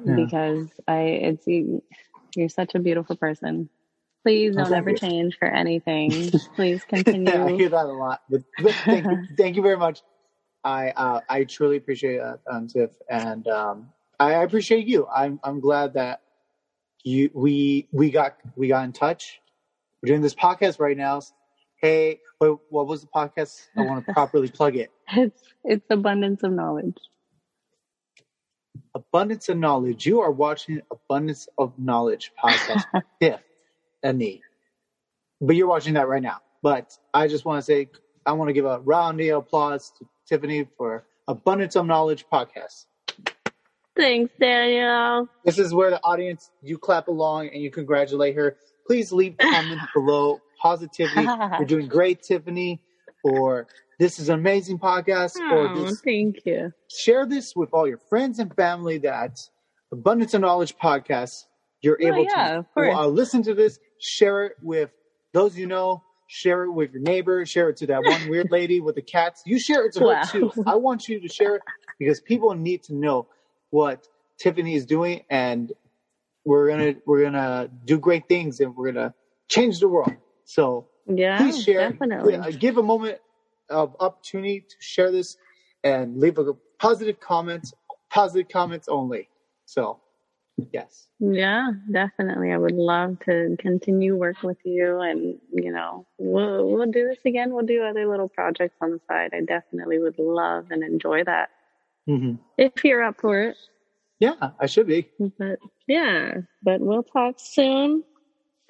Yeah. 0.05 0.15
because 0.15 0.69
I 0.87 1.01
it's 1.01 1.45
you, 1.45 1.83
you're 2.35 2.49
such 2.49 2.75
a 2.75 2.79
beautiful 2.79 3.17
person. 3.17 3.69
Please 4.23 4.55
don't 4.55 4.71
ever 4.73 4.91
you. 4.91 4.97
change 4.97 5.37
for 5.37 5.47
anything. 5.47 6.11
Please 6.55 6.83
continue. 6.83 7.33
I 7.45 7.51
hear 7.53 7.69
that 7.69 7.85
a 7.85 7.91
lot. 7.91 8.21
But, 8.29 8.43
but 8.61 8.73
thank 8.85 9.05
thank 9.37 9.55
you 9.57 9.61
very 9.61 9.77
much. 9.77 10.01
I 10.63 10.89
uh, 10.89 11.21
I 11.29 11.43
truly 11.45 11.77
appreciate 11.77 12.17
that, 12.17 12.39
um, 12.51 12.67
Tiff, 12.67 12.91
and 13.09 13.47
um, 13.47 13.89
I 14.19 14.43
appreciate 14.43 14.87
you. 14.87 15.07
I'm 15.07 15.39
I'm 15.43 15.59
glad 15.59 15.93
that 15.93 16.21
you 17.03 17.29
we 17.33 17.87
we 17.91 18.11
got 18.11 18.37
we 18.55 18.67
got 18.67 18.83
in 18.83 18.91
touch. 18.91 19.39
We're 20.01 20.07
doing 20.07 20.21
this 20.21 20.35
podcast 20.35 20.79
right 20.79 20.97
now. 20.97 21.21
Hey, 21.81 22.19
wait, 22.41 22.57
what 22.69 22.87
was 22.87 23.01
the 23.01 23.07
podcast? 23.07 23.67
I 23.77 23.81
want 23.81 24.05
to 24.05 24.13
properly 24.19 24.49
plug 24.49 24.75
it. 24.75 24.91
It's 25.13 25.41
it's 25.63 25.85
abundance 25.89 26.43
of 26.43 26.51
knowledge. 26.51 26.97
Abundance 28.95 29.49
of 29.49 29.57
Knowledge. 29.57 30.05
You 30.05 30.21
are 30.21 30.31
watching 30.31 30.81
Abundance 30.91 31.47
of 31.57 31.77
Knowledge 31.77 32.31
podcast 32.43 32.85
with 32.93 33.03
Tiff 33.21 33.39
and 34.03 34.17
me. 34.17 34.41
But 35.39 35.55
you're 35.55 35.67
watching 35.67 35.93
that 35.93 36.07
right 36.07 36.21
now. 36.21 36.37
But 36.61 36.97
I 37.13 37.27
just 37.27 37.45
want 37.45 37.59
to 37.59 37.65
say, 37.65 37.87
I 38.25 38.33
want 38.33 38.49
to 38.49 38.53
give 38.53 38.65
a 38.65 38.79
round 38.79 39.21
of 39.21 39.37
applause 39.37 39.91
to 39.99 40.05
Tiffany 40.29 40.67
for 40.77 41.05
Abundance 41.27 41.75
of 41.75 41.87
Knowledge 41.87 42.25
podcast. 42.31 42.85
Thanks, 43.97 44.31
Daniel. 44.39 45.27
This 45.43 45.57
is 45.57 45.73
where 45.73 45.89
the 45.89 45.99
audience, 46.03 46.51
you 46.61 46.77
clap 46.77 47.07
along 47.07 47.49
and 47.51 47.61
you 47.63 47.71
congratulate 47.71 48.35
her. 48.35 48.55
Please 48.85 49.11
leave 49.11 49.35
comments 49.41 49.83
below. 49.93 50.39
Positivity. 50.61 51.21
You're 51.23 51.65
doing 51.65 51.87
great, 51.87 52.21
Tiffany. 52.21 52.81
Or 53.23 53.67
this 53.97 54.19
is 54.19 54.29
an 54.29 54.35
amazing 54.39 54.77
podcast. 54.77 55.35
Or 55.37 55.69
Oh, 55.69 55.83
this 55.85 55.99
thank 56.01 56.45
you. 56.45 56.71
share 56.89 57.25
this 57.25 57.55
with 57.55 57.69
all 57.73 57.87
your 57.87 57.97
friends 58.09 58.39
and 58.39 58.53
family 58.55 58.97
that 58.99 59.39
abundance 59.91 60.33
of 60.35 60.41
knowledge 60.41 60.77
podcast 60.77 61.45
you're 61.81 61.97
Oh, 62.03 62.07
able 62.07 62.23
yeah, 62.25 62.61
to 62.77 62.91
uh, 62.91 63.07
listen 63.07 63.41
to 63.43 63.53
this 63.53 63.79
share 63.99 64.43
it 64.47 64.53
with 64.61 64.91
those 65.33 65.57
you 65.57 65.65
know 65.65 66.03
share 66.29 66.65
it 66.65 66.71
with 66.71 66.93
your 66.93 67.03
neighbor 67.03 67.45
share 67.45 67.69
it 67.69 67.77
to 67.79 67.87
that 67.87 68.05
one 68.05 68.27
weird 68.27 68.51
lady 68.51 68.81
with 68.81 68.95
the 68.95 69.03
cats. 69.03 69.43
You 69.45 69.59
share 69.59 69.85
it 69.87 69.93
to 69.95 70.01
Wow. 70.01 70.21
her 70.21 70.21
too. 70.31 70.51
I 70.67 70.75
want 70.77 71.09
you 71.09 71.21
to 71.21 71.29
share 71.29 71.57
it 71.57 71.63
because 71.99 72.21
people 72.21 72.55
need 72.55 72.83
to 72.85 72.95
know 72.95 73.27
what 73.71 74.07
tiffany 74.39 74.75
is 74.75 74.87
doing 74.87 75.23
and 75.31 75.73
we're 76.45 76.69
gonna 76.69 76.95
we're 77.07 77.23
gonna 77.23 77.69
do 77.85 77.99
great 77.99 78.27
things 78.29 78.61
and 78.61 78.75
we're 78.75 78.91
gonna 78.93 79.15
change 79.49 79.79
the 79.79 79.89
world. 79.89 80.13
So 80.45 80.87
Yeah, 81.07 81.37
please 81.37 81.63
share. 81.63 81.89
definitely. 81.89 82.35
Uh, 82.35 82.51
give 82.51 82.77
a 82.79 82.83
moment 82.83 83.19
of 83.69 83.95
opportunity 84.01 84.61
to 84.61 84.75
share 84.79 85.11
this 85.11 85.37
and 85.83 86.19
leave 86.19 86.37
a 86.39 86.53
positive 86.79 87.19
comment 87.19 87.73
positive 88.11 88.49
comments 88.49 88.87
only. 88.89 89.29
So 89.65 90.01
yes 90.73 91.07
Yeah, 91.19 91.71
definitely. 91.91 92.51
I 92.53 92.57
would 92.57 92.73
love 92.75 93.19
to 93.25 93.55
continue 93.59 94.15
work 94.15 94.43
with 94.43 94.57
you, 94.65 94.99
and 94.99 95.39
you 95.53 95.71
know, 95.71 96.05
we'll 96.17 96.69
we'll 96.69 96.91
do 96.91 97.07
this 97.07 97.19
again. 97.25 97.53
We'll 97.53 97.65
do 97.65 97.83
other 97.83 98.07
little 98.07 98.29
projects 98.29 98.77
on 98.81 98.91
the 98.91 99.01
side. 99.07 99.31
I 99.33 99.41
definitely 99.41 99.99
would 99.99 100.19
love 100.19 100.67
and 100.71 100.83
enjoy 100.83 101.23
that 101.25 101.49
hmm 102.07 102.35
if 102.57 102.85
you're 102.85 103.03
up 103.03 103.21
for 103.21 103.39
it. 103.41 103.57
yeah 104.19 104.51
i 104.59 104.65
should 104.67 104.87
be 104.87 105.09
But 105.39 105.59
yeah, 105.87 106.33
but 106.63 106.81
we'll 106.81 107.03
talk 107.03 107.35
soon. 107.39 108.03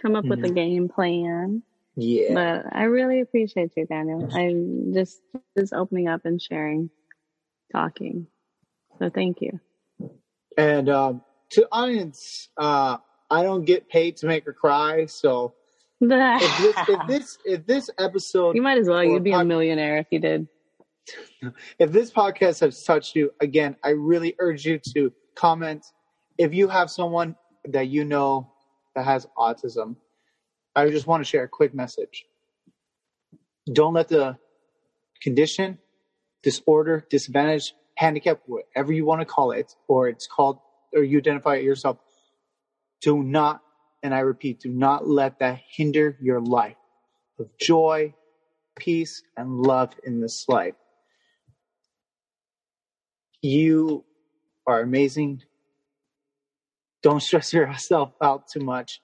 Come 0.02 0.16
up 0.16 0.30
with 0.30 0.44
a 0.44 0.50
game 0.50 0.90
plan. 0.90 1.64
yeah 1.96 2.36
But 2.36 2.66
I 2.72 2.84
really 2.84 3.22
appreciate 3.22 3.74
you, 3.78 3.86
Daniel. 3.86 4.30
I'm 4.34 4.94
just 4.94 5.22
just 5.58 5.74
opening 5.74 6.08
up 6.08 6.26
and 6.26 6.42
sharing, 6.42 6.90
talking. 7.74 8.28
So 9.00 9.10
thank 9.10 9.42
you. 9.42 9.60
and 10.58 10.90
um 10.90 11.22
to 11.52 11.68
audience 11.72 12.50
uh 12.58 12.98
i 13.30 13.44
don't 13.44 13.66
get 13.66 13.90
paid 13.90 14.18
to 14.18 14.26
make 14.28 14.46
her 14.46 14.54
cry 14.54 15.06
so 15.06 15.54
if 16.02 16.58
this 16.60 16.76
if 16.88 17.08
this 17.08 17.38
if 17.46 17.66
this 17.66 17.90
episode 18.00 18.56
you 18.56 18.62
might 18.62 18.78
as 18.78 18.88
well. 18.88 19.04
You'd 19.04 19.24
be 19.24 19.34
a 19.34 19.44
millionaire 19.44 19.98
if 19.98 20.08
you 20.12 20.20
did. 20.20 20.48
if 21.78 21.92
this 21.92 22.10
podcast 22.10 22.62
has 22.62 22.84
touched 22.84 23.16
you 23.16 23.32
again 23.42 23.76
i 23.84 23.90
really 23.90 24.36
urge 24.40 24.66
you 24.66 24.80
to 24.94 25.12
comment 25.36 25.86
if 26.38 26.54
you 26.54 26.68
have 26.68 26.90
someone 26.90 27.36
that 27.68 27.88
you 27.88 28.06
know 28.06 28.50
that 28.96 29.06
has 29.06 29.28
autism 29.38 29.96
i 30.76 30.90
just 30.90 31.08
want 31.08 31.22
to 31.22 31.30
share 31.30 31.44
a 31.44 31.48
quick 31.50 31.74
message 31.74 32.26
don't 33.74 33.94
let 33.94 34.08
the 34.08 34.38
condition 35.22 35.80
disorder 36.44 37.06
disadvantage 37.10 37.74
handicap 37.96 38.40
whatever 38.46 38.94
you 38.94 39.06
want 39.06 39.20
to 39.20 39.26
call 39.26 39.52
it 39.52 39.76
or 39.88 40.08
it's 40.08 40.28
called 40.28 40.60
or 40.94 41.04
you 41.04 41.18
identify 41.20 41.56
it 41.56 41.64
yourself 41.64 41.98
do 43.02 43.24
not 43.24 43.62
and 44.04 44.14
i 44.14 44.20
repeat 44.20 44.60
do 44.60 44.70
not 44.70 45.08
let 45.08 45.40
that 45.40 45.60
hinder 45.70 46.18
your 46.22 46.42
life 46.42 46.76
of 47.40 47.48
joy 47.58 48.14
peace 48.78 49.24
and 49.38 49.62
love 49.62 49.94
in 50.06 50.22
this 50.22 50.46
life 50.48 50.76
you 53.42 54.06
are 54.68 54.82
amazing. 54.82 55.44
Don't 57.02 57.22
stress 57.24 57.54
yourself 57.54 58.14
out 58.22 58.48
too 58.48 58.60
much. 58.60 59.02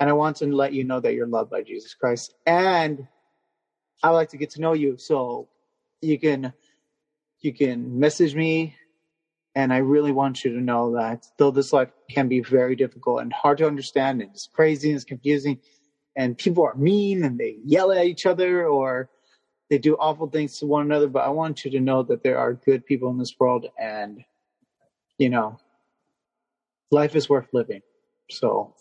And 0.00 0.10
I 0.10 0.14
want 0.14 0.36
to 0.38 0.46
let 0.46 0.72
you 0.72 0.84
know 0.84 1.00
that 1.00 1.14
you're 1.14 1.28
loved 1.28 1.50
by 1.50 1.62
Jesus 1.62 1.94
Christ. 1.94 2.34
And 2.46 3.06
I 4.02 4.10
like 4.10 4.30
to 4.30 4.36
get 4.36 4.50
to 4.50 4.60
know 4.60 4.72
you. 4.72 4.96
So 4.98 5.48
you 6.00 6.18
can 6.18 6.52
you 7.40 7.52
can 7.52 7.98
message 7.98 8.34
me 8.34 8.76
and 9.54 9.72
I 9.72 9.78
really 9.78 10.12
want 10.12 10.44
you 10.44 10.52
to 10.54 10.60
know 10.60 10.94
that 10.94 11.26
though 11.38 11.50
this 11.50 11.72
life 11.72 11.90
can 12.10 12.28
be 12.28 12.40
very 12.40 12.74
difficult 12.74 13.20
and 13.20 13.32
hard 13.32 13.58
to 13.58 13.66
understand 13.66 14.22
and 14.22 14.30
it's 14.30 14.48
crazy 14.52 14.88
and 14.88 14.96
it's 14.96 15.04
confusing 15.04 15.60
and 16.16 16.36
people 16.36 16.64
are 16.64 16.74
mean 16.74 17.24
and 17.24 17.38
they 17.38 17.58
yell 17.64 17.92
at 17.92 18.06
each 18.06 18.26
other 18.26 18.66
or 18.66 19.10
they 19.70 19.78
do 19.78 19.96
awful 19.96 20.28
things 20.28 20.58
to 20.58 20.66
one 20.66 20.82
another, 20.82 21.08
but 21.08 21.24
I 21.24 21.30
want 21.30 21.64
you 21.64 21.70
to 21.70 21.80
know 21.80 22.02
that 22.02 22.22
there 22.22 22.38
are 22.38 22.52
good 22.52 22.84
people 22.84 23.10
in 23.10 23.18
this 23.18 23.34
world 23.38 23.66
and, 23.78 24.22
you 25.16 25.30
know, 25.30 25.58
life 26.90 27.16
is 27.16 27.28
worth 27.28 27.48
living. 27.54 27.80
So 28.28 28.74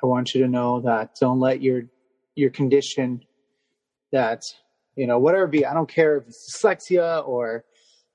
I 0.00 0.06
want 0.06 0.34
you 0.34 0.42
to 0.42 0.48
know 0.48 0.80
that 0.82 1.16
don't 1.20 1.40
let 1.40 1.62
your, 1.62 1.82
your 2.36 2.50
condition 2.50 3.24
that, 4.12 4.44
you 4.94 5.08
know, 5.08 5.18
whatever 5.18 5.48
be, 5.48 5.66
I 5.66 5.74
don't 5.74 5.88
care 5.88 6.18
if 6.18 6.28
it's 6.28 6.56
dyslexia 6.56 7.26
or, 7.26 7.64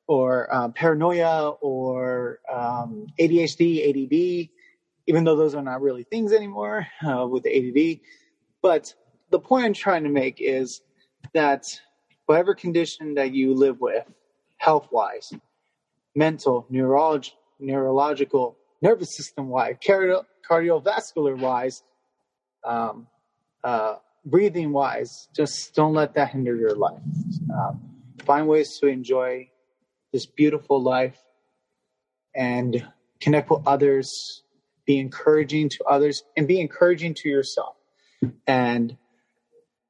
or 0.08 0.54
um, 0.54 0.74
paranoia 0.74 1.50
or 1.62 2.40
um, 2.52 3.08
ADHD, 3.20 3.90
ADD, 3.90 4.50
even 5.06 5.24
though 5.24 5.36
those 5.36 5.54
are 5.54 5.62
not 5.62 5.82
really 5.82 6.04
things 6.04 6.32
anymore 6.34 6.88
uh, 7.06 7.28
with 7.28 7.44
the 7.44 7.56
ADD. 7.56 8.00
But 8.62 8.94
the 9.30 9.40
point 9.40 9.66
I'm 9.66 9.74
trying 9.74 10.04
to 10.04 10.10
make 10.10 10.38
is 10.40 10.82
that 11.34 11.64
whatever 12.26 12.56
condition 12.56 13.16
that 13.16 13.34
you 13.34 13.54
live 13.54 13.80
with, 13.80 14.06
health 14.58 14.88
wise, 14.92 15.32
mental, 16.16 16.66
neurolog- 16.72 17.32
neurological, 17.60 18.58
nervous 18.82 19.16
system 19.16 19.50
wise, 19.50 19.76
cardio- 19.86 20.26
cardiovascular 20.50 21.38
wise, 21.38 21.84
um, 22.64 23.08
uh, 23.64 23.96
breathing 24.26 24.72
wise, 24.72 25.28
just 25.36 25.74
don't 25.76 25.94
let 25.94 26.14
that 26.16 26.30
hinder 26.30 26.56
your 26.56 26.76
life. 26.76 27.02
Um, 27.54 27.82
find 28.26 28.48
ways 28.48 28.78
to 28.80 28.88
enjoy 28.88 29.50
this 30.12 30.26
beautiful 30.26 30.82
life 30.82 31.18
and 32.36 32.88
connect 33.20 33.50
with 33.50 33.62
others, 33.66 34.44
be 34.86 35.00
encouraging 35.00 35.70
to 35.70 35.84
others, 35.86 36.24
and 36.36 36.48
be 36.48 36.62
encouraging 36.62 37.14
to 37.16 37.30
yourself. 37.30 37.76
And 38.46 38.98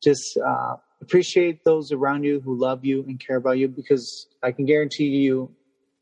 just 0.01 0.38
uh, 0.38 0.76
appreciate 1.01 1.63
those 1.63 1.91
around 1.91 2.24
you 2.24 2.39
who 2.39 2.57
love 2.57 2.86
you 2.86 3.03
and 3.03 3.20
care 3.20 3.36
about 3.36 3.57
you 3.57 3.68
because 3.68 4.28
I 4.41 4.51
can 4.51 4.65
guarantee 4.65 5.05
you, 5.05 5.51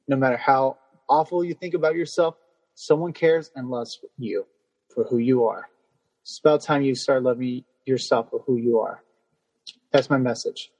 no 0.07 0.16
matter 0.16 0.38
how 0.38 0.78
awful 1.09 1.43
you 1.43 1.53
think 1.53 1.74
about 1.74 1.95
yourself, 1.95 2.36
someone 2.76 3.13
cares 3.13 3.51
and 3.55 3.70
loves 3.70 3.99
you 4.18 4.45
for 4.93 5.05
who 5.05 5.18
you 5.18 5.45
are. 5.45 5.70
It's 6.22 6.39
about 6.39 6.61
time 6.61 6.82
you 6.82 6.95
start 6.95 7.24
loving 7.24 7.63
yourself 7.86 8.30
for 8.30 8.39
who 8.45 8.57
you 8.57 8.80
are. 8.80 9.03
That's 9.91 10.09
my 10.09 10.18
message. 10.18 10.72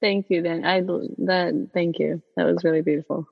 Thank 0.00 0.26
you, 0.30 0.42
Dan. 0.42 0.64
I 0.64 0.80
that. 0.80 1.68
Thank 1.74 1.98
you. 1.98 2.22
That 2.36 2.44
was 2.46 2.64
really 2.64 2.82
beautiful. 2.82 3.26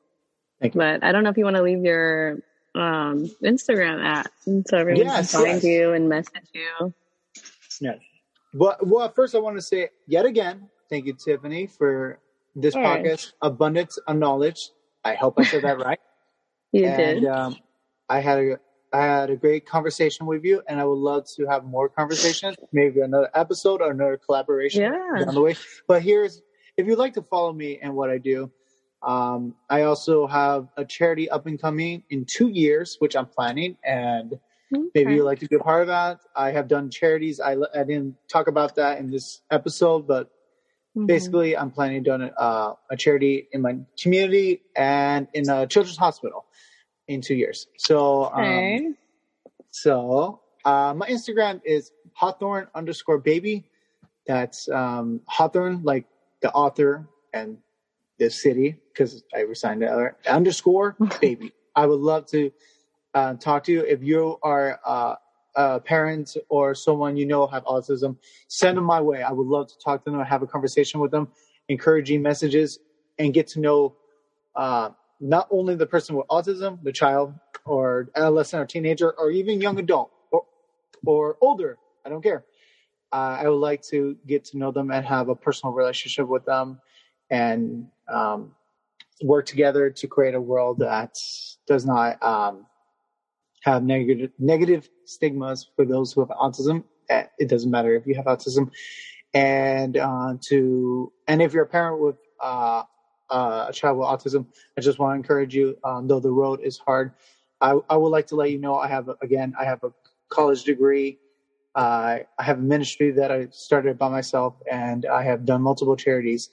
Thank 0.61 0.75
you. 0.75 0.79
But 0.81 1.03
I 1.05 1.13
don't 1.13 1.25
know 1.25 1.31
if 1.31 1.37
you 1.39 1.45
want 1.45 1.57
to 1.57 1.63
leave 1.63 1.83
your 1.85 2.41
um, 2.75 3.25
Instagram 3.43 4.05
at 4.05 4.31
so 4.67 4.77
everyone 4.77 5.05
Yes, 5.07 5.31
can 5.33 5.41
find 5.45 5.55
yes. 5.55 5.65
you 5.65 5.93
and 5.93 6.09
message 6.09 6.49
you. 6.53 6.95
Yes. 7.81 7.99
Well, 8.55 8.77
well, 8.83 9.11
first 9.13 9.35
I 9.35 9.39
want 9.39 9.57
to 9.57 9.63
say 9.63 9.89
yet 10.07 10.27
again, 10.27 10.69
thank 10.91 11.07
you, 11.07 11.13
Tiffany, 11.15 11.67
for 11.67 12.19
this 12.57 12.75
podcast, 12.75 13.33
Abundance 13.43 13.99
of 14.07 14.17
Knowledge. 14.17 14.71
I 15.05 15.15
hope 15.15 15.35
I 15.39 15.45
said 15.45 15.63
that 15.63 15.79
right. 15.85 16.01
You 16.73 16.87
and 16.87 17.21
did. 17.23 17.25
um, 17.31 17.57
I 18.09 18.21
had 18.21 18.39
a 18.39 18.59
I 18.93 19.03
had 19.03 19.29
a 19.31 19.37
great 19.37 19.67
conversation 19.67 20.25
with 20.27 20.45
you, 20.45 20.63
and 20.67 20.81
I 20.81 20.85
would 20.85 20.99
love 20.99 21.27
to 21.37 21.47
have 21.47 21.65
more 21.65 21.91
conversations, 21.91 22.57
maybe 22.73 23.01
another 23.01 23.29
episode 23.35 23.83
or 23.83 23.91
another 23.91 24.17
collaboration 24.17 24.81
Yeah. 24.83 25.25
down 25.25 25.35
the 25.35 25.43
way. 25.43 25.57
But 25.87 26.03
here's 26.03 26.41
if 26.79 26.87
you'd 26.87 26.99
like 26.99 27.15
to 27.15 27.23
follow 27.23 27.53
me 27.53 27.79
and 27.83 27.95
what 27.95 28.09
I 28.09 28.19
do. 28.19 28.51
Um, 29.03 29.55
I 29.71 29.83
also 29.83 30.27
have 30.27 30.69
a 30.77 30.85
charity 30.85 31.31
up 31.31 31.47
and 31.47 31.61
coming 31.61 32.03
in 32.11 32.25
two 32.25 32.49
years, 32.49 32.97
which 32.99 33.15
I'm 33.15 33.27
planning, 33.27 33.77
and 33.85 34.41
maybe 34.95 35.15
you'd 35.15 35.25
like 35.25 35.41
to 35.41 35.47
be 35.49 35.57
a 35.57 35.61
part 35.61 35.83
of 35.83 35.89
that. 35.89 36.21
I 36.35 36.51
have 36.53 36.67
done 36.69 36.91
charities. 36.91 37.39
I, 37.41 37.53
I 37.75 37.85
didn't 37.85 38.17
talk 38.29 38.49
about 38.49 38.77
that 38.77 38.99
in 38.99 39.11
this 39.11 39.43
episode, 39.51 40.07
but 40.09 40.31
Mhm. 40.97 41.07
basically 41.07 41.57
i'm 41.57 41.71
planning 41.71 42.03
to 42.03 42.19
do 42.19 42.25
uh, 42.39 42.75
a 42.91 42.97
charity 42.97 43.47
in 43.53 43.63
my 43.63 43.77
community 44.01 44.63
and 44.75 45.29
in 45.35 45.49
a 45.49 45.67
children's 45.67 45.97
hospital 45.99 46.47
in 47.07 47.21
two 47.21 47.35
years 47.35 47.69
so 47.77 48.25
um, 48.33 48.97
so 49.71 50.41
uh, 50.65 50.93
my 50.97 51.07
instagram 51.09 51.61
is 51.65 51.93
hawthorne 52.15 52.67
underscore 52.75 53.19
baby 53.19 53.71
that's 54.27 54.69
um, 54.71 55.21
hawthorne 55.27 55.83
like 55.85 56.07
the 56.41 56.51
author 56.53 57.09
and 57.33 57.59
the 58.19 58.31
city 58.31 58.77
because 58.93 59.23
i 59.35 59.41
resigned 59.41 59.83
the 59.83 59.87
other 59.87 60.17
underscore 60.29 60.97
baby. 61.21 61.53
I 61.77 61.87
would 61.87 62.01
love 62.01 62.27
to 62.31 62.51
uh, 63.15 63.35
talk 63.35 63.65
to 63.65 63.73
you. 63.73 63.83
If 63.83 64.03
you 64.03 64.37
are 64.43 64.81
uh, 64.85 65.15
a 65.59 65.81
parent 65.81 66.37
or 66.49 66.75
someone 66.75 67.17
you 67.17 67.27
know 67.27 67.47
have 67.47 67.65
autism 67.65 68.17
send 68.47 68.77
them 68.77 68.85
my 68.85 69.01
way. 69.01 69.23
I 69.23 69.33
would 69.33 69.47
love 69.47 69.67
to 69.69 69.79
talk 69.79 70.05
to 70.05 70.11
them 70.11 70.21
and 70.21 70.29
have 70.29 70.43
a 70.43 70.47
conversation 70.47 71.01
with 71.01 71.11
them 71.11 71.29
encouraging 71.69 72.23
messages 72.23 72.79
and 73.19 73.35
get 73.35 73.49
to 73.49 73.61
know 73.61 73.97
uh, 74.55 74.91
not 75.21 75.49
only 75.51 75.75
the 75.75 75.87
person 75.87 76.15
with 76.15 76.27
autism 76.29 76.83
the 76.85 76.93
child 76.93 77.35
or 77.65 78.09
adolescent 78.15 78.63
or 78.63 78.67
teenager 78.67 79.13
or 79.19 79.31
even 79.33 79.61
young 79.61 79.79
adult 79.79 80.13
or, 80.31 80.45
or 81.05 81.37
older 81.41 81.77
i 82.05 82.09
don't 82.09 82.23
care 82.23 82.45
uh, 83.13 83.39
i 83.41 83.49
would 83.49 83.57
like 83.57 83.83
to 83.83 84.17
get 84.27 84.45
to 84.45 84.59
know 84.59 84.71
them 84.73 84.91
and 84.91 85.05
have 85.07 85.29
a 85.29 85.35
personal 85.35 85.73
relationship 85.73 86.27
with 86.29 86.45
them 86.45 86.81
and 87.31 87.87
um, 88.09 88.53
work 89.23 89.47
together 89.47 89.91
to 89.91 90.07
create 90.07 90.35
a 90.35 90.41
world 90.41 90.79
that 90.79 91.17
does 91.67 91.85
not 91.87 92.23
um, 92.23 92.67
have 93.63 93.83
negative 93.83 94.31
negative 94.39 94.89
stigmas 95.05 95.69
for 95.77 95.85
those 95.85 96.13
who 96.13 96.21
have 96.21 96.31
autism. 96.31 96.85
Uh, 97.11 97.25
It 97.39 97.49
doesn't 97.49 97.71
matter 97.71 97.95
if 97.95 98.07
you 98.07 98.15
have 98.15 98.27
autism, 98.27 98.71
and 99.35 99.97
uh, 99.97 100.35
to 100.49 101.13
and 101.27 101.43
if 101.43 101.53
you're 101.53 101.65
a 101.65 101.69
parent 101.69 102.01
with 102.01 102.17
uh, 102.41 102.83
uh, 103.31 103.67
a 103.69 103.73
child 103.73 103.99
with 103.99 104.07
autism, 104.09 104.47
I 104.77 104.81
just 104.81 104.99
want 104.99 105.13
to 105.15 105.17
encourage 105.17 105.55
you. 105.55 105.77
Um, 105.85 106.07
though 106.09 106.21
the 106.21 106.31
road 106.31 106.61
is 106.63 106.79
hard, 106.79 107.13
I, 107.61 107.79
I 107.91 107.97
would 107.97 108.11
like 108.11 108.29
to 108.29 108.37
let 108.37 108.51
you 108.51 108.59
know 108.59 108.77
I 108.77 108.89
have 108.89 109.11
again 109.23 109.55
I 109.59 109.65
have 109.65 109.83
a 109.85 109.93
college 110.31 110.65
degree. 110.65 111.19
Uh, 111.79 112.25
I 112.37 112.43
have 112.43 112.59
a 112.59 112.63
ministry 112.63 113.13
that 113.13 113.31
I 113.31 113.47
started 113.53 113.99
by 113.99 114.09
myself, 114.09 114.55
and 114.69 115.07
I 115.07 115.23
have 115.23 115.45
done 115.45 115.63
multiple 115.63 115.95
charities. 115.95 116.51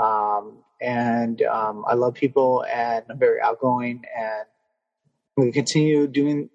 Um, 0.00 0.62
and 0.80 1.42
um, 1.42 1.84
I 1.86 1.92
love 1.92 2.14
people, 2.14 2.64
and 2.64 3.04
I'm 3.10 3.18
very 3.18 3.38
outgoing, 3.38 4.04
and 4.18 4.46
we 5.36 5.52
continue 5.52 6.06
doing 6.06 6.48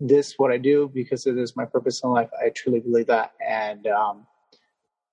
this 0.00 0.38
what 0.38 0.50
I 0.50 0.56
do 0.56 0.90
because 0.94 1.26
it 1.26 1.36
is 1.36 1.54
my 1.54 1.66
purpose 1.66 2.00
in 2.02 2.08
life. 2.08 2.30
I 2.42 2.48
truly 2.48 2.80
believe 2.80 3.08
that. 3.08 3.32
And 3.46 3.86
um, 3.86 4.26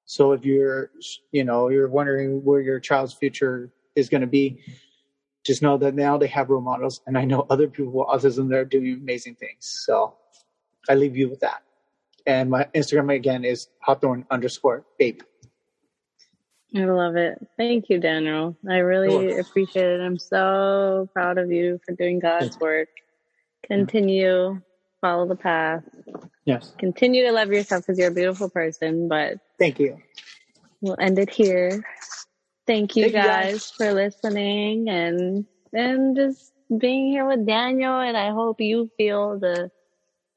so 0.06 0.32
if 0.32 0.46
you're 0.46 0.92
you 1.34 1.44
know 1.44 1.68
you're 1.68 1.90
wondering 1.90 2.42
where 2.46 2.62
your 2.62 2.80
child's 2.80 3.14
future 3.14 3.70
is 3.98 4.08
going 4.08 4.22
to 4.22 4.28
be, 4.28 4.62
just 5.46 5.62
know 5.62 5.78
that 5.78 5.94
now 5.94 6.18
they 6.18 6.28
have 6.28 6.50
role 6.50 6.62
models, 6.62 7.02
and 7.06 7.18
I 7.18 7.26
know 7.26 7.46
other 7.50 7.68
people 7.68 7.92
with 7.92 8.08
autism 8.08 8.48
that 8.52 8.60
are 8.60 8.64
doing 8.64 8.94
amazing 9.02 9.36
things. 9.36 9.60
So 9.86 10.16
I 10.88 10.96
leave 10.96 11.18
you 11.18 11.28
with 11.30 11.42
that. 11.42 11.64
And 12.26 12.50
my 12.50 12.66
Instagram 12.76 13.14
again 13.14 13.44
is 13.44 13.68
Hawthorne 13.80 14.26
underscore 14.32 14.86
baby. 14.98 15.22
I 16.76 16.86
love 16.86 17.16
it. 17.18 17.38
Thank 17.58 17.90
you, 17.90 18.00
Daniel. 18.00 18.58
I 18.68 18.78
really 18.78 19.38
appreciate 19.38 19.86
it. 19.86 20.02
I'm 20.02 20.18
so 20.18 21.08
proud 21.14 21.38
of 21.38 21.52
you 21.52 21.80
for 21.86 21.94
doing 21.94 22.20
God's 22.20 22.60
work. 22.60 22.90
Continue, 23.68 24.60
follow 25.00 25.28
the 25.28 25.36
path. 25.36 25.84
Yes. 26.46 26.74
Continue 26.80 27.26
to 27.26 27.32
love 27.32 27.52
yourself 27.52 27.84
because 27.84 28.00
you're 28.00 28.10
a 28.10 28.14
beautiful 28.14 28.50
person, 28.50 29.08
but 29.08 29.38
Thank 29.60 29.80
you. 29.80 30.02
we'll 30.82 30.98
end 31.00 31.20
it 31.20 31.30
here. 31.30 31.84
Thank 32.66 32.96
you 32.96 33.04
Thank 33.04 33.16
you, 33.16 33.22
guys 33.22 33.52
guys. 33.52 33.72
for 33.72 33.94
listening 33.94 34.90
and 34.90 35.46
and 35.74 36.16
just 36.16 36.54
being 36.78 37.12
here 37.12 37.28
with 37.28 37.46
Daniel 37.46 38.00
and 38.00 38.18
I 38.18 38.32
hope 38.32 38.60
you 38.62 38.90
feel 38.98 39.38
the 39.38 39.70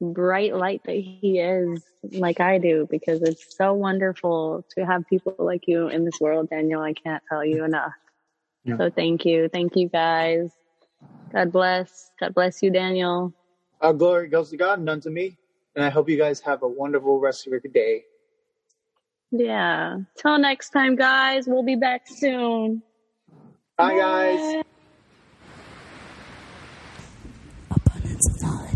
bright 0.01 0.55
light 0.55 0.81
that 0.85 0.95
he 0.95 1.39
is 1.39 1.83
like 2.11 2.39
I 2.39 2.57
do 2.57 2.87
because 2.89 3.21
it's 3.21 3.55
so 3.55 3.73
wonderful 3.73 4.65
to 4.77 4.85
have 4.85 5.07
people 5.07 5.35
like 5.39 5.63
you 5.67 5.87
in 5.87 6.05
this 6.05 6.19
world, 6.19 6.49
Daniel. 6.49 6.81
I 6.81 6.93
can't 6.93 7.23
tell 7.29 7.43
you 7.43 7.63
enough. 7.63 7.93
Yeah. 8.63 8.77
So 8.77 8.89
thank 8.89 9.25
you. 9.25 9.49
Thank 9.49 9.75
you 9.75 9.89
guys. 9.89 10.51
God 11.31 11.51
bless. 11.51 12.11
God 12.19 12.33
bless 12.33 12.61
you, 12.61 12.71
Daniel. 12.71 13.33
Our 13.81 13.93
glory 13.93 14.27
goes 14.27 14.49
to 14.51 14.57
God, 14.57 14.79
and 14.79 14.85
none 14.85 15.01
to 15.01 15.09
me. 15.09 15.37
And 15.75 15.85
I 15.85 15.89
hope 15.89 16.09
you 16.09 16.17
guys 16.17 16.39
have 16.41 16.63
a 16.63 16.67
wonderful 16.67 17.19
rest 17.19 17.45
of 17.45 17.51
your 17.51 17.59
day. 17.59 18.05
Yeah. 19.31 19.97
Till 20.17 20.37
next 20.37 20.69
time, 20.69 20.95
guys. 20.95 21.47
We'll 21.47 21.63
be 21.63 21.75
back 21.75 22.07
soon. 22.07 22.81
Bye, 23.77 23.97
guys. 23.97 24.63
Abundance 27.69 28.29
of 28.29 28.41
knowledge. 28.41 28.66